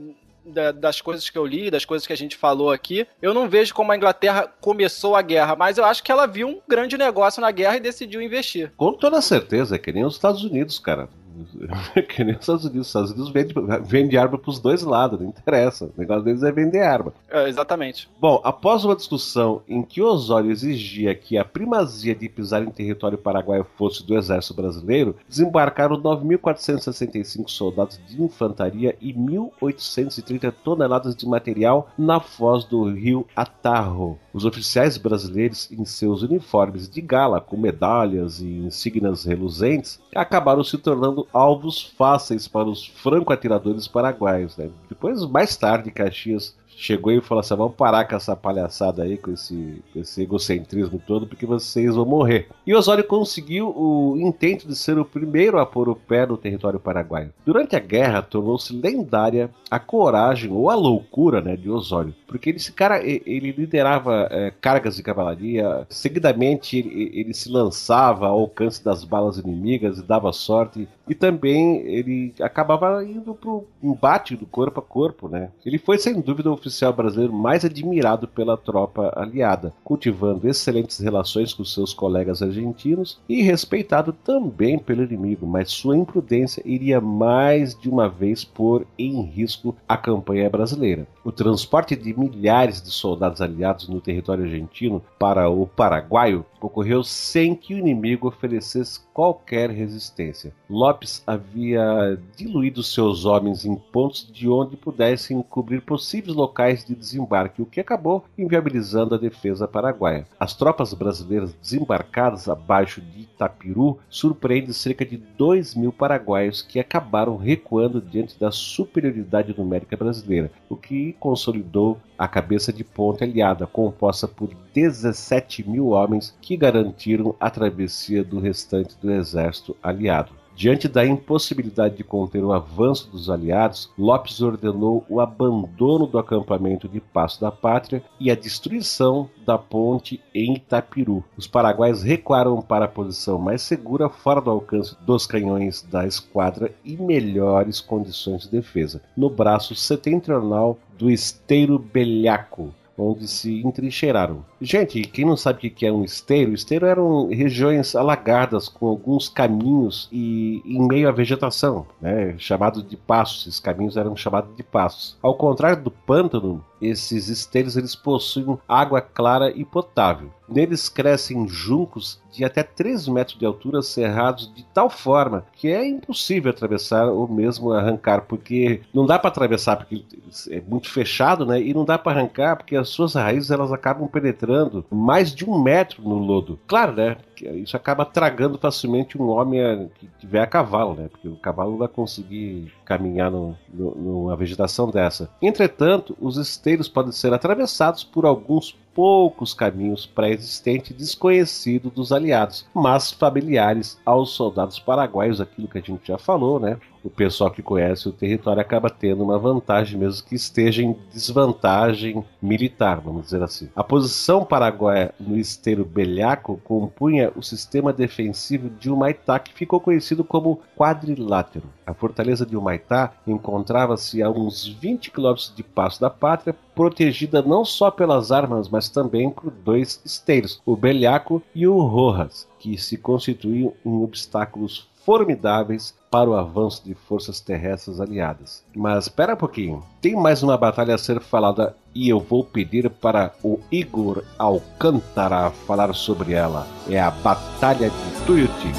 [0.74, 3.74] Das coisas que eu li, das coisas que a gente falou aqui, eu não vejo
[3.74, 7.40] como a Inglaterra começou a guerra, mas eu acho que ela viu um grande negócio
[7.40, 8.72] na guerra e decidiu investir.
[8.76, 11.08] Com toda certeza, é que nem os Estados Unidos, cara.
[12.08, 12.86] que nem os Estados Unidos.
[12.86, 15.86] Os Estados Unidos vende, vende arma pros dois lados, não interessa.
[15.86, 17.12] O negócio deles é vender arma.
[17.30, 18.08] É, exatamente.
[18.20, 23.18] Bom, após uma discussão em que Osório exigia que a primazia de pisar em território
[23.18, 31.88] paraguaio fosse do exército brasileiro, desembarcaram 9.465 soldados de infantaria e 1.830 toneladas de material
[31.98, 34.18] na foz do rio Atarro.
[34.32, 40.76] Os oficiais brasileiros, em seus uniformes de gala, com medalhas e insígnias reluzentes, acabaram se
[40.76, 44.56] tornando alvos fáceis para os franco-atiradores paraguaios.
[44.56, 44.70] Né?
[44.88, 49.32] Depois, mais tarde, Caxias chegou e falou assim: vamos parar com essa palhaçada aí, com
[49.32, 52.48] esse, esse egocentrismo todo, porque vocês vão morrer.
[52.66, 56.78] E Osório conseguiu o intento de ser o primeiro a pôr o pé no território
[56.78, 57.32] paraguaio.
[57.44, 62.72] Durante a guerra, tornou-se lendária a coragem ou a loucura né, de Osório, porque esse
[62.72, 69.02] cara ele liderava é, cargas de cavalaria, seguidamente ele, ele se lançava ao alcance das
[69.04, 74.80] balas inimigas e dava sorte, e também ele acabava indo para o embate do corpo
[74.80, 75.28] a corpo.
[75.28, 75.50] Né?
[75.64, 81.54] Ele foi sem dúvida o oficial brasileiro mais admirado pela tropa aliada, cultivando excelentes relações
[81.54, 87.88] com seus colegas argentinos e respeitado também pelo inimigo, mas sua imprudência iria mais de
[87.88, 91.06] uma vez pôr em risco a campanha brasileira.
[91.24, 97.54] O transporte de milhares de soldados aliados no território argentino para o paraguaio ocorreu sem
[97.54, 100.54] que o inimigo oferecesse qualquer resistência.
[100.68, 100.95] Lopes
[101.26, 107.66] havia diluído seus homens em pontos de onde pudessem cobrir possíveis locais de desembarque, o
[107.66, 110.26] que acabou inviabilizando a defesa paraguaia.
[110.38, 117.36] As tropas brasileiras desembarcadas abaixo de Itapiru surpreendem cerca de 2 mil paraguaios que acabaram
[117.36, 124.26] recuando diante da superioridade numérica brasileira, o que consolidou a cabeça de ponte aliada, composta
[124.26, 130.45] por 17 mil homens que garantiram a travessia do restante do exército aliado.
[130.56, 136.88] Diante da impossibilidade de conter o avanço dos aliados, Lopes ordenou o abandono do acampamento
[136.88, 141.22] de Passo da Pátria e a destruição da ponte em Itapiru.
[141.36, 146.74] Os paraguaios recuaram para a posição mais segura, fora do alcance dos canhões da esquadra
[146.82, 154.44] e melhores condições de defesa, no braço setentrional do Esteiro Belhaco, onde se entrincheiraram.
[154.60, 159.28] Gente, quem não sabe o que é um esteiro, esteiro eram regiões alagadas com alguns
[159.28, 163.46] caminhos e em meio à vegetação, né, chamado de passos.
[163.46, 165.16] Esses caminhos eram chamados de passos.
[165.22, 170.30] Ao contrário do pântano, esses esteiros eles possuem água clara e potável.
[170.48, 175.86] Neles crescem juncos de até 3 metros de altura cerrados de tal forma que é
[175.86, 180.04] impossível atravessar ou mesmo arrancar, porque não dá para atravessar porque
[180.50, 181.60] é muito fechado, né?
[181.60, 185.60] E não dá para arrancar porque as suas raízes elas acabam penetrando mais de um
[185.60, 186.58] metro no lodo.
[186.66, 187.16] Claro, né?
[187.44, 191.08] Isso acaba tragando facilmente um homem que tiver a cavalo, né?
[191.08, 195.28] Porque o cavalo vai conseguir caminhar no, no, numa vegetação dessa.
[195.42, 203.10] Entretanto, os esteiros podem ser atravessados por alguns poucos caminhos pré-existentes desconhecidos dos aliados, mas
[203.10, 206.78] familiares aos soldados paraguaios, aquilo que a gente já falou, né?
[207.04, 212.24] O pessoal que conhece o território acaba tendo uma vantagem, mesmo que esteja em desvantagem
[212.42, 213.68] militar, vamos dizer assim.
[213.76, 220.24] A posição paraguaia no esteiro Belhaco compunha o sistema defensivo de Humaitá, que ficou conhecido
[220.24, 221.66] como quadrilátero.
[221.86, 227.64] A fortaleza de Humaitá encontrava-se a uns 20 quilômetros de Passo da Pátria, protegida não
[227.64, 232.98] só pelas armas, mas também por dois esteiros, o Belhaco e o Rojas, que se
[232.98, 238.62] constituíam em obstáculos formidáveis para o avanço de forças terrestres aliadas.
[238.74, 242.90] Mas espera um pouquinho, tem mais uma batalha a ser falada e eu vou pedir
[242.90, 246.66] para o Igor Alcântara falar sobre ela.
[246.90, 248.72] É a Batalha de Tuiuti.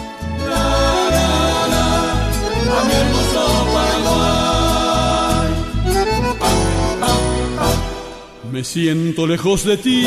[8.52, 10.06] Me siento lejos de ti,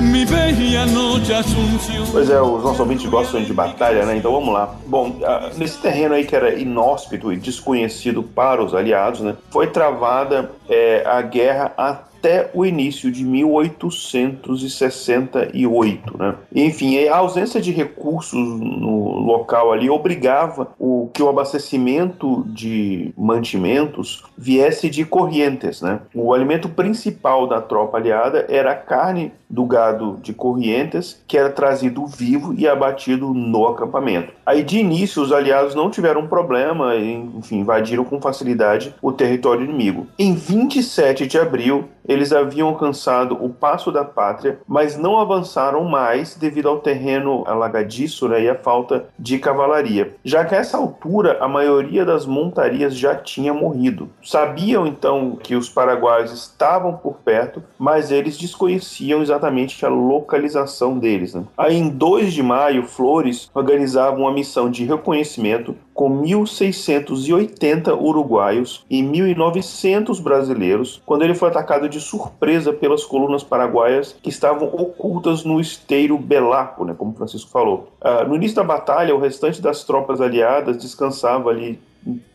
[0.00, 2.04] mi bella noche Asunción.
[2.10, 4.16] Pois é, os nossos ouvintes gostam de batalha, né?
[4.16, 4.74] Então vamos lá.
[4.86, 9.36] Bom, ah, nesse terreno aí que era inóspito e desconhecido para os aliados, né?
[9.50, 12.15] Foi travada é, a guerra até
[12.54, 16.36] o início de 1868, né?
[16.54, 24.24] Enfim, a ausência de recursos no local ali obrigava o que o abastecimento de mantimentos
[24.36, 26.00] viesse de Corrientes, né?
[26.14, 31.50] O alimento principal da tropa aliada era a carne do gado de Corrientes, que era
[31.50, 34.32] trazido vivo e abatido no acampamento.
[34.44, 40.06] Aí de início os aliados não tiveram problema, enfim, invadiram com facilidade o território inimigo.
[40.18, 41.84] Em 27 de abril,
[42.16, 48.28] eles haviam alcançado o Passo da Pátria, mas não avançaram mais devido ao terreno alagadiço
[48.28, 52.96] né, e a falta de cavalaria, já que a essa altura a maioria das montarias
[52.96, 54.08] já tinha morrido.
[54.22, 61.34] Sabiam então que os paraguaios estavam por perto, mas eles desconheciam exatamente a localização deles.
[61.34, 61.44] Né?
[61.56, 69.02] Aí em 2 de maio, Flores organizava uma missão de reconhecimento com 1.680 uruguaios e
[69.02, 75.58] 1.900 brasileiros, quando ele foi atacado de surpresa pelas colunas paraguaias que estavam ocultas no
[75.58, 77.88] esteiro Belaco, né, como Francisco falou.
[78.02, 81.80] Uh, no início da batalha, o restante das tropas aliadas descansava ali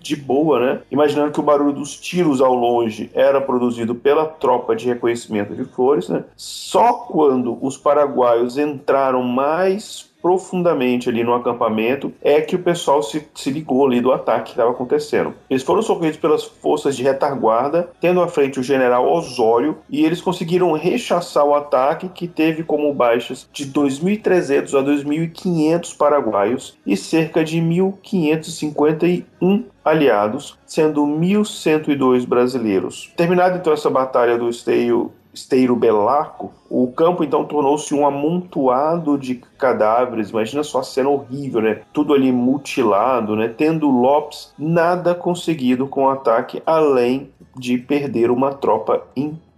[0.01, 0.81] de boa, né?
[0.91, 5.63] Imaginando que o barulho dos tiros ao longe era produzido pela tropa de reconhecimento de
[5.63, 6.25] Flores, né?
[6.35, 13.27] Só quando os paraguaios entraram mais profundamente ali no acampamento é que o pessoal se,
[13.33, 15.33] se ligou ali do ataque que estava acontecendo.
[15.49, 20.21] Eles foram socorridos pelas forças de retaguarda, tendo à frente o general Osório, e eles
[20.21, 27.43] conseguiram rechaçar o ataque que teve como baixas de 2.300 a 2.500 paraguaios e cerca
[27.43, 33.11] de 1.551 aliados, sendo 1.102 brasileiros.
[33.17, 39.35] Terminada então essa batalha do esteio Esteiro Belarco, o campo então tornou-se um amontoado de
[39.57, 40.29] cadáveres.
[40.29, 41.81] Imagina só a cena horrível, né?
[41.93, 43.47] Tudo ali mutilado, né?
[43.47, 49.50] Tendo Lopes nada conseguido com o ataque além de perder uma tropa inteira.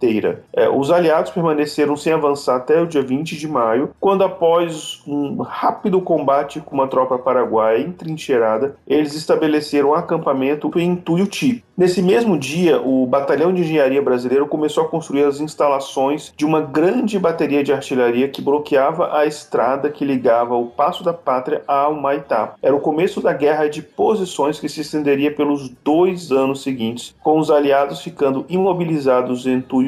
[0.52, 5.40] É, os aliados permaneceram sem avançar até o dia 20 de maio, quando, após um
[5.42, 11.64] rápido combate com uma tropa paraguaia entrincheirada, eles estabeleceram um acampamento em Tuiuti.
[11.76, 16.60] Nesse mesmo dia, o Batalhão de Engenharia Brasileiro começou a construir as instalações de uma
[16.60, 21.94] grande bateria de artilharia que bloqueava a estrada que ligava o Passo da Pátria ao
[21.94, 22.54] Maitá.
[22.62, 27.38] Era o começo da guerra de posições que se estenderia pelos dois anos seguintes, com
[27.40, 29.83] os aliados ficando imobilizados em Tuiuti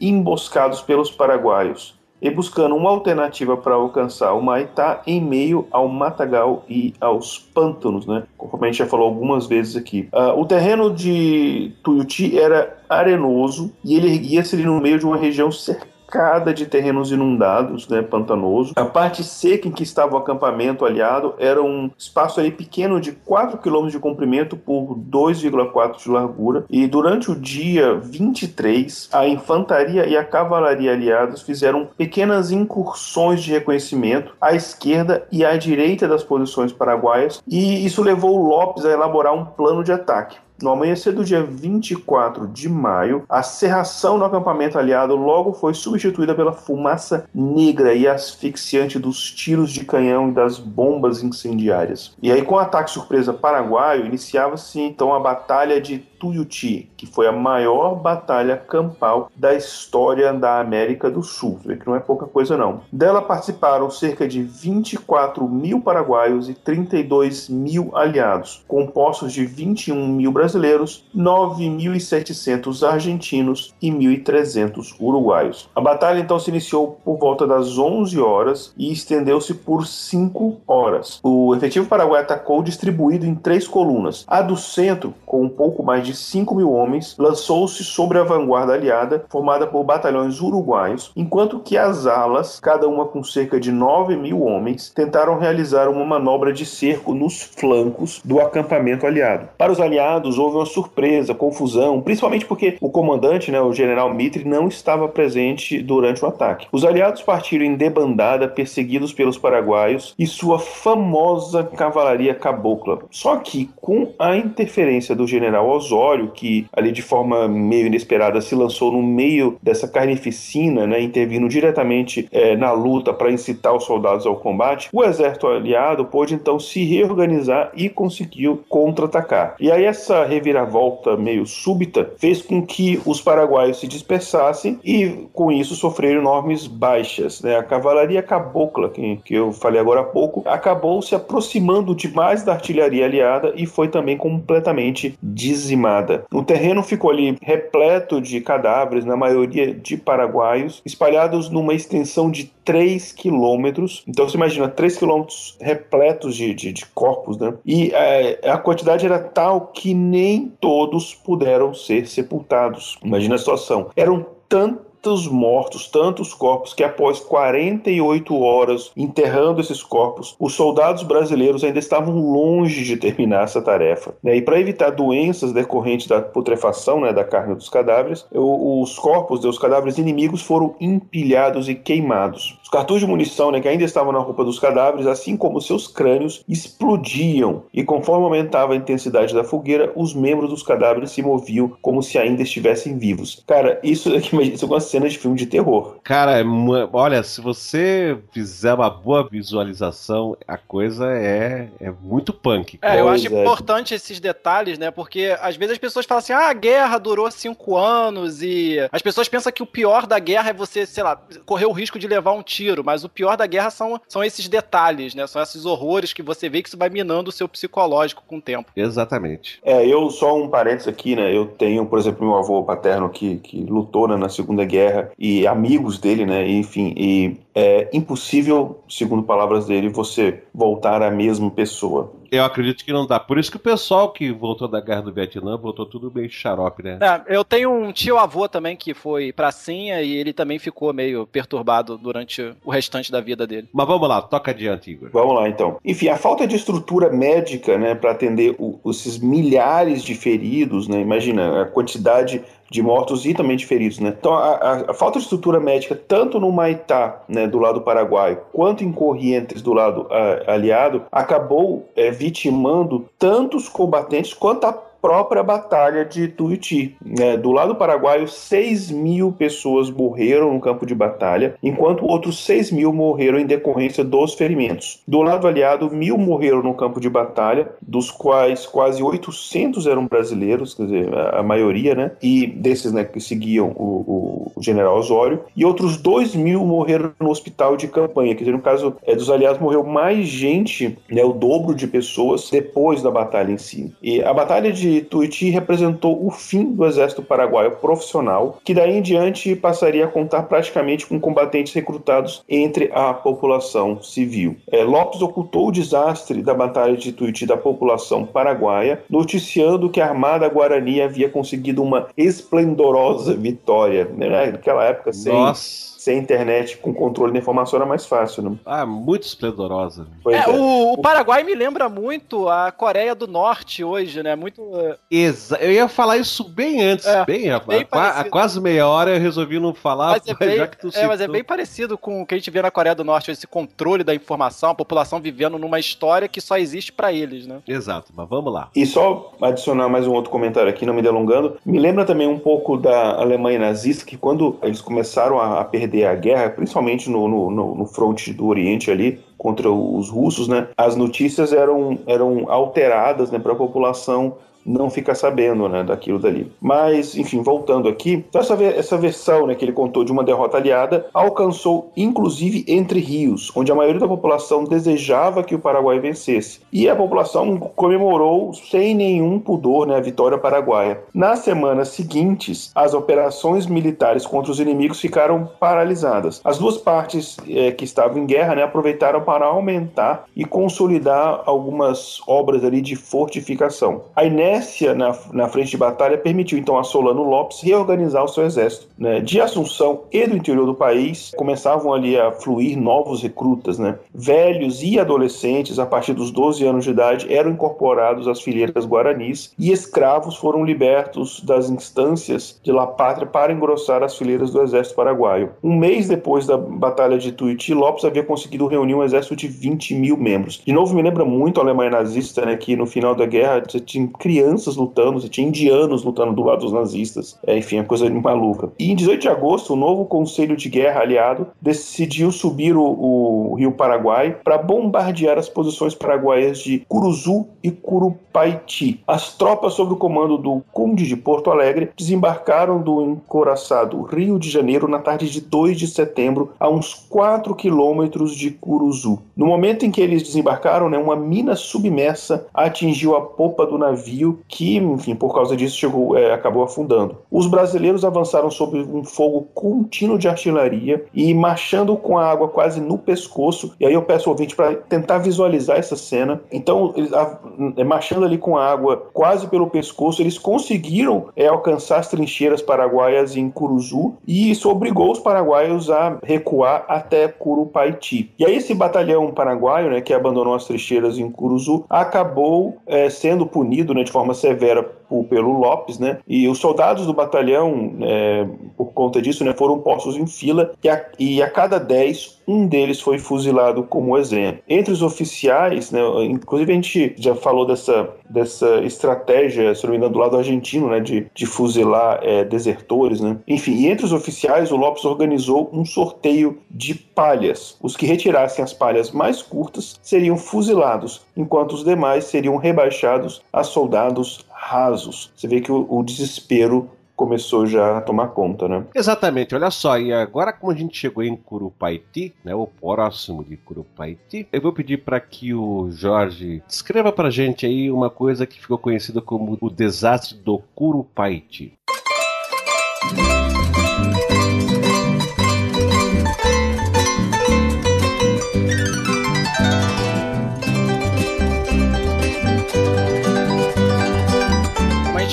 [0.00, 5.88] e emboscados pelos paraguaios e buscando uma alternativa para alcançar o Maitá em meio ao
[5.88, 8.24] matagal e aos pântanos, né?
[8.36, 10.08] Conforme a gente já falou algumas vezes aqui.
[10.12, 15.50] Uh, o terreno de Tuiuti era arenoso e ele erguia-se no meio de uma região
[15.52, 18.72] cercada cercada de terrenos inundados, né, pantanoso.
[18.76, 23.12] A parte seca em que estava o acampamento aliado era um espaço ali pequeno de
[23.12, 26.64] 4 km de comprimento por 2,4 de largura.
[26.70, 33.52] E durante o dia 23, a infantaria e a cavalaria aliados fizeram pequenas incursões de
[33.52, 39.34] reconhecimento à esquerda e à direita das posições paraguaias, e isso levou Lopes a elaborar
[39.34, 40.38] um plano de ataque.
[40.60, 46.34] No amanhecer do dia 24 de maio, a serração no acampamento aliado logo foi substituída
[46.34, 52.16] pela fumaça negra e asfixiante dos tiros de canhão e das bombas incendiárias.
[52.20, 57.28] E aí, com o ataque surpresa paraguaio, iniciava-se então a Batalha de Tuiuti, que foi
[57.28, 61.60] a maior batalha campal da história da América do Sul.
[61.62, 62.80] Que não é pouca coisa não.
[62.92, 70.32] Dela participaram cerca de 24 mil paraguaios e 32 mil aliados, compostos de 21 mil
[70.32, 75.70] brasileiros, 9.700 argentinos e 1.300 uruguaios.
[75.74, 81.20] A batalha então se iniciou por volta das 11 horas e estendeu-se por 5 horas.
[81.22, 84.24] O efetivo paraguaio atacou distribuído em três colunas.
[84.26, 88.72] A do centro, com um pouco mais de 5 mil homens, lançou-se sobre a vanguarda
[88.72, 94.16] aliada, formada por batalhões uruguaios, enquanto que as alas, cada uma com cerca de 9
[94.16, 99.48] mil homens, tentaram realizar uma manobra de cerco nos flancos do acampamento aliado.
[99.56, 104.44] Para os aliados, houve uma surpresa, confusão, principalmente porque o comandante, né, o general Mitre,
[104.44, 106.66] não estava presente durante o ataque.
[106.72, 112.98] Os aliados partiram em debandada, perseguidos pelos paraguaios e sua famosa cavalaria cabocla.
[113.10, 118.54] Só que, com a interferência do general Osório, que ali de forma meio inesperada se
[118.54, 124.26] lançou no meio dessa carnificina, né, intervindo diretamente é, na luta para incitar os soldados
[124.26, 129.56] ao combate, o exército aliado pôde então se reorganizar e conseguiu contra-atacar.
[129.58, 135.50] E aí essa reviravolta meio súbita fez com que os paraguaios se dispersassem e com
[135.50, 137.42] isso sofreram enormes baixas.
[137.42, 137.56] Né?
[137.56, 142.52] A cavalaria cabocla, que, que eu falei agora há pouco, acabou se aproximando demais da
[142.52, 146.24] artilharia aliada e foi também completamente dizimada.
[146.32, 152.52] O terreno ficou ali repleto de cadáveres, na maioria de paraguaios, espalhados numa extensão de
[152.68, 154.04] 3 quilômetros.
[154.06, 157.54] Então você imagina 3 quilômetros repletos de, de, de, corpos, né?
[157.64, 162.98] E é, a quantidade era tal que nem todos puderam ser sepultados.
[163.02, 163.88] Imagina a situação.
[163.96, 171.02] Eram tantos tantos mortos, tantos corpos, que após 48 horas enterrando esses corpos, os soldados
[171.02, 174.14] brasileiros ainda estavam longe de terminar essa tarefa.
[174.22, 174.36] Né?
[174.36, 179.58] E para evitar doenças decorrentes da putrefação né, da carne dos cadáveres, os corpos dos
[179.58, 182.58] cadáveres inimigos foram empilhados e queimados.
[182.62, 185.86] Os cartuchos de munição né, que ainda estavam na roupa dos cadáveres, assim como seus
[185.86, 191.72] crânios, explodiam e conforme aumentava a intensidade da fogueira, os membros dos cadáveres se moviam
[191.80, 193.42] como se ainda estivessem vivos.
[193.46, 194.10] Cara, isso,
[194.42, 195.98] isso cena de filme de terror.
[196.02, 196.44] Cara, é
[196.92, 202.78] olha, se você fizer uma boa visualização, a coisa é, é muito punk.
[202.82, 203.40] É, eu acho é.
[203.40, 204.90] importante esses detalhes, né?
[204.90, 209.02] Porque às vezes as pessoas falam assim: ah, a guerra durou cinco anos e as
[209.02, 212.08] pessoas pensam que o pior da guerra é você, sei lá, correr o risco de
[212.08, 212.82] levar um tiro.
[212.82, 215.26] Mas o pior da guerra são, são esses detalhes, né?
[215.26, 218.42] São esses horrores que você vê que isso vai minando o seu psicológico com o
[218.42, 218.70] tempo.
[218.74, 219.60] Exatamente.
[219.62, 221.34] É, eu só um parênteses aqui, né?
[221.34, 224.77] Eu tenho, por exemplo, meu avô paterno que, que lutou né, na Segunda Guerra
[225.18, 226.46] e amigos dele, né?
[226.46, 232.12] E, enfim, e é impossível, segundo palavras dele, você voltar à mesma pessoa.
[232.30, 233.18] Eu acredito que não dá.
[233.18, 236.82] Por isso que o pessoal que voltou da guerra do Vietnã voltou tudo meio xarope,
[236.82, 236.98] né?
[237.00, 241.26] É, eu tenho um tio avô também que foi pracinha e ele também ficou meio
[241.26, 243.68] perturbado durante o restante da vida dele.
[243.72, 245.08] Mas vamos lá, toca adiante, Igor.
[245.10, 245.78] Vamos lá, então.
[245.82, 251.00] Enfim, a falta de estrutura médica, né, para atender o- esses milhares de feridos, né?
[251.00, 254.14] Imagina a quantidade de mortos e também de feridos, né?
[254.18, 258.38] Então, a, a- a falta de estrutura médica, tanto no Maitá, né, do lado paraguaio,
[258.52, 265.42] quanto em Corrientes, do lado ah, aliado, acabou eh, vitimando tantos combatentes quanto a própria
[265.42, 266.96] batalha de Tuiuti.
[267.04, 267.36] né?
[267.36, 272.92] Do lado paraguaio, 6 mil pessoas morreram no campo de batalha, enquanto outros 6 mil
[272.92, 275.00] morreram em decorrência dos ferimentos.
[275.06, 280.74] Do lado aliado, mil morreram no campo de batalha, dos quais quase 800 eram brasileiros,
[280.74, 282.12] quer dizer, a, maioria, né?
[282.22, 287.30] E desses né, que seguiam o, o general Osório, e outros 2 mil morreram no
[287.30, 291.32] hospital de campanha, quer dizer, no caso é, dos aliados, morreu mais gente, né, o
[291.32, 293.92] dobro de pessoas, depois da batalha em si.
[294.02, 299.02] E a batalha de Tuiuti representou o fim do exército paraguaio profissional, que daí em
[299.02, 304.56] diante passaria a contar praticamente com combatentes recrutados entre a população civil.
[304.70, 310.08] É, Lopes ocultou o desastre da batalha de Tuiuti da população paraguaia, noticiando que a
[310.08, 314.08] Armada Guarani havia conseguido uma esplendorosa vitória.
[314.16, 314.50] Né?
[314.52, 315.87] Naquela época, sem, Nossa.
[315.98, 318.42] Sem internet, com controle da informação, era mais fácil.
[318.44, 318.56] Né?
[318.64, 320.06] Ah, muito esplendorosa.
[320.28, 320.48] É, é.
[320.48, 324.36] o, o Paraguai me lembra muito a Coreia do Norte hoje, né?
[324.36, 324.62] Muito.
[324.76, 328.86] é, Exa eu ia falar isso bem antes, É, bem, há, bem há quase meia
[328.86, 331.24] hora eu resolvi não falar, Mas é, mas bem, já que tu é, mas é
[331.24, 334.04] citou- bem parecido com o que a gente vê na Coreia do Norte, esse controle
[334.04, 337.58] da informação, a população vivendo numa história que só existe pra eles, né?
[337.66, 338.68] Exato, mas vamos lá.
[338.76, 342.38] E só adicionar mais um outro comentário aqui, não me delongando, me lembra também um
[342.38, 347.28] pouco da Alemanha nazista, que quando eles começaram a, a perder a guerra, principalmente no,
[347.28, 352.50] no, no, no fronte do Oriente ali, contra os russos, né, as notícias eram, eram
[352.50, 354.36] alteradas né, para a população
[354.68, 356.52] não ficar sabendo né, daquilo dali.
[356.60, 360.58] Mas, enfim, voltando aqui, então essa, essa versão né, que ele contou de uma derrota
[360.58, 366.60] aliada alcançou inclusive Entre Rios, onde a maioria da população desejava que o Paraguai vencesse.
[366.70, 371.00] E a população comemorou sem nenhum pudor né, a vitória paraguaia.
[371.14, 376.40] Nas semanas seguintes, as operações militares contra os inimigos ficaram paralisadas.
[376.44, 382.20] As duas partes eh, que estavam em guerra né, aproveitaram para aumentar e consolidar algumas
[382.26, 384.02] obras ali de fortificação.
[384.14, 384.57] A inércia
[384.96, 388.88] na, na frente de batalha permitiu então a Solano Lopes reorganizar o seu exército.
[388.98, 389.20] né.
[389.20, 393.98] De Assunção e do interior do país começavam ali a fluir novos recrutas, né?
[394.14, 399.52] Velhos e adolescentes, a partir dos 12 anos de idade, eram incorporados às fileiras guaranis
[399.58, 404.96] e escravos foram libertos das instâncias de La Pátria para engrossar as fileiras do exército
[404.96, 405.50] paraguaio.
[405.62, 409.94] Um mês depois da Batalha de Tuiuti, Lopes havia conseguido reunir um exército de 20
[409.94, 410.62] mil membros.
[410.64, 412.56] De novo, me lembra muito a Alemanha nazista, né?
[412.56, 416.72] Que no final da guerra tinha crianças lutando, você tinha indianos lutando do lado dos
[416.72, 417.38] nazistas.
[417.46, 418.70] É, enfim, é coisa maluca.
[418.78, 423.54] E em 18 de agosto, o novo Conselho de Guerra aliado decidiu subir o, o
[423.54, 429.02] rio Paraguai para bombardear as posições paraguaias de Curuzu e Curupaiti.
[429.06, 434.50] As tropas sob o comando do Conde de Porto Alegre desembarcaram do encoraçado Rio de
[434.50, 439.20] Janeiro na tarde de 2 de setembro, a uns 4 quilômetros de Curuzu.
[439.36, 444.27] No momento em que eles desembarcaram, né, uma mina submersa atingiu a popa do navio,
[444.48, 447.16] que, enfim, por causa disso chegou, é, acabou afundando.
[447.30, 452.80] Os brasileiros avançaram sob um fogo contínuo de artilharia e marchando com a água quase
[452.80, 453.74] no pescoço.
[453.80, 456.40] E aí eu peço ao ouvinte para tentar visualizar essa cena.
[456.52, 457.38] Então, eles, a-
[457.76, 462.62] é, marchando ali com a água quase pelo pescoço, eles conseguiram é, alcançar as trincheiras
[462.62, 468.30] paraguaias em Curuzu e isso obrigou os paraguaios a recuar até Curupaiti.
[468.38, 473.46] E aí esse batalhão paraguaio, né, que abandonou as trincheiras em Curuzu, acabou é, sendo
[473.46, 474.97] punido né, de forma severa
[475.28, 476.18] pelo Lopes, né?
[476.26, 480.88] E os soldados do batalhão, é, por conta disso, né, foram postos em fila e
[480.88, 484.62] a, e a cada 10, um deles foi fuzilado como exemplo.
[484.68, 489.98] Entre os oficiais, né, inclusive a gente já falou dessa, dessa estratégia, se não me
[489.98, 493.36] engano, do lado argentino, né, de, de fuzilar é, desertores, né?
[493.46, 497.76] Enfim, e entre os oficiais, o Lopes organizou um sorteio de palhas.
[497.82, 503.62] Os que retirassem as palhas mais curtas seriam fuzilados, enquanto os demais seriam rebaixados a
[503.62, 505.30] soldados rasos.
[505.34, 508.84] Você vê que o, o desespero começou já a tomar conta, né?
[508.94, 513.56] Exatamente, olha só, e agora como a gente chegou em Curupaiti, né, o próximo de
[513.56, 518.60] Curupaiti, eu vou pedir para que o Jorge descreva pra gente aí uma coisa que
[518.60, 521.72] ficou conhecida como o desastre do Curupaiti.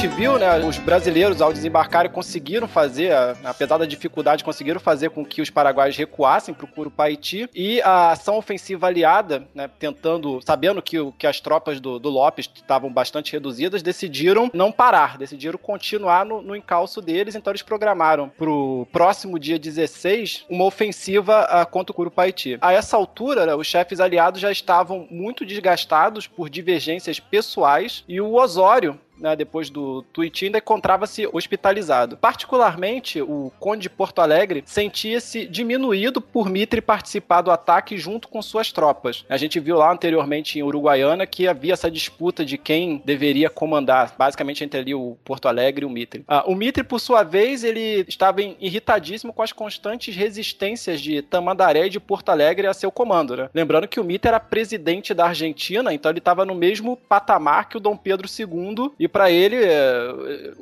[0.06, 3.12] Gente viu, né, os brasileiros ao desembarcarem conseguiram fazer,
[3.44, 8.12] apesar da dificuldade, conseguiram fazer com que os paraguaios recuassem para o Curupaiti e a
[8.12, 13.34] ação ofensiva aliada, né, tentando, sabendo que, que as tropas do, do Lopes estavam bastante
[13.34, 18.88] reduzidas, decidiram não parar, decidiram continuar no, no encalço deles, então eles programaram para o
[18.92, 22.60] próximo dia 16 uma ofensiva uh, contra o Curupaiti.
[22.62, 28.22] A essa altura, né, os chefes aliados já estavam muito desgastados por divergências pessoais e
[28.22, 32.18] o Osório, né, depois do tweet, ainda encontrava-se hospitalizado.
[32.18, 38.42] Particularmente, o Conde de Porto Alegre sentia-se diminuído por Mitre participar do ataque junto com
[38.42, 39.26] suas tropas.
[39.30, 44.16] A gente viu lá anteriormente em Uruguaiana que havia essa disputa de quem deveria comandar,
[44.18, 46.24] basicamente entre ali o Porto Alegre e o Mitre.
[46.28, 51.88] Ah, o Mitre, por sua vez, ele estava irritadíssimo com as constantes resistências de Tamandaré
[51.88, 53.36] e de Porto Alegre a seu comando.
[53.36, 53.50] Né?
[53.54, 57.78] Lembrando que o Mitre era presidente da Argentina, então ele estava no mesmo patamar que
[57.78, 60.16] o Dom Pedro II e para ele é,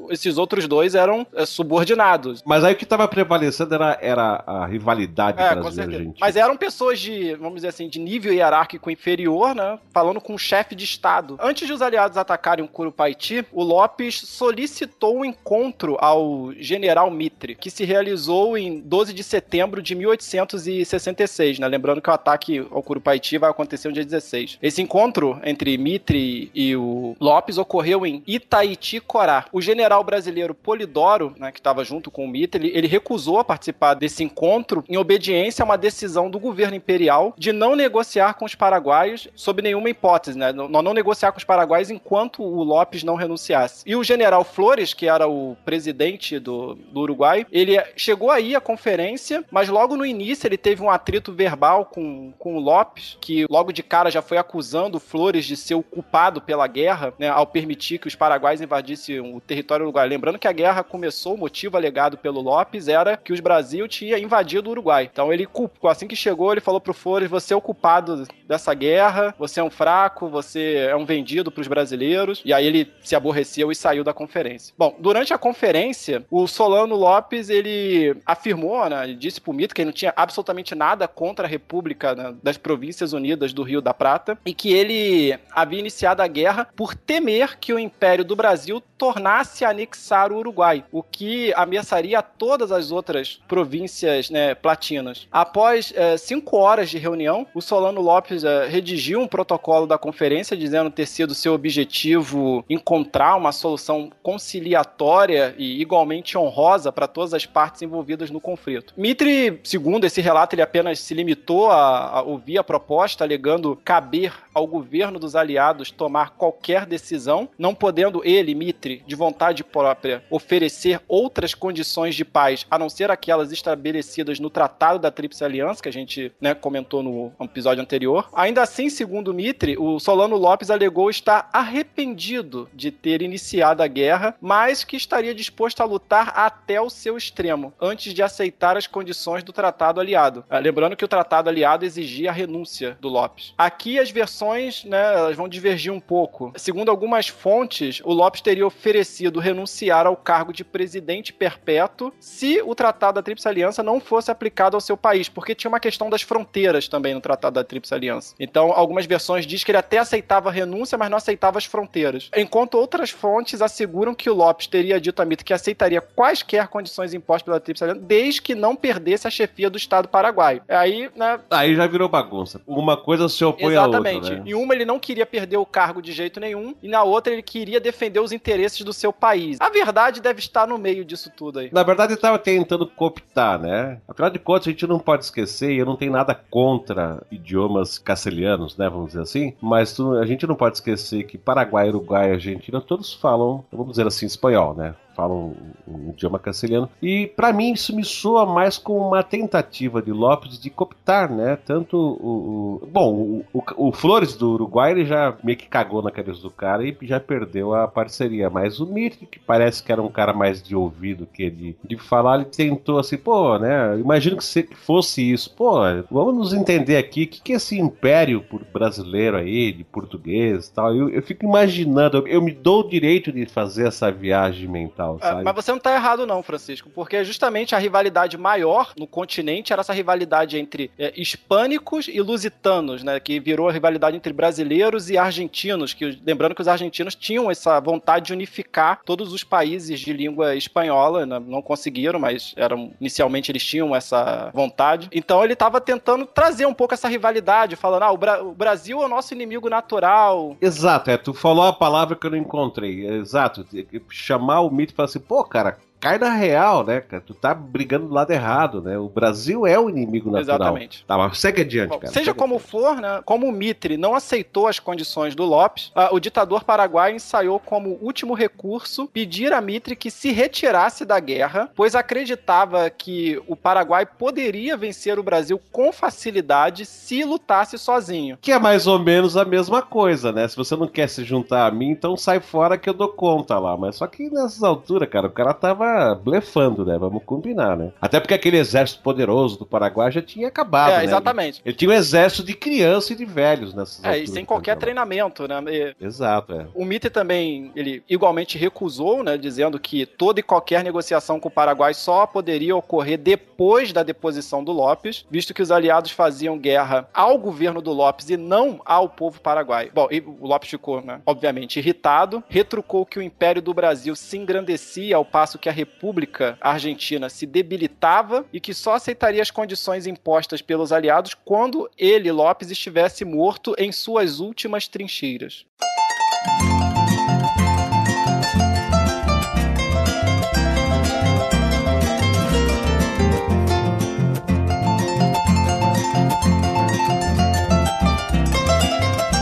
[0.10, 2.44] esses outros dois eram é, subordinados.
[2.46, 7.00] Mas aí o que estava prevalecendo era, era a rivalidade é, brasileira Mas eram pessoas
[7.00, 9.80] de, vamos dizer assim, de nível hierárquico inferior, né?
[9.94, 11.38] Falando com um chefe de Estado.
[11.42, 17.56] Antes de os aliados atacarem o Curupaiti, o Lopes solicitou um encontro ao general Mitre,
[17.56, 21.68] que se realizou em 12 de setembro de 1866, né?
[21.70, 24.60] Lembrando que o ataque ao Curupaiti vai acontecer no dia 16.
[24.62, 29.46] Esse encontro entre Mitre e o Lopes ocorreu em Itaiti Corá.
[29.52, 33.44] O general brasileiro Polidoro, né, que estava junto com o Mitre, ele, ele recusou a
[33.44, 38.46] participar desse encontro em obediência a uma decisão do governo imperial de não negociar com
[38.46, 40.52] os paraguaios sob nenhuma hipótese, né?
[40.52, 43.84] Não, não negociar com os paraguaios enquanto o Lopes não renunciasse.
[43.86, 48.62] E o general Flores, que era o presidente do, do Uruguai, ele chegou aí à
[48.62, 53.46] conferência, mas logo no início ele teve um atrito verbal com, com o Lopes, que
[53.50, 57.46] logo de cara já foi acusando Flores de ser o culpado pela guerra, né, ao
[57.46, 60.10] permitir que os paraguaios invadissem o território uruguaio.
[60.10, 64.18] Lembrando que a guerra começou, o motivo alegado pelo Lopes era que os Brasil tinha
[64.18, 65.10] invadido o Uruguai.
[65.12, 65.46] Então ele
[65.84, 69.64] assim que chegou, ele falou pro Flores: você é o culpado dessa guerra, você é
[69.64, 72.42] um fraco, você é um vendido para os brasileiros.
[72.46, 74.74] E aí ele se aborreceu e saiu da conferência.
[74.78, 79.82] Bom, durante a conferência, o Solano Lopes ele afirmou, né, ele disse pro Mito que
[79.82, 83.94] ele não tinha absolutamente nada contra a República né, das Províncias Unidas do Rio da
[83.94, 88.36] Prata e que ele havia iniciado a guerra por temer que o Império Império do
[88.36, 95.28] Brasil tornasse a anexar o Uruguai, o que ameaçaria todas as outras províncias né, platinas.
[95.32, 100.56] Após é, cinco horas de reunião, o Solano Lopes é, redigiu um protocolo da conferência
[100.56, 107.48] dizendo ter sido seu objetivo encontrar uma solução conciliatória e igualmente honrosa para todas as
[107.48, 108.94] partes envolvidas no conflito.
[108.96, 114.34] Mitre, segundo esse relato, ele apenas se limitou a, a ouvir a proposta, alegando caber
[114.54, 120.24] ao governo dos aliados tomar qualquer decisão, não podendo podendo ele, Mitre, de vontade própria,
[120.30, 125.82] oferecer outras condições de paz, a não ser aquelas estabelecidas no Tratado da Tríplice Aliança,
[125.82, 128.30] que a gente né, comentou no episódio anterior.
[128.34, 134.36] Ainda assim, segundo Mitre, o Solano Lopes alegou estar arrependido de ter iniciado a guerra,
[134.42, 139.44] mas que estaria disposto a lutar até o seu extremo, antes de aceitar as condições
[139.44, 140.44] do Tratado Aliado.
[140.50, 143.54] Ah, lembrando que o Tratado Aliado exigia a renúncia do Lopes.
[143.58, 146.52] Aqui as versões né, vão divergir um pouco.
[146.58, 152.74] Segundo algumas fontes, o Lopes teria oferecido renunciar ao cargo de presidente perpétuo se o
[152.74, 156.22] Tratado da Tríplice Aliança não fosse aplicado ao seu país, porque tinha uma questão das
[156.22, 158.36] fronteiras também no Tratado da Tríplice Aliança.
[158.40, 162.30] Então, algumas versões diz que ele até aceitava a renúncia, mas não aceitava as fronteiras.
[162.36, 167.14] Enquanto outras fontes asseguram que o Lopes teria dito a Mito que aceitaria quaisquer condições
[167.14, 170.62] impostas pela Tríplice Aliança, desde que não perdesse a chefia do Estado paraguaio.
[170.68, 171.40] Aí, né...
[171.50, 172.62] Aí já virou bagunça.
[172.66, 174.16] Uma coisa se opõe Exatamente.
[174.16, 174.44] à outra, né?
[174.46, 177.42] Em uma ele não queria perder o cargo de jeito nenhum, e na outra ele
[177.42, 179.58] queria defender os interesses do seu país.
[179.62, 181.70] A verdade deve estar no meio disso tudo aí.
[181.72, 184.00] Na verdade, ele estava tentando cooptar, né?
[184.08, 187.98] Afinal de contas, a gente não pode esquecer, e eu não tenho nada contra idiomas
[187.98, 188.90] castelhanos, né?
[188.90, 192.80] Vamos dizer assim, mas tu- a gente não pode esquecer que Paraguai, Uruguai e Argentina
[192.82, 194.96] todos falam, vamos dizer assim, espanhol, né?
[195.16, 195.54] Falam
[195.88, 196.90] um idioma castelhano.
[197.02, 201.56] E pra mim isso me soa mais como uma tentativa de Lopes de cooptar, né?
[201.66, 202.80] Tanto o.
[202.84, 206.42] o- bom, o, o- o Flores do Uruguai ele já meio que cagou na cabeça
[206.42, 208.50] do cara e já perdeu a parceria.
[208.50, 211.98] Mas o Mitre, que parece que era um cara mais de ouvido que de, de
[211.98, 213.98] falar, ele tentou assim, pô, né?
[214.00, 215.54] Imagino que se fosse isso.
[215.56, 215.80] Pô,
[216.12, 220.74] vamos nos entender aqui, o que, que é esse império brasileiro aí, de português e
[220.74, 220.96] tal?
[220.96, 225.03] Eu, eu fico imaginando, eu, eu me dou o direito de fazer essa viagem mental,
[225.22, 225.44] É, sabe?
[225.44, 229.82] mas você não tá errado, não, Francisco, porque justamente a rivalidade maior no continente era
[229.82, 233.20] essa rivalidade entre é, hispânicos e lusitanos, né?
[233.20, 235.94] Que virou a rivalidade entre brasileiros e argentinos.
[235.94, 240.56] Que, lembrando que os argentinos tinham essa vontade de unificar todos os países de língua
[240.56, 245.10] espanhola, né, não conseguiram, mas eram, inicialmente eles tinham essa vontade.
[245.12, 249.02] Então ele estava tentando trazer um pouco essa rivalidade, falando: ah, o, Bra- o Brasil
[249.02, 253.06] é o nosso inimigo natural, Exato, é, tu falou a palavra que eu não encontrei.
[253.08, 253.66] Exato,
[254.10, 257.24] chamar o mito falar assim, pô, cara, cai na real, né, cara?
[257.26, 258.98] Tu tá brigando do lado errado, né?
[258.98, 260.58] O Brasil é o inimigo natural.
[260.58, 261.06] Exatamente.
[261.06, 262.12] Tá, mas segue adiante, Bom, cara.
[262.12, 262.70] seja segue como adiante.
[262.70, 267.16] for, né, como o Mitre não aceitou as condições do Lopes, ah, o ditador paraguaio
[267.16, 273.42] ensaiou como último recurso pedir a Mitre que se retirasse da guerra, pois acreditava que
[273.48, 278.38] o Paraguai poderia vencer o Brasil com facilidade se lutasse sozinho.
[278.42, 280.46] Que é mais ou menos a mesma coisa, né?
[280.50, 283.58] Se você não quer se juntar a mim, então sai fora que eu dou conta
[283.58, 283.78] lá.
[283.78, 286.98] Mas só que nessas alturas, cara, o cara tava blefando, né?
[286.98, 287.92] Vamos combinar, né?
[288.02, 291.04] Até porque aquele exército poderoso do Paraguai já tinha acabado, é, né?
[291.06, 291.62] exatamente.
[291.66, 294.30] Ele tinha um exército de criança e de velhos nessas É, alturas.
[294.30, 295.62] e sem qualquer treinamento, né?
[295.68, 296.68] E- Exato, é.
[296.74, 301.52] O Mitre também, ele igualmente recusou, né, dizendo que toda e qualquer negociação com o
[301.52, 307.08] Paraguai só poderia ocorrer depois da deposição do Lopes, visto que os aliados faziam guerra
[307.14, 309.92] ao governo do Lopes e não ao povo paraguaio.
[309.94, 314.38] Bom, e o Lopes ficou, né, obviamente, irritado, retrucou que o Império do Brasil se
[314.38, 320.08] engrandecia ao passo que a República Argentina se debilitava e que só aceitaria as condições
[320.08, 325.66] impostas pelos aliados quando ele, Lopes, estivesse morto em suas últimas trincheiras.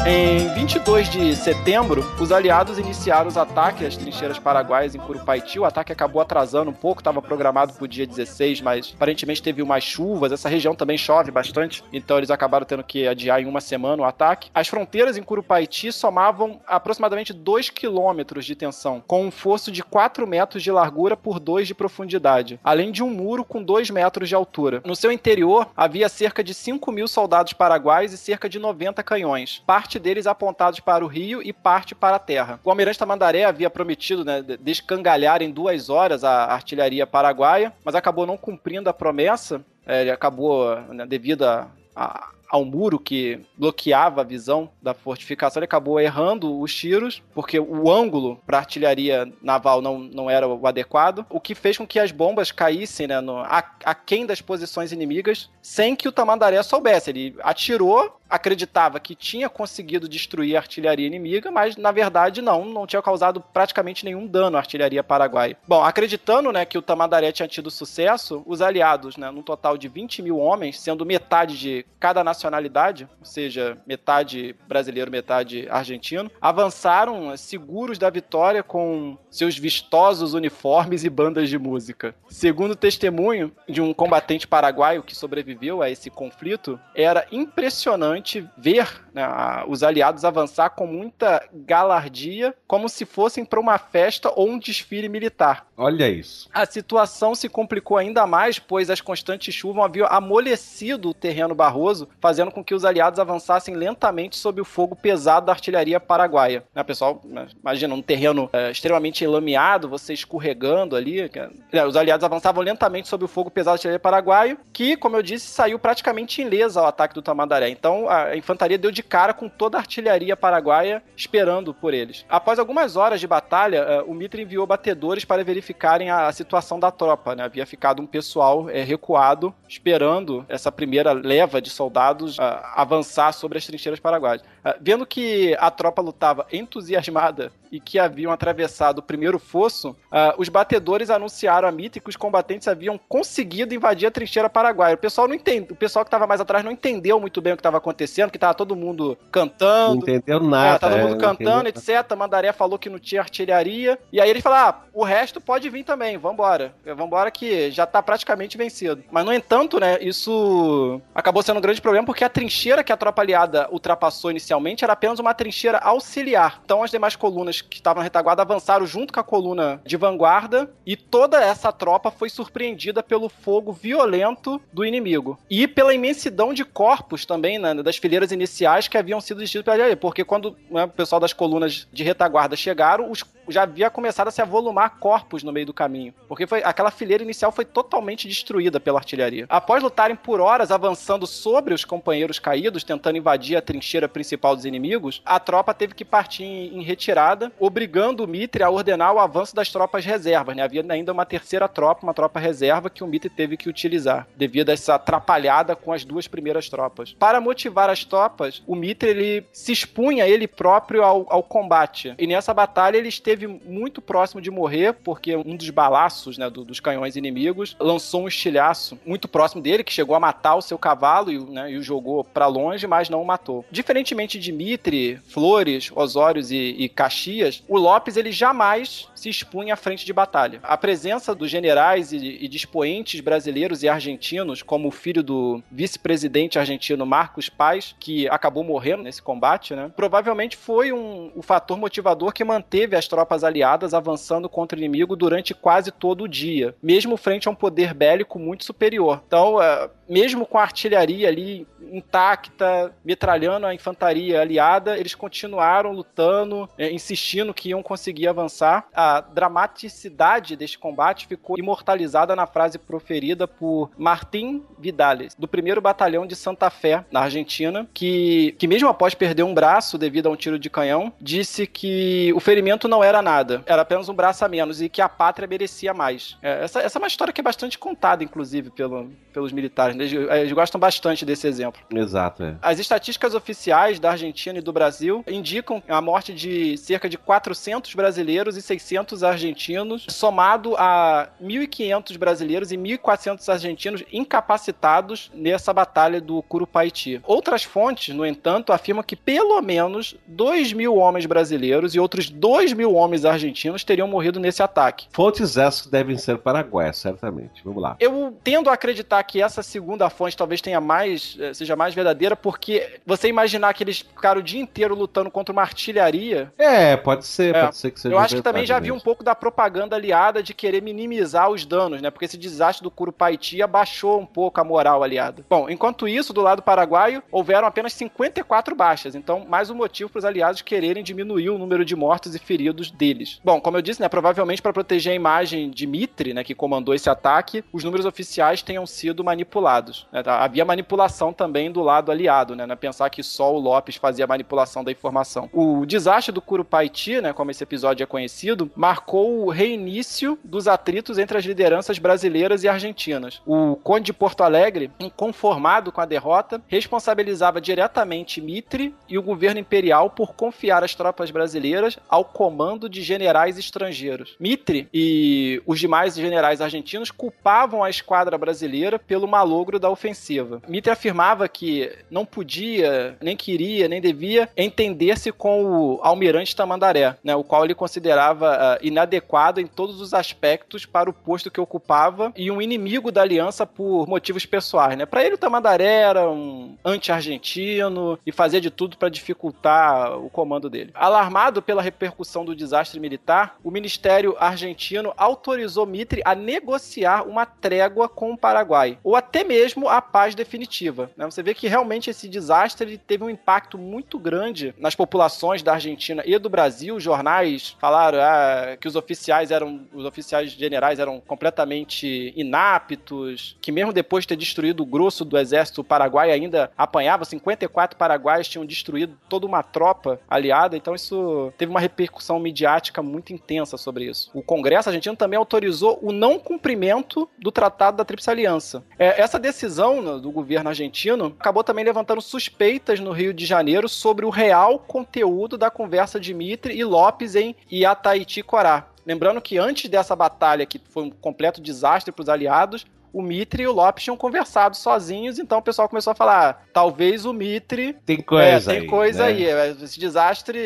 [0.07, 5.58] Em 22 de setembro, os aliados iniciaram os ataques às trincheiras paraguaias em Curupaiti.
[5.58, 9.64] O ataque acabou atrasando um pouco, estava programado para o dia 16, mas aparentemente teve
[9.64, 10.32] umas chuvas.
[10.32, 14.06] Essa região também chove bastante, então eles acabaram tendo que adiar em uma semana o
[14.06, 14.52] ataque.
[14.54, 20.28] As fronteiras em Curupaiti somavam aproximadamente 2 quilômetros de tensão, com um fosso de 4
[20.28, 24.36] metros de largura por 2 de profundidade, além de um muro com 2 metros de
[24.36, 24.80] altura.
[24.86, 29.64] No seu interior, havia cerca de 5 mil soldados paraguaios e cerca de 90 canhões,
[29.66, 32.60] parte deles apontados para o rio e parte para a terra.
[32.64, 37.95] O almirante Tamandaré havia prometido né, de- descangalhar em duas horas a artilharia paraguaia, mas
[37.95, 39.64] acabou não cumprindo a promessa.
[39.86, 45.61] É, ele acabou, né, devido a, a- ao muro que bloqueava a visão da fortificação,
[45.61, 50.68] ele acabou errando os tiros, porque o ângulo para artilharia naval não, não era o
[50.68, 53.38] adequado, o que fez com que as bombas caíssem né, no,
[53.86, 57.10] aquém das posições inimigas, sem que o Tamandaré soubesse.
[57.11, 62.88] Ele atirou, acreditava que tinha conseguido destruir a artilharia inimiga, mas na verdade não, não
[62.88, 65.58] tinha causado praticamente nenhum dano à artilharia paraguaia.
[65.68, 69.90] Bom, acreditando né, que o Tamandaré tinha tido sucesso, os aliados, né, num total de
[69.90, 77.32] 20 mil homens, sendo metade de cada nacionalidade, ou seja, metade brasileiro, metade argentino, avançaram
[77.32, 82.16] eh, seguros da vitória com seus vistosos uniformes e bandas de música.
[82.30, 88.20] Segundo testemunho de um combatente paraguaio que sobreviveu a esse conflito, era impressionante
[88.57, 89.26] ver né,
[89.68, 95.10] os aliados avançar com muita galardia, como se fossem para uma festa ou um desfile
[95.10, 95.65] militar.
[95.77, 96.49] Olha isso.
[96.53, 102.07] A situação se complicou ainda mais, pois as constantes chuvas haviam amolecido o terreno barroso,
[102.19, 106.64] fazendo com que os aliados avançassem lentamente sob o fogo pesado da artilharia paraguaia.
[106.73, 107.22] Né, pessoal,
[107.61, 111.30] imagina um terreno é, extremamente lameado, você escorregando ali.
[111.72, 115.23] né, Os aliados avançavam lentamente sob o fogo pesado da artilharia paraguaia, que, como eu
[115.23, 117.69] disse, saiu praticamente ilesa ao ataque do Tamandaré.
[117.69, 122.26] Então, a infantaria deu de cara com toda a artilharia paraguaia esperando por eles.
[122.30, 126.92] Após algumas horas de batalha, eh, o Mitre enviou batedores para verificarem a situação da
[126.92, 127.36] tropa.
[127.36, 127.44] Né?
[127.44, 132.42] Havia ficado um pessoal é, recuado esperando essa primeira leva de soldados uh,
[132.76, 134.44] avançar sobre as trincheiras paraguaias.
[134.80, 140.50] Vendo que a tropa lutava entusiasmada e que haviam atravessado o primeiro fosso, uh, os
[140.50, 144.96] batedores anunciaram a Mitre que os combatentes haviam conseguido invadir a trincheira paraguaia.
[144.96, 147.56] O pessoal não entende, o pessoal que estava mais atrás não entendeu muito bem o
[147.56, 148.01] que estava acontecendo,
[148.32, 149.95] que estava todo mundo cantando.
[149.95, 150.76] Não entendeu nada.
[150.76, 152.15] É, todo é, mundo cantando, etc.
[152.18, 153.98] Mandaré falou que não tinha artilharia.
[154.11, 156.73] E aí eles falaram: ah, o resto pode vir também, vambora.
[156.95, 159.03] Vambora que já tá praticamente vencido.
[159.11, 162.98] Mas, no entanto, né, isso acabou sendo um grande problema porque a trincheira que a
[162.98, 166.61] tropa aliada ultrapassou inicialmente era apenas uma trincheira auxiliar.
[166.64, 170.69] Então, as demais colunas que estavam na retaguarda avançaram junto com a coluna de vanguarda
[170.86, 175.40] e toda essa tropa foi surpreendida pelo fogo violento do inimigo.
[175.49, 179.95] E pela imensidão de corpos também, né, das fileiras iniciais que haviam sido destruídos pela.
[179.95, 184.32] Porque quando né, o pessoal das colunas de retaguarda chegaram, os já havia começado a
[184.32, 188.80] se avolumar corpos no meio do caminho, porque foi aquela fileira inicial foi totalmente destruída
[188.80, 189.45] pela artilharia.
[189.49, 194.65] Após lutarem por horas avançando sobre os companheiros caídos, tentando invadir a trincheira principal dos
[194.65, 199.56] inimigos, a tropa teve que partir em retirada, obrigando o Mitre a ordenar o avanço
[199.56, 200.56] das tropas reservas.
[200.56, 200.64] Né?
[200.64, 204.69] Havia ainda uma terceira tropa, uma tropa reserva que o Mitre teve que utilizar, devido
[204.69, 207.14] a essa atrapalhada com as duas primeiras tropas.
[207.14, 212.14] Para motivar as tropas, o Mitre ele se expunha ele próprio ao, ao combate.
[212.18, 216.63] E nessa batalha ele esteve muito próximo de morrer, porque um dos balaços né, do,
[216.63, 220.77] dos canhões inimigos lançou um estilhaço muito próximo dele, que chegou a matar o seu
[220.77, 223.65] cavalo e, né, e o jogou para longe, mas não o matou.
[223.72, 229.77] Diferentemente de Mitre, Flores, Osórios e, e Caxias, o Lopes ele jamais se expunha à
[229.77, 230.59] frente de batalha.
[230.63, 235.61] A presença dos generais e, e de expoentes brasileiros e argentinos, como o filho do
[235.72, 241.77] vice-presidente argentino Marcos Paz, que acabou morrendo nesse combate, né, provavelmente foi um, o fator
[241.77, 246.27] motivador que manteve as tropas tropas aliadas avançando contra o inimigo durante quase todo o
[246.27, 249.22] dia, mesmo frente a um poder bélico muito superior.
[249.27, 256.68] Então, é, mesmo com a artilharia ali intacta, metralhando a infantaria aliada, eles continuaram lutando,
[256.77, 258.88] é, insistindo que iam conseguir avançar.
[258.93, 266.26] A dramaticidade deste combate ficou imortalizada na frase proferida por Martim Vidales, do primeiro batalhão
[266.26, 270.35] de Santa Fé, na Argentina, que, que mesmo após perder um braço devido a um
[270.35, 274.48] tiro de canhão, disse que o ferimento não era nada, era apenas um braço a
[274.48, 276.38] menos e que a pátria merecia mais.
[276.40, 279.96] É, essa, essa é uma história que é bastante contada, inclusive, pelo, pelos militares.
[279.96, 281.82] Eles, eles gostam bastante desse exemplo.
[281.92, 282.44] Exato.
[282.44, 282.56] É.
[282.62, 287.96] As estatísticas oficiais da Argentina e do Brasil indicam a morte de cerca de 400
[287.96, 296.42] brasileiros e 600 argentinos, somado a 1.500 brasileiros e 1.400 argentinos incapacitados nessa batalha do
[296.44, 297.22] Curupaiti.
[297.24, 302.74] Outras fontes, no entanto, afirmam que pelo menos 2 mil homens brasileiros e outros 2
[302.74, 305.07] mil homens homens argentinos teriam morrido nesse ataque.
[305.11, 307.61] Fontes essas devem ser paraguaias, certamente.
[307.64, 307.95] Vamos lá.
[307.99, 312.36] Eu tendo a acreditar que essa segunda fonte talvez tenha mais, eh, seja mais verdadeira,
[312.36, 316.52] porque você imaginar que eles ficaram o dia inteiro lutando contra uma artilharia.
[316.57, 317.64] É, pode ser, é.
[317.64, 318.14] pode ser que seja.
[318.14, 321.65] Eu acho que também já vi um pouco da propaganda aliada de querer minimizar os
[321.65, 322.10] danos, né?
[322.10, 325.44] Porque esse desastre do Curupaiti abaixou um pouco a moral aliada.
[325.49, 330.19] Bom, enquanto isso, do lado paraguaio, houveram apenas 54 baixas, então mais um motivo para
[330.19, 333.39] os aliados quererem diminuir o número de mortos e feridos deles.
[333.43, 336.93] Bom, como eu disse, né, provavelmente para proteger a imagem de Mitre, né, que comandou
[336.93, 340.07] esse ataque, os números oficiais tenham sido manipulados.
[340.11, 340.43] Né, tá?
[340.43, 344.27] Havia manipulação também do lado aliado, né, né, pensar que só o Lopes fazia a
[344.27, 345.49] manipulação da informação.
[345.53, 351.18] O desastre do Curupaiti, né, como esse episódio é conhecido, marcou o reinício dos atritos
[351.18, 353.41] entre as lideranças brasileiras e argentinas.
[353.45, 359.59] O Conde de Porto Alegre, inconformado com a derrota, responsabilizava diretamente Mitre e o governo
[359.59, 364.36] imperial por confiar as tropas brasileiras ao comando de generais estrangeiros.
[364.40, 370.62] Mitre e os demais generais argentinos culpavam a esquadra brasileira pelo malogro da ofensiva.
[370.68, 377.36] Mitre afirmava que não podia, nem queria, nem devia entender-se com o almirante Tamandaré, né,
[377.36, 382.32] o qual ele considerava uh, inadequado em todos os aspectos para o posto que ocupava
[382.36, 384.98] e um inimigo da aliança por motivos pessoais.
[384.98, 385.06] Né?
[385.06, 390.70] Para ele, o Tamandaré era um anti-argentino e fazia de tudo para dificultar o comando
[390.70, 390.91] dele.
[390.94, 397.45] Alarmado pela repercussão do desastre, desastre militar, o Ministério argentino autorizou Mitre a negociar uma
[397.45, 401.11] trégua com o Paraguai, ou até mesmo a paz definitiva.
[401.18, 401.26] Né?
[401.26, 406.23] Você vê que realmente esse desastre teve um impacto muito grande nas populações da Argentina
[406.26, 406.95] e do Brasil.
[406.95, 413.72] Os jornais falaram ah, que os oficiais eram, os oficiais generais eram completamente inaptos, que
[413.72, 418.65] mesmo depois de ter destruído o grosso do exército paraguai ainda apanhava 54 paraguaios tinham
[418.65, 422.61] destruído toda uma tropa aliada, então isso teve uma repercussão midiática
[423.02, 424.30] muito intensa sobre isso.
[424.34, 428.84] O Congresso argentino também autorizou o não cumprimento do Tratado da Tríplice Aliança.
[428.98, 433.88] É, essa decisão né, do governo argentino acabou também levantando suspeitas no Rio de Janeiro
[433.88, 438.88] sobre o real conteúdo da conversa de Mitre e Lopes em Iataiti Corá.
[439.06, 443.64] Lembrando que antes dessa batalha, que foi um completo desastre para os aliados, o Mitre
[443.64, 447.34] e o Lopes tinham conversado sozinhos, então o pessoal começou a falar: ah, talvez o
[447.34, 447.94] Mitre.
[448.06, 449.32] Tem coisa é, tem aí, coisa né?
[449.32, 449.74] aí.
[449.84, 450.60] Esse desastre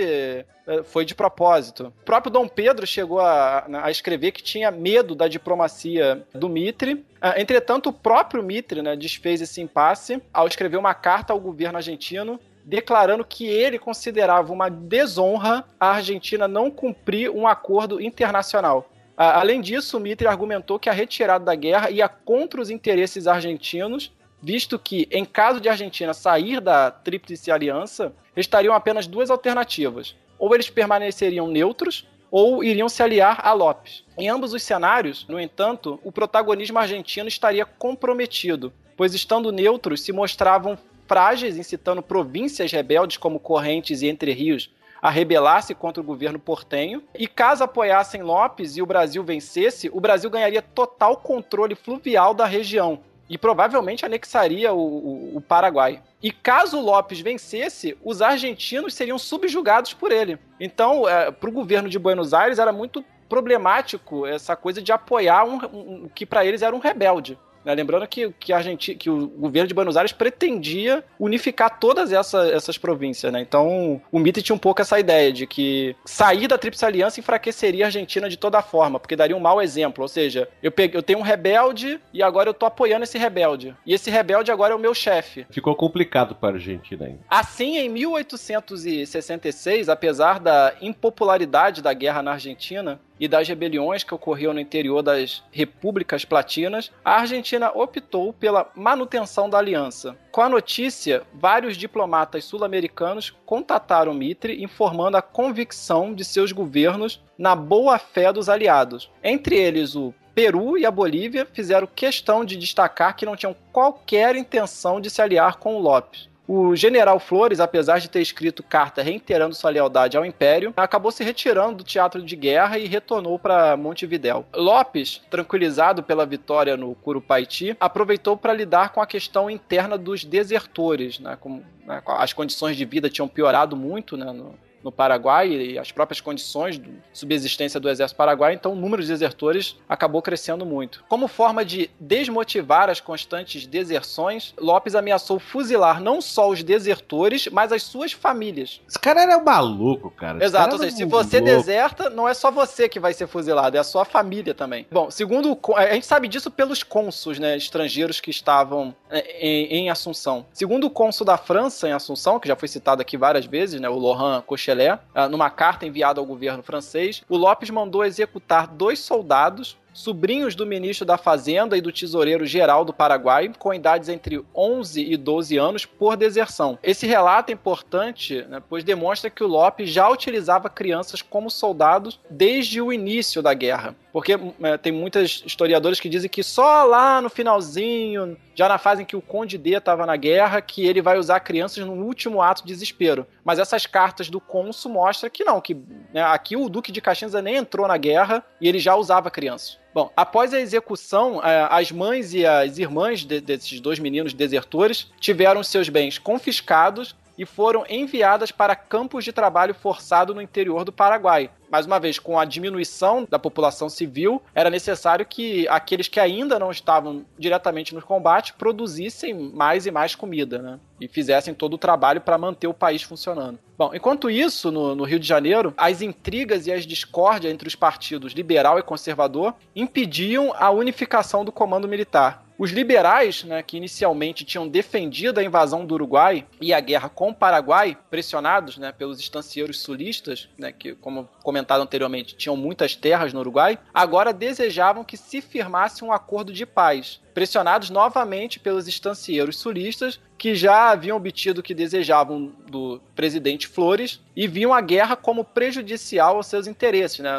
[0.67, 1.93] é, foi de propósito.
[2.01, 7.05] O próprio Dom Pedro chegou a, a escrever que tinha medo da diplomacia do Mitre.
[7.21, 11.77] Ah, Entretanto, o próprio Mitre né, desfez esse impasse ao escrever uma carta ao governo
[11.77, 18.89] argentino declarando que ele considerava uma desonra a Argentina não cumprir um acordo internacional.
[19.17, 24.11] Além disso, Mitre argumentou que a retirada da guerra ia contra os interesses argentinos,
[24.41, 30.15] visto que, em caso de Argentina sair da Tríplice Aliança, restariam apenas duas alternativas.
[30.37, 34.03] Ou eles permaneceriam neutros, ou iriam se aliar a Lopes.
[34.17, 40.11] Em ambos os cenários, no entanto, o protagonismo argentino estaria comprometido, pois estando neutros se
[40.11, 40.77] mostravam
[41.07, 44.69] frágeis, incitando províncias rebeldes como Correntes e Entre Rios
[45.01, 47.03] a rebelar-se contra o governo portenho.
[47.13, 52.45] E caso apoiassem Lopes e o Brasil vencesse, o Brasil ganharia total controle fluvial da
[52.45, 52.99] região
[53.29, 56.01] e provavelmente anexaria o, o- o Paraguai.
[56.21, 60.37] E caso Lopes vencesse, os argentinos seriam subjugados por ele.
[60.59, 61.03] Então,
[61.39, 66.03] para o governo de Buenos Aires era muito problemático essa coisa de apoiar um, um-
[66.05, 67.37] um que para eles era um rebelde.
[67.65, 67.73] Né?
[67.75, 72.47] Lembrando que, que, a Argentina, que o governo de Buenos Aires pretendia unificar todas essa-
[72.49, 73.31] essas províncias.
[73.33, 73.41] Né?
[73.41, 77.85] Então, o Mitre tinha um pouco essa ideia de que sair da Tríplice Aliança enfraqueceria
[77.85, 80.03] a Argentina de toda forma, porque daria um mau exemplo.
[80.03, 83.75] Ou seja, eu, peguei, eu tenho um rebelde e agora eu tô apoiando esse rebelde.
[83.85, 85.45] E esse rebelde agora é o meu chefe.
[85.49, 87.19] Ficou complicado para a Argentina ainda.
[87.29, 94.53] Assim, em 1866, apesar da impopularidade da guerra na Argentina e das rebeliões que ocorriam
[94.53, 100.17] no interior das repúblicas platinas, a Argentina optou pela manutenção da aliança.
[100.31, 107.55] Com a notícia, vários diplomatas sul-americanos contataram Mitre informando a convicção de seus governos na
[107.55, 109.09] boa-fé dos aliados.
[109.23, 114.35] Entre eles, o Peru e a Bolívia fizeram questão de destacar que não tinham qualquer
[114.35, 116.29] intenção de se aliar com o Lopes.
[116.47, 121.23] O general Flores, apesar de ter escrito carta reiterando sua lealdade ao Império, acabou se
[121.23, 124.45] retirando do teatro de guerra e retornou para Montevidéu.
[124.53, 131.19] Lopes, tranquilizado pela vitória no Curupaiti, aproveitou para lidar com a questão interna dos desertores.
[131.19, 131.35] Né?
[131.39, 134.53] Com, né, as condições de vida tinham piorado muito né, no,
[134.85, 139.07] no Paraguai e as próprias condições de subsistência do exército paraguaio, então o número de
[139.07, 141.03] desertores acabou crescendo muito.
[141.09, 147.71] Como forma de desmotivar as constantes deserções, Lopes ameaçou fuzilar não só os desertores, mas
[147.71, 148.79] as suas famílias.
[148.87, 150.37] Esse cara era um maluco, cara.
[150.37, 151.55] Esse Exato, cara ou seja, se você louco.
[151.55, 154.85] deserta, não é só você que vai ser fuzilado, é a sua família também.
[154.91, 159.89] Bom, segundo a gente sabe disso pelos cônsuls, né, estrangeiros que estavam é, em, em
[159.89, 160.45] Assunção.
[160.53, 163.89] Segundo o cônsul da França em Assunção, que já foi citado aqui várias vezes, né,
[163.89, 164.74] o Laurent Cochelet,
[165.13, 170.65] ah, numa carta enviada ao governo francês, o Lopes mandou executar dois soldados sobrinhos do
[170.65, 175.57] ministro da Fazenda e do tesoureiro geral do Paraguai, com idades entre 11 e 12
[175.57, 176.77] anos, por deserção.
[176.83, 182.19] Esse relato é importante, né, pois demonstra que o Lopes já utilizava crianças como soldados
[182.29, 183.95] desde o início da guerra.
[184.11, 189.01] Porque é, tem muitos historiadores que dizem que só lá no finalzinho, já na fase
[189.01, 192.41] em que o Conde D estava na guerra, que ele vai usar crianças no último
[192.41, 193.25] ato de desespero.
[193.43, 195.75] Mas essas cartas do cônsul mostram que não, que
[196.13, 199.84] né, aqui o Duque de Caxias nem entrou na guerra e ele já usava crianças.
[199.95, 205.07] Bom, após a execução, eh, as mães e as irmãs de- desses dois meninos desertores
[205.21, 210.91] tiveram seus bens confiscados e foram enviadas para campos de trabalho forçado no interior do
[210.91, 211.49] Paraguai.
[211.69, 216.57] Mais uma vez, com a diminuição da população civil, era necessário que aqueles que ainda
[216.57, 220.79] não estavam diretamente no combate produzissem mais e mais comida, né?
[221.01, 223.59] E fizessem todo o trabalho para manter o país funcionando.
[223.77, 227.75] Bom, enquanto isso, no, no Rio de Janeiro, as intrigas e as discórdias entre os
[227.75, 232.44] partidos liberal e conservador impediam a unificação do comando militar.
[232.57, 237.29] Os liberais, né, que inicialmente tinham defendido a invasão do Uruguai e a guerra com
[237.29, 243.33] o Paraguai, pressionados né, pelos estancieiros sulistas, né, que, como comentado anteriormente, tinham muitas terras
[243.33, 249.57] no Uruguai, agora desejavam que se firmasse um acordo de paz, pressionados novamente pelos estancieiros
[249.57, 255.15] sulistas, que já haviam obtido o que desejavam do presidente Flores e viam a guerra
[255.15, 257.19] como prejudicial aos seus interesses.
[257.19, 257.31] Né?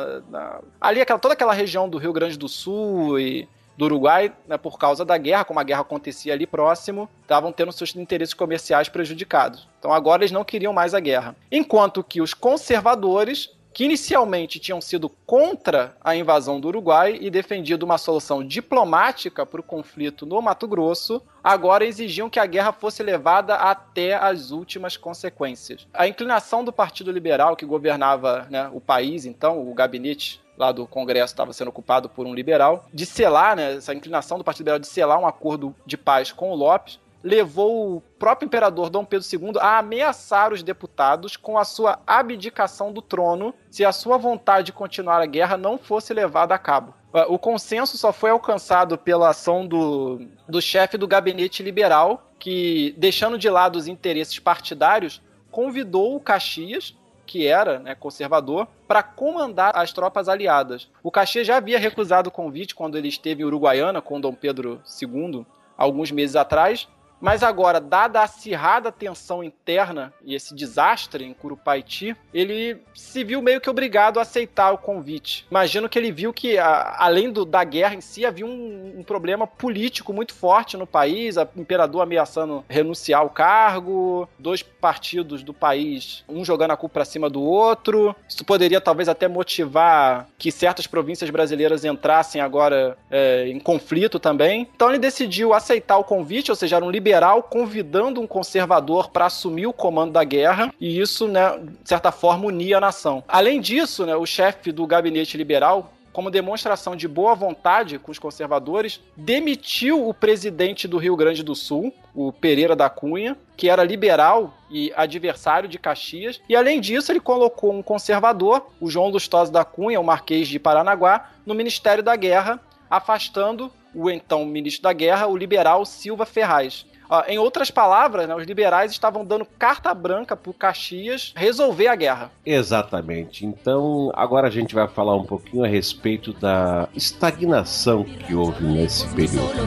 [0.81, 4.79] ali, aquela, toda aquela região do Rio Grande do Sul e do Uruguai, né, por
[4.79, 9.69] causa da guerra, como a guerra acontecia ali próximo, estavam tendo seus interesses comerciais prejudicados.
[9.79, 11.37] Então agora eles não queriam mais a guerra.
[11.51, 17.83] Enquanto que os conservadores que inicialmente tinham sido contra a invasão do Uruguai e defendido
[17.83, 23.03] uma solução diplomática para o conflito no Mato Grosso, agora exigiam que a guerra fosse
[23.03, 25.87] levada até as últimas consequências.
[25.93, 30.87] A inclinação do Partido Liberal, que governava né, o país, então, o gabinete lá do
[30.87, 34.79] Congresso estava sendo ocupado por um liberal, de selar, né, essa inclinação do Partido Liberal
[34.79, 39.27] de selar um acordo de paz com o Lopes, levou o próprio imperador Dom Pedro
[39.27, 44.67] II a ameaçar os deputados com a sua abdicação do trono se a sua vontade
[44.67, 46.95] de continuar a guerra não fosse levada a cabo.
[47.13, 52.95] Ah, o consenso só foi alcançado pela ação do, do chefe do gabinete liberal, que,
[52.97, 55.21] deixando de lado os interesses partidários,
[55.51, 56.95] convidou o Caxias,
[57.27, 60.89] que era né, conservador, para comandar as tropas aliadas.
[61.03, 64.81] O Caxias já havia recusado o convite quando ele esteve em Uruguaiana com Dom Pedro
[65.03, 65.45] II,
[65.77, 66.89] alguns meses atrás,
[67.21, 73.41] mas agora, dada a acirrada tensão interna e esse desastre em Curupaiti, ele se viu
[73.41, 75.47] meio que obrigado a aceitar o convite.
[75.51, 79.03] Imagino que ele viu que, a, além do, da guerra em si, havia um, um,
[79.03, 85.53] problema político muito forte no país, o imperador ameaçando renunciar ao cargo, dois partidos do
[85.53, 88.15] país, um jogando a culpa para cima do outro.
[88.29, 94.69] Isso poderia talvez até motivar que certas províncias brasileiras entrassem agora é, em conflito também.
[94.77, 99.27] Então ele decidiu aceitar o convite, ou seja, era um liberal convidando um conservador para
[99.27, 103.25] assumir o comando da guerra, e isso, né, de certa forma, unia a nação.
[103.27, 108.19] Além disso, né, o chefe do gabinete liberal, como demonstração de boa vontade com os
[108.19, 113.85] conservadores, demitiu o presidente do Rio Grande do Sul, o Pereira da Cunha, que era
[113.85, 119.53] liberal e adversário de Caxias, e além disso ele colocou um conservador, o João Lustosa
[119.53, 124.95] da Cunha, o Marquês de Paranaguá, no Ministério da Guerra, afastando o então ministro da
[124.95, 126.87] Guerra, o liberal Silva Ferraz.
[127.27, 131.95] Em outras palavras, né, os liberais estavam dando carta branca para o Caxias resolver a
[131.95, 132.31] guerra.
[132.45, 133.47] Exatamente.
[133.47, 139.07] Então, agora a gente vai falar um pouquinho a respeito da estagnação que houve nesse
[139.15, 139.67] período.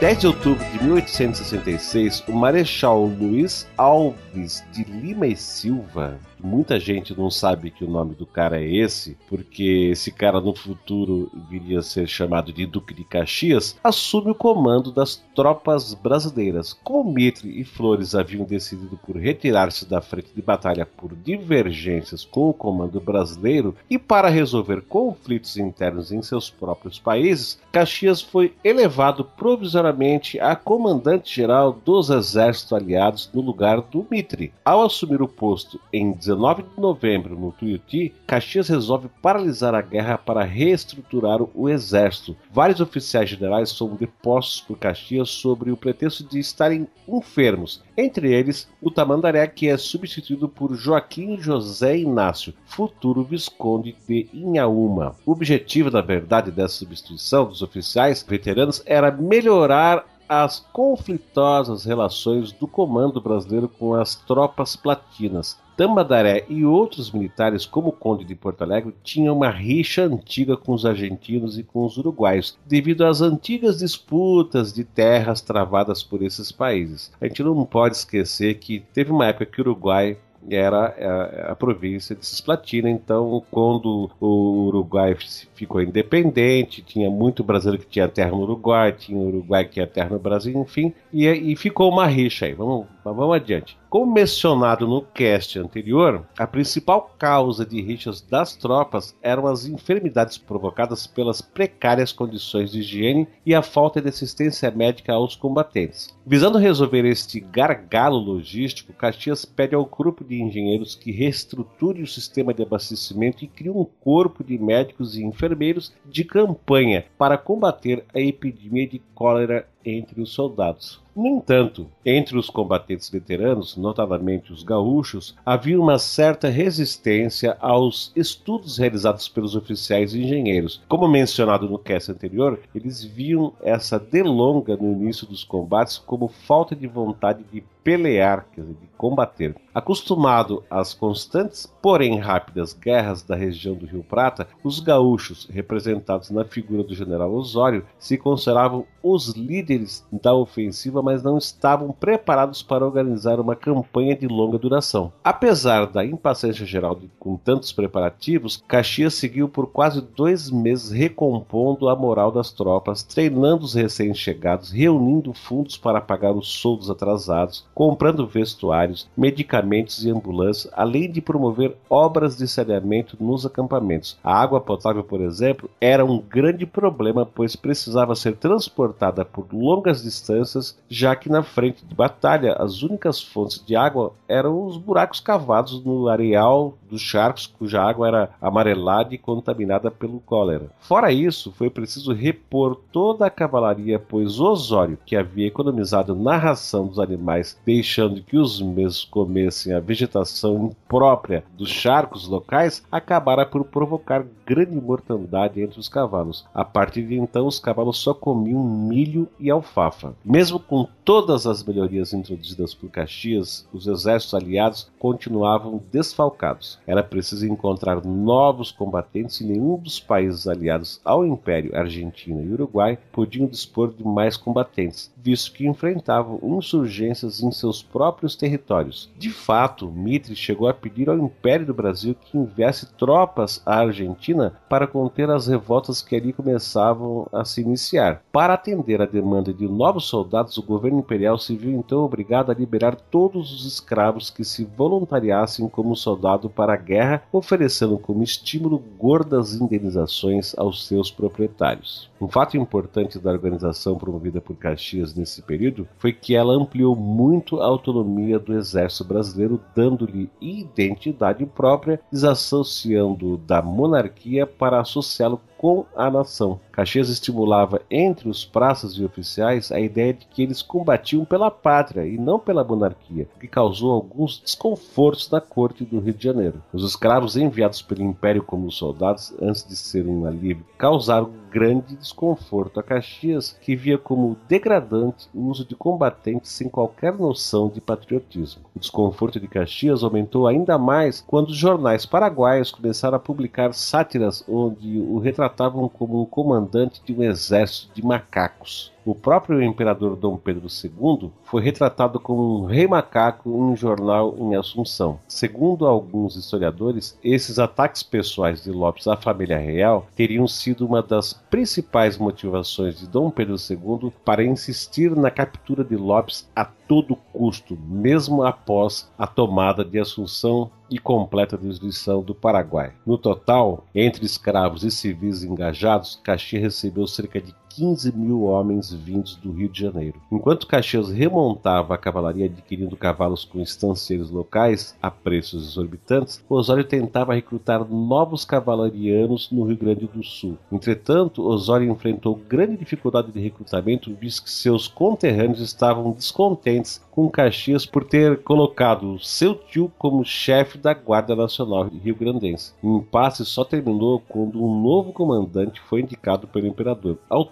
[0.00, 7.16] 10 de outubro de 1866, o Marechal Luiz Alves de Lima e Silva Muita gente
[7.16, 11.78] não sabe que o nome do cara é esse, porque esse cara no futuro viria
[11.78, 16.72] a ser chamado de Duque de Caxias, assume o comando das tropas brasileiras.
[16.72, 22.50] Como Mitre e Flores haviam decidido por retirar-se da frente de batalha por divergências com
[22.50, 29.24] o comando brasileiro e para resolver conflitos internos em seus próprios países, Caxias foi elevado
[29.24, 34.52] provisoriamente a comandante-geral dos exércitos aliados no lugar do Mitre.
[34.64, 40.18] Ao assumir o posto em 19 de novembro, no Tuiuti, Caxias resolve paralisar a guerra
[40.18, 42.36] para reestruturar o exército.
[42.52, 48.68] Vários oficiais generais são depostos por Caxias sobre o pretexto de estarem enfermos, entre eles
[48.82, 55.14] o Tamandaré, que é substituído por Joaquim José Inácio, futuro Visconde de Inhaúma.
[55.24, 62.66] O objetivo, na verdade, dessa substituição dos oficiais veteranos era melhorar as conflitosas relações do
[62.66, 65.56] comando brasileiro com as tropas platinas.
[65.76, 70.72] Tamandaré e outros militares, como o Conde de Porto Alegre, tinham uma rixa antiga com
[70.72, 76.50] os argentinos e com os uruguaios, devido às antigas disputas de terras travadas por esses
[76.50, 77.12] países.
[77.20, 80.16] A gente não pode esquecer que teve uma época que o Uruguai
[80.50, 82.88] era a, a, província de Cisplatina.
[82.88, 85.16] Então, quando o Uruguai
[85.54, 90.10] ficou independente, tinha muito brasileiro que tinha terra no Uruguai, tinha Uruguai que tinha terra
[90.10, 92.54] no Brasil, enfim, e, e ficou uma rixa aí.
[92.54, 93.78] Vamos, vamos adiante.
[93.88, 100.36] Como mencionado no cast anterior, a principal causa de rixas das tropas eram as enfermidades
[100.36, 106.14] provocadas pelas precárias condições de higiene e a falta de assistência médica aos combatentes.
[106.26, 112.52] Visando resolver este gargalo logístico, Caxias pede ao grupo de engenheiros que reestruture o sistema
[112.52, 118.20] de abastecimento e crie um corpo de médicos e enfermeiros de campanha para combater a
[118.20, 121.05] epidemia de cólera entre os soldados.
[121.16, 128.76] No entanto, entre os combatentes veteranos, notadamente os gaúchos, havia uma certa resistência aos estudos
[128.76, 130.82] realizados pelos oficiais e engenheiros.
[130.86, 136.76] Como mencionado no cast anterior, eles viam essa delonga no início dos combates como falta
[136.76, 139.54] de vontade de pelear, quer dizer, de combater.
[139.72, 146.44] Acostumado às constantes, porém rápidas guerras da região do Rio Prata, os gaúchos, representados na
[146.44, 152.84] figura do general Osório, se consideravam os líderes da ofensiva, mas não estavam preparados para
[152.84, 155.12] organizar uma campanha de longa duração.
[155.22, 161.94] Apesar da impaciência geral com tantos preparativos, Caxias seguiu por quase dois meses recompondo a
[161.94, 169.06] moral das tropas, treinando os recém-chegados, reunindo fundos para pagar os soldos atrasados, comprando vestuários,
[169.14, 174.18] medicamentos e ambulâncias, além de promover obras de saneamento nos acampamentos.
[174.24, 180.02] A água potável, por exemplo, era um grande problema, pois precisava ser transportada por longas
[180.02, 185.20] distâncias, já que na frente de batalha as únicas fontes de água eram os buracos
[185.20, 190.70] cavados no areal dos charcos, cuja água era amarelada e contaminada pelo cólera.
[190.80, 196.86] Fora isso, foi preciso repor toda a cavalaria, pois Osório, que havia economizado na ração
[196.86, 203.64] dos animais deixando que os mesmos comessem a vegetação imprópria dos charcos locais, acabara por
[203.64, 206.46] provocar grande mortandade entre os cavalos.
[206.54, 210.14] A partir de então, os cavalos só comiam milho e alfafa.
[210.24, 216.78] Mesmo com todas as melhorias introduzidas por Caxias, os exércitos aliados continuavam desfalcados.
[216.86, 222.98] Era preciso encontrar novos combatentes e nenhum dos países aliados ao Império, Argentina e Uruguai,
[223.10, 229.10] podiam dispor de mais combatentes, visto que enfrentavam insurgências em seus próprios territórios.
[229.18, 234.54] De fato, Mitre chegou a pedir ao Império do Brasil que enviasse tropas à Argentina
[234.68, 238.22] para conter as revoltas que ali começavam a se iniciar.
[238.32, 242.54] Para atender à demanda de novos soldados, o governo imperial se viu então obrigado a
[242.54, 248.78] liberar todos os escravos que se voluntariassem como soldado para a guerra, oferecendo como estímulo
[248.98, 252.10] gordas indenizações aos seus proprietários.
[252.18, 257.60] Um fato importante da organização promovida por Caxias nesse período foi que ela ampliou muito
[257.60, 266.10] a autonomia do exército brasileiro, dando-lhe identidade própria, desassociando da monarquia para associá-lo com a
[266.10, 266.60] nação.
[266.72, 272.06] Caxias estimulava entre os praças e oficiais a ideia de que eles combatiam pela pátria
[272.06, 276.62] e não pela monarquia, o que causou alguns desconfortos na corte do Rio de Janeiro.
[276.72, 282.82] Os escravos enviados pelo Império como soldados, antes de serem alívio, causaram grande desconforto a
[282.82, 288.62] Caxias, que via como degradante o uso de combatentes sem qualquer noção de patriotismo.
[288.74, 294.44] O desconforto de Caxias aumentou ainda mais quando os jornais paraguaios começaram a publicar sátiras
[294.46, 298.92] onde o retratavam como um comandante de um exército de macacos.
[299.06, 304.34] O próprio imperador Dom Pedro II foi retratado como um rei macaco em um jornal
[304.36, 305.20] em Assunção.
[305.28, 311.32] Segundo alguns historiadores, esses ataques pessoais de Lopes à família real teriam sido uma das
[311.32, 317.78] principais motivações de Dom Pedro II para insistir na captura de Lopes a todo custo,
[317.88, 322.92] mesmo após a tomada de Assunção e completa destruição do Paraguai.
[323.06, 329.36] No total, entre escravos e civis engajados, Caxias recebeu cerca de 15 mil homens vindos
[329.36, 330.18] do Rio de Janeiro.
[330.32, 337.34] Enquanto Caxias remontava a cavalaria adquirindo cavalos com estancieiros locais a preços exorbitantes, Osório tentava
[337.34, 340.56] recrutar novos cavalarianos no Rio Grande do Sul.
[340.72, 347.86] Entretanto, Osório enfrentou grande dificuldade de recrutamento, visto que seus conterrâneos estavam descontentes com Caxias
[347.86, 352.74] por ter colocado seu tio como chefe da Guarda Nacional Rio-Grandense.
[352.82, 357.16] O impasse só terminou quando um novo comandante foi indicado pelo imperador.
[357.28, 357.42] Ao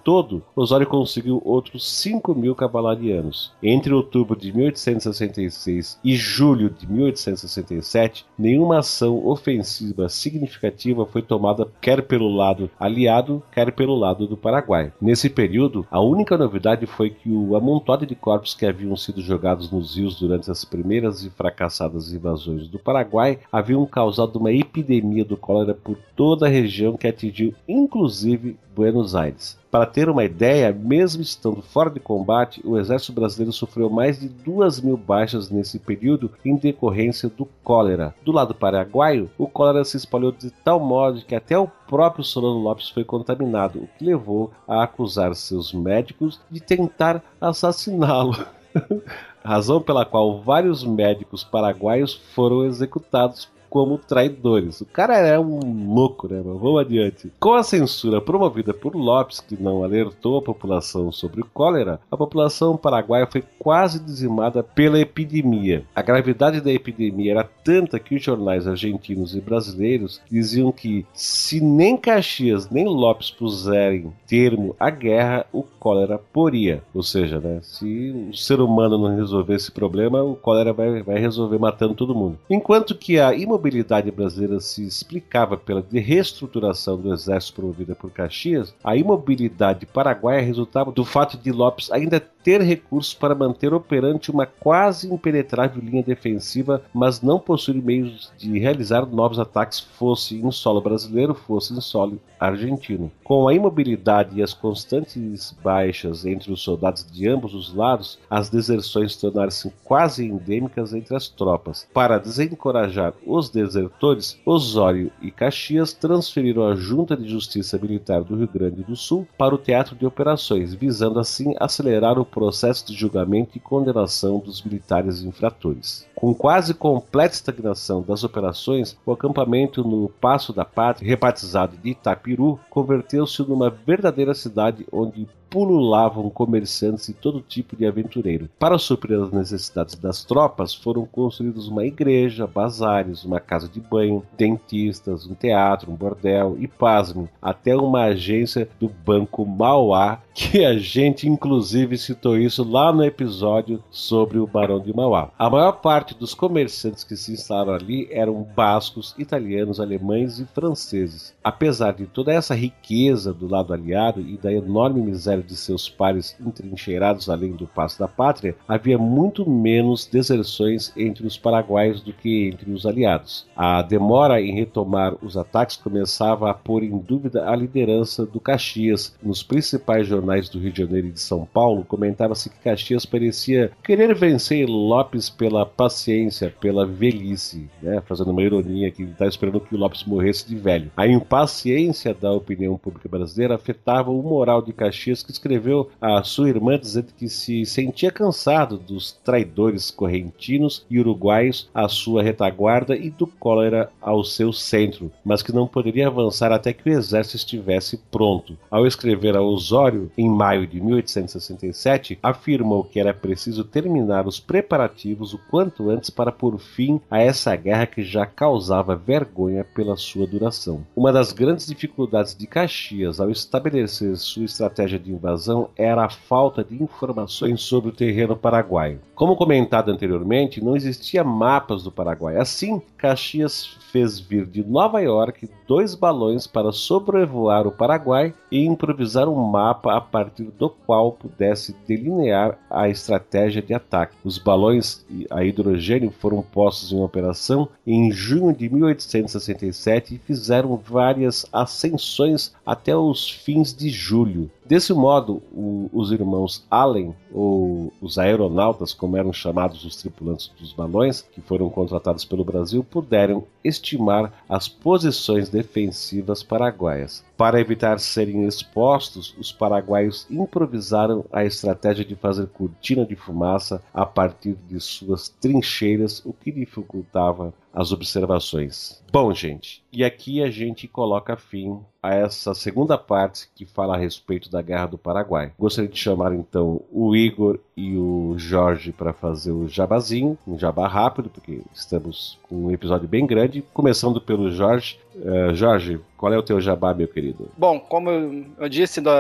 [0.55, 3.53] Osório conseguiu outros 5 mil cavalarianos.
[3.63, 12.03] Entre outubro de 1866 e julho de 1867, nenhuma ação ofensiva significativa foi tomada quer
[12.03, 14.93] pelo lado aliado, quer pelo lado do Paraguai.
[15.01, 19.71] Nesse período, a única novidade foi que o amontoado de corpos que haviam sido jogados
[19.71, 25.37] nos rios durante as primeiras e fracassadas invasões do Paraguai haviam causado uma epidemia do
[25.37, 29.59] cólera por toda a região que atingiu inclusive Buenos Aires.
[29.71, 34.29] Para ter uma ideia, mesmo estando fora de combate, o exército brasileiro sofreu mais de
[34.29, 38.15] duas mil baixas nesse período em decorrência do cólera.
[38.25, 42.61] Do lado paraguaio, o cólera se espalhou de tal modo que até o próprio Solano
[42.61, 48.35] Lopes foi contaminado, o que levou a acusar seus médicos de tentar assassiná-lo.
[49.45, 54.81] razão pela qual vários médicos paraguaios foram executados como traidores.
[54.83, 56.37] O cara é um louco, né?
[56.37, 57.33] Mas vamos adiante.
[57.41, 62.17] Com a censura promovida por Lopes, que não alertou a população sobre o cólera, a
[62.17, 65.85] população paraguaia foi quase dizimada pela epidemia.
[65.93, 71.61] A gravidade da epidemia era tanta que os jornais argentinos e brasileiros diziam que se
[71.61, 76.83] nem Caxias nem Lopes puserem termo à guerra, o cólera poria.
[76.95, 81.19] Ou seja, né, se o ser humano não resolver esse problema, o cólera vai, vai
[81.19, 82.39] resolver matando todo mundo.
[82.49, 88.97] Enquanto que a imobilidade brasileira se explicava pela reestruturação do exército promovida por Caxias, a
[88.97, 95.11] imobilidade paraguaia resultava do fato de Lopes ainda ter recursos para manter operante uma quase
[95.13, 101.35] impenetrável linha defensiva, mas não possuir meios de realizar novos ataques, fosse em solo brasileiro,
[101.35, 103.11] fosse em solo argentino.
[103.23, 108.51] Com a imobilidade e as constantes baixas entre os soldados de ambos os lados, as
[108.51, 111.89] deserções tornaram-se quase endêmicas entre as tropas.
[111.95, 118.49] Para desencorajar os desertores, Osório e Caxias transferiram a Junta de Justiça Militar do Rio
[118.53, 123.57] Grande do Sul para o teatro de operações, visando assim acelerar o processo de julgamento
[123.57, 126.05] e condenação dos militares infratores.
[126.17, 132.59] Com quase completa estagnação das operações, o acampamento no Passo da Pátria, rebatizado de Itapiru,
[132.69, 138.49] converteu-se numa verdadeira cidade onde pululavam comerciantes e todo tipo de aventureiro.
[138.59, 144.25] Para suprir as necessidades das tropas, foram construídos uma igreja, bazares, uma casa de banho,
[144.37, 150.77] dentistas, um teatro, um bordel e, pasme, até uma agência do Banco Mauá, que a
[150.77, 155.31] gente inclusive citou isso lá no episódio sobre o Barão de Mauá.
[155.39, 161.33] A maior parte dos comerciantes que se instalaram ali eram bascos, italianos, alemães e franceses.
[161.45, 166.37] Apesar de toda essa riqueza do lado aliado e da enorme miséria de seus pares
[166.41, 172.49] entrincheirados além do Passo da Pátria, havia muito menos deserções entre os paraguaios do que
[172.49, 173.47] entre os aliados.
[173.57, 179.15] A demora em retomar os ataques começava a pôr em dúvida a liderança do Caxias.
[179.23, 183.71] Nos principais jornais do Rio de Janeiro e de São Paulo, comentava-se que Caxias parecia
[183.83, 188.03] querer vencer Lopes pela paciência, pela velhice, né?
[188.07, 190.91] fazendo uma ironia que ele está esperando que o Lopes morresse de velho.
[190.97, 196.49] A impaciência da opinião pública brasileira afetava o moral de Caxias que escreveu a sua
[196.49, 203.11] irmã dizendo que se sentia cansado dos traidores correntinos e uruguaios à sua retaguarda e
[203.11, 207.99] do cólera ao seu centro, mas que não poderia avançar até que o exército estivesse
[208.11, 208.57] pronto.
[208.71, 215.35] Ao escrever a Osório, em maio de 1867, afirmou que era preciso terminar os preparativos
[215.35, 220.27] o quanto antes para pôr fim a essa guerra que já causava vergonha pela sua
[220.27, 220.85] duração.
[220.97, 226.63] Uma das grandes dificuldades de Caxias ao estabelecer sua estratégia de invasão era a falta
[226.63, 229.01] de informações sobre o terreno paraguaio.
[229.15, 232.37] Como comentado anteriormente, não existia mapas do Paraguai.
[232.37, 239.29] Assim, Caxias fez vir de Nova York dois balões para sobrevoar o Paraguai e improvisar
[239.29, 244.17] um mapa a partir do qual pudesse delinear a estratégia de ataque.
[244.25, 251.47] Os balões a hidrogênio foram postos em operação em junho de 1867 e fizeram várias
[251.53, 254.51] ascensões até os fins de julho.
[254.67, 260.73] Desse modo, o, os irmãos Allen, ou os aeronautas, como eram chamados os tripulantes dos
[260.73, 267.23] balões, que foram contratados pelo Brasil, puderam estimar as posições defensivas paraguaias.
[267.37, 274.07] Para evitar serem expostos, os paraguaios improvisaram a estratégia de fazer cortina de fumaça a
[274.07, 279.03] partir de suas trincheiras, o que dificultava as observações.
[279.13, 283.99] Bom, gente, e aqui a gente coloca fim a essa segunda parte que fala a
[283.99, 285.53] respeito da Guerra do Paraguai.
[285.59, 290.87] Gostaria de chamar então o Igor e o Jorge para fazer o jabazinho, um jabá
[290.87, 293.65] rápido, porque estamos com um episódio bem grande.
[293.75, 294.99] Começando pelo Jorge.
[295.15, 297.51] Uh, Jorge, qual é o teu jabá, meu querido?
[297.57, 298.11] Bom, como
[298.59, 299.11] eu, disse no,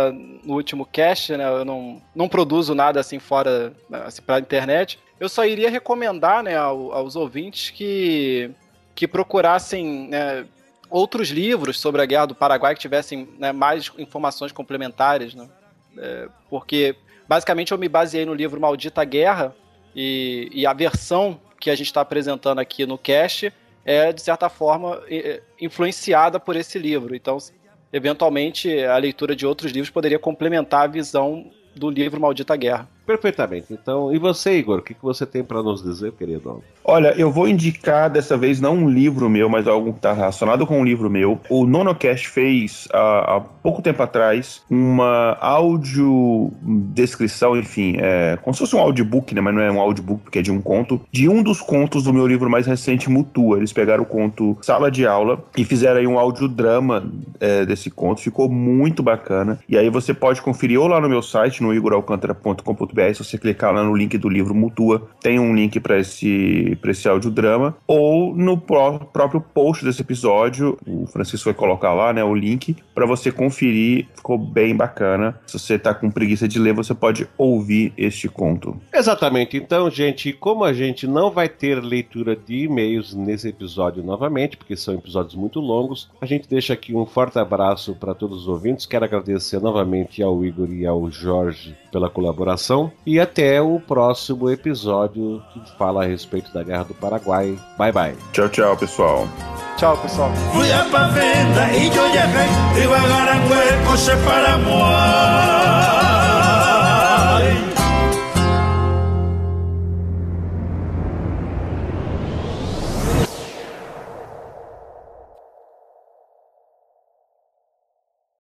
[0.44, 5.00] no, último cast, né, eu não, não produzo nada assim fora assim, para a internet.
[5.18, 8.50] Eu só iria recomendar né, aos ouvintes que,
[8.94, 10.46] que procurassem né,
[10.88, 15.34] outros livros sobre a Guerra do Paraguai que tivessem né, mais informações complementares.
[15.34, 15.48] Né?
[15.98, 16.96] É, porque,
[17.28, 19.54] basicamente, eu me baseei no livro Maldita Guerra
[19.94, 23.52] e, e a versão que a gente está apresentando aqui no cast
[23.84, 25.02] é, de certa forma,
[25.60, 27.14] influenciada por esse livro.
[27.14, 27.36] Então,
[27.92, 32.88] eventualmente, a leitura de outros livros poderia complementar a visão do livro Maldita Guerra.
[33.06, 33.66] Perfeitamente.
[33.70, 36.62] Então, e você, Igor, o que, que você tem para nos dizer, querido?
[36.84, 40.66] Olha, eu vou indicar dessa vez não um livro meu, mas algo que está relacionado
[40.66, 41.40] com um livro meu.
[41.48, 48.76] O NonoCast fez há, há pouco tempo atrás uma audiodescrição, enfim, é, como se fosse
[48.76, 49.40] um audiobook, né?
[49.40, 52.12] Mas não é um audiobook porque é de um conto, de um dos contos do
[52.12, 53.56] meu livro mais recente, Mutua.
[53.56, 57.10] Eles pegaram o conto Sala de Aula e fizeram aí um audiodrama
[57.40, 58.20] é, desse conto.
[58.20, 59.58] Ficou muito bacana.
[59.68, 63.72] E aí você pode conferir ou lá no meu site, no igoralcantara.com.br, se você clicar
[63.72, 68.34] lá no link do livro Mutua, tem um link para esse, pra esse audiodrama, ou
[68.34, 73.06] no pró próprio post desse episódio, o Francisco vai colocar lá, né, o link, para
[73.06, 74.06] você conferir.
[74.14, 75.38] Ficou bem bacana.
[75.46, 78.76] Se você tá com preguiça de ler, você pode ouvir este conto.
[78.92, 79.56] Exatamente.
[79.56, 84.76] Então, gente, como a gente não vai ter leitura de e-mails nesse episódio novamente, porque
[84.76, 88.86] são episódios muito longos, a gente deixa aqui um forte abraço para todos os ouvintes.
[88.86, 95.40] Quero agradecer novamente ao Igor e ao Jorge pela colaboração e até o próximo episódio
[95.52, 97.56] que fala a respeito da Guerra do Paraguai.
[97.78, 98.16] Bye bye.
[98.32, 99.28] Tchau, tchau, pessoal.
[99.76, 100.32] Tchau, pessoal.
[100.52, 100.82] Fui a
[102.92, 106.13] agarran huecos para moi.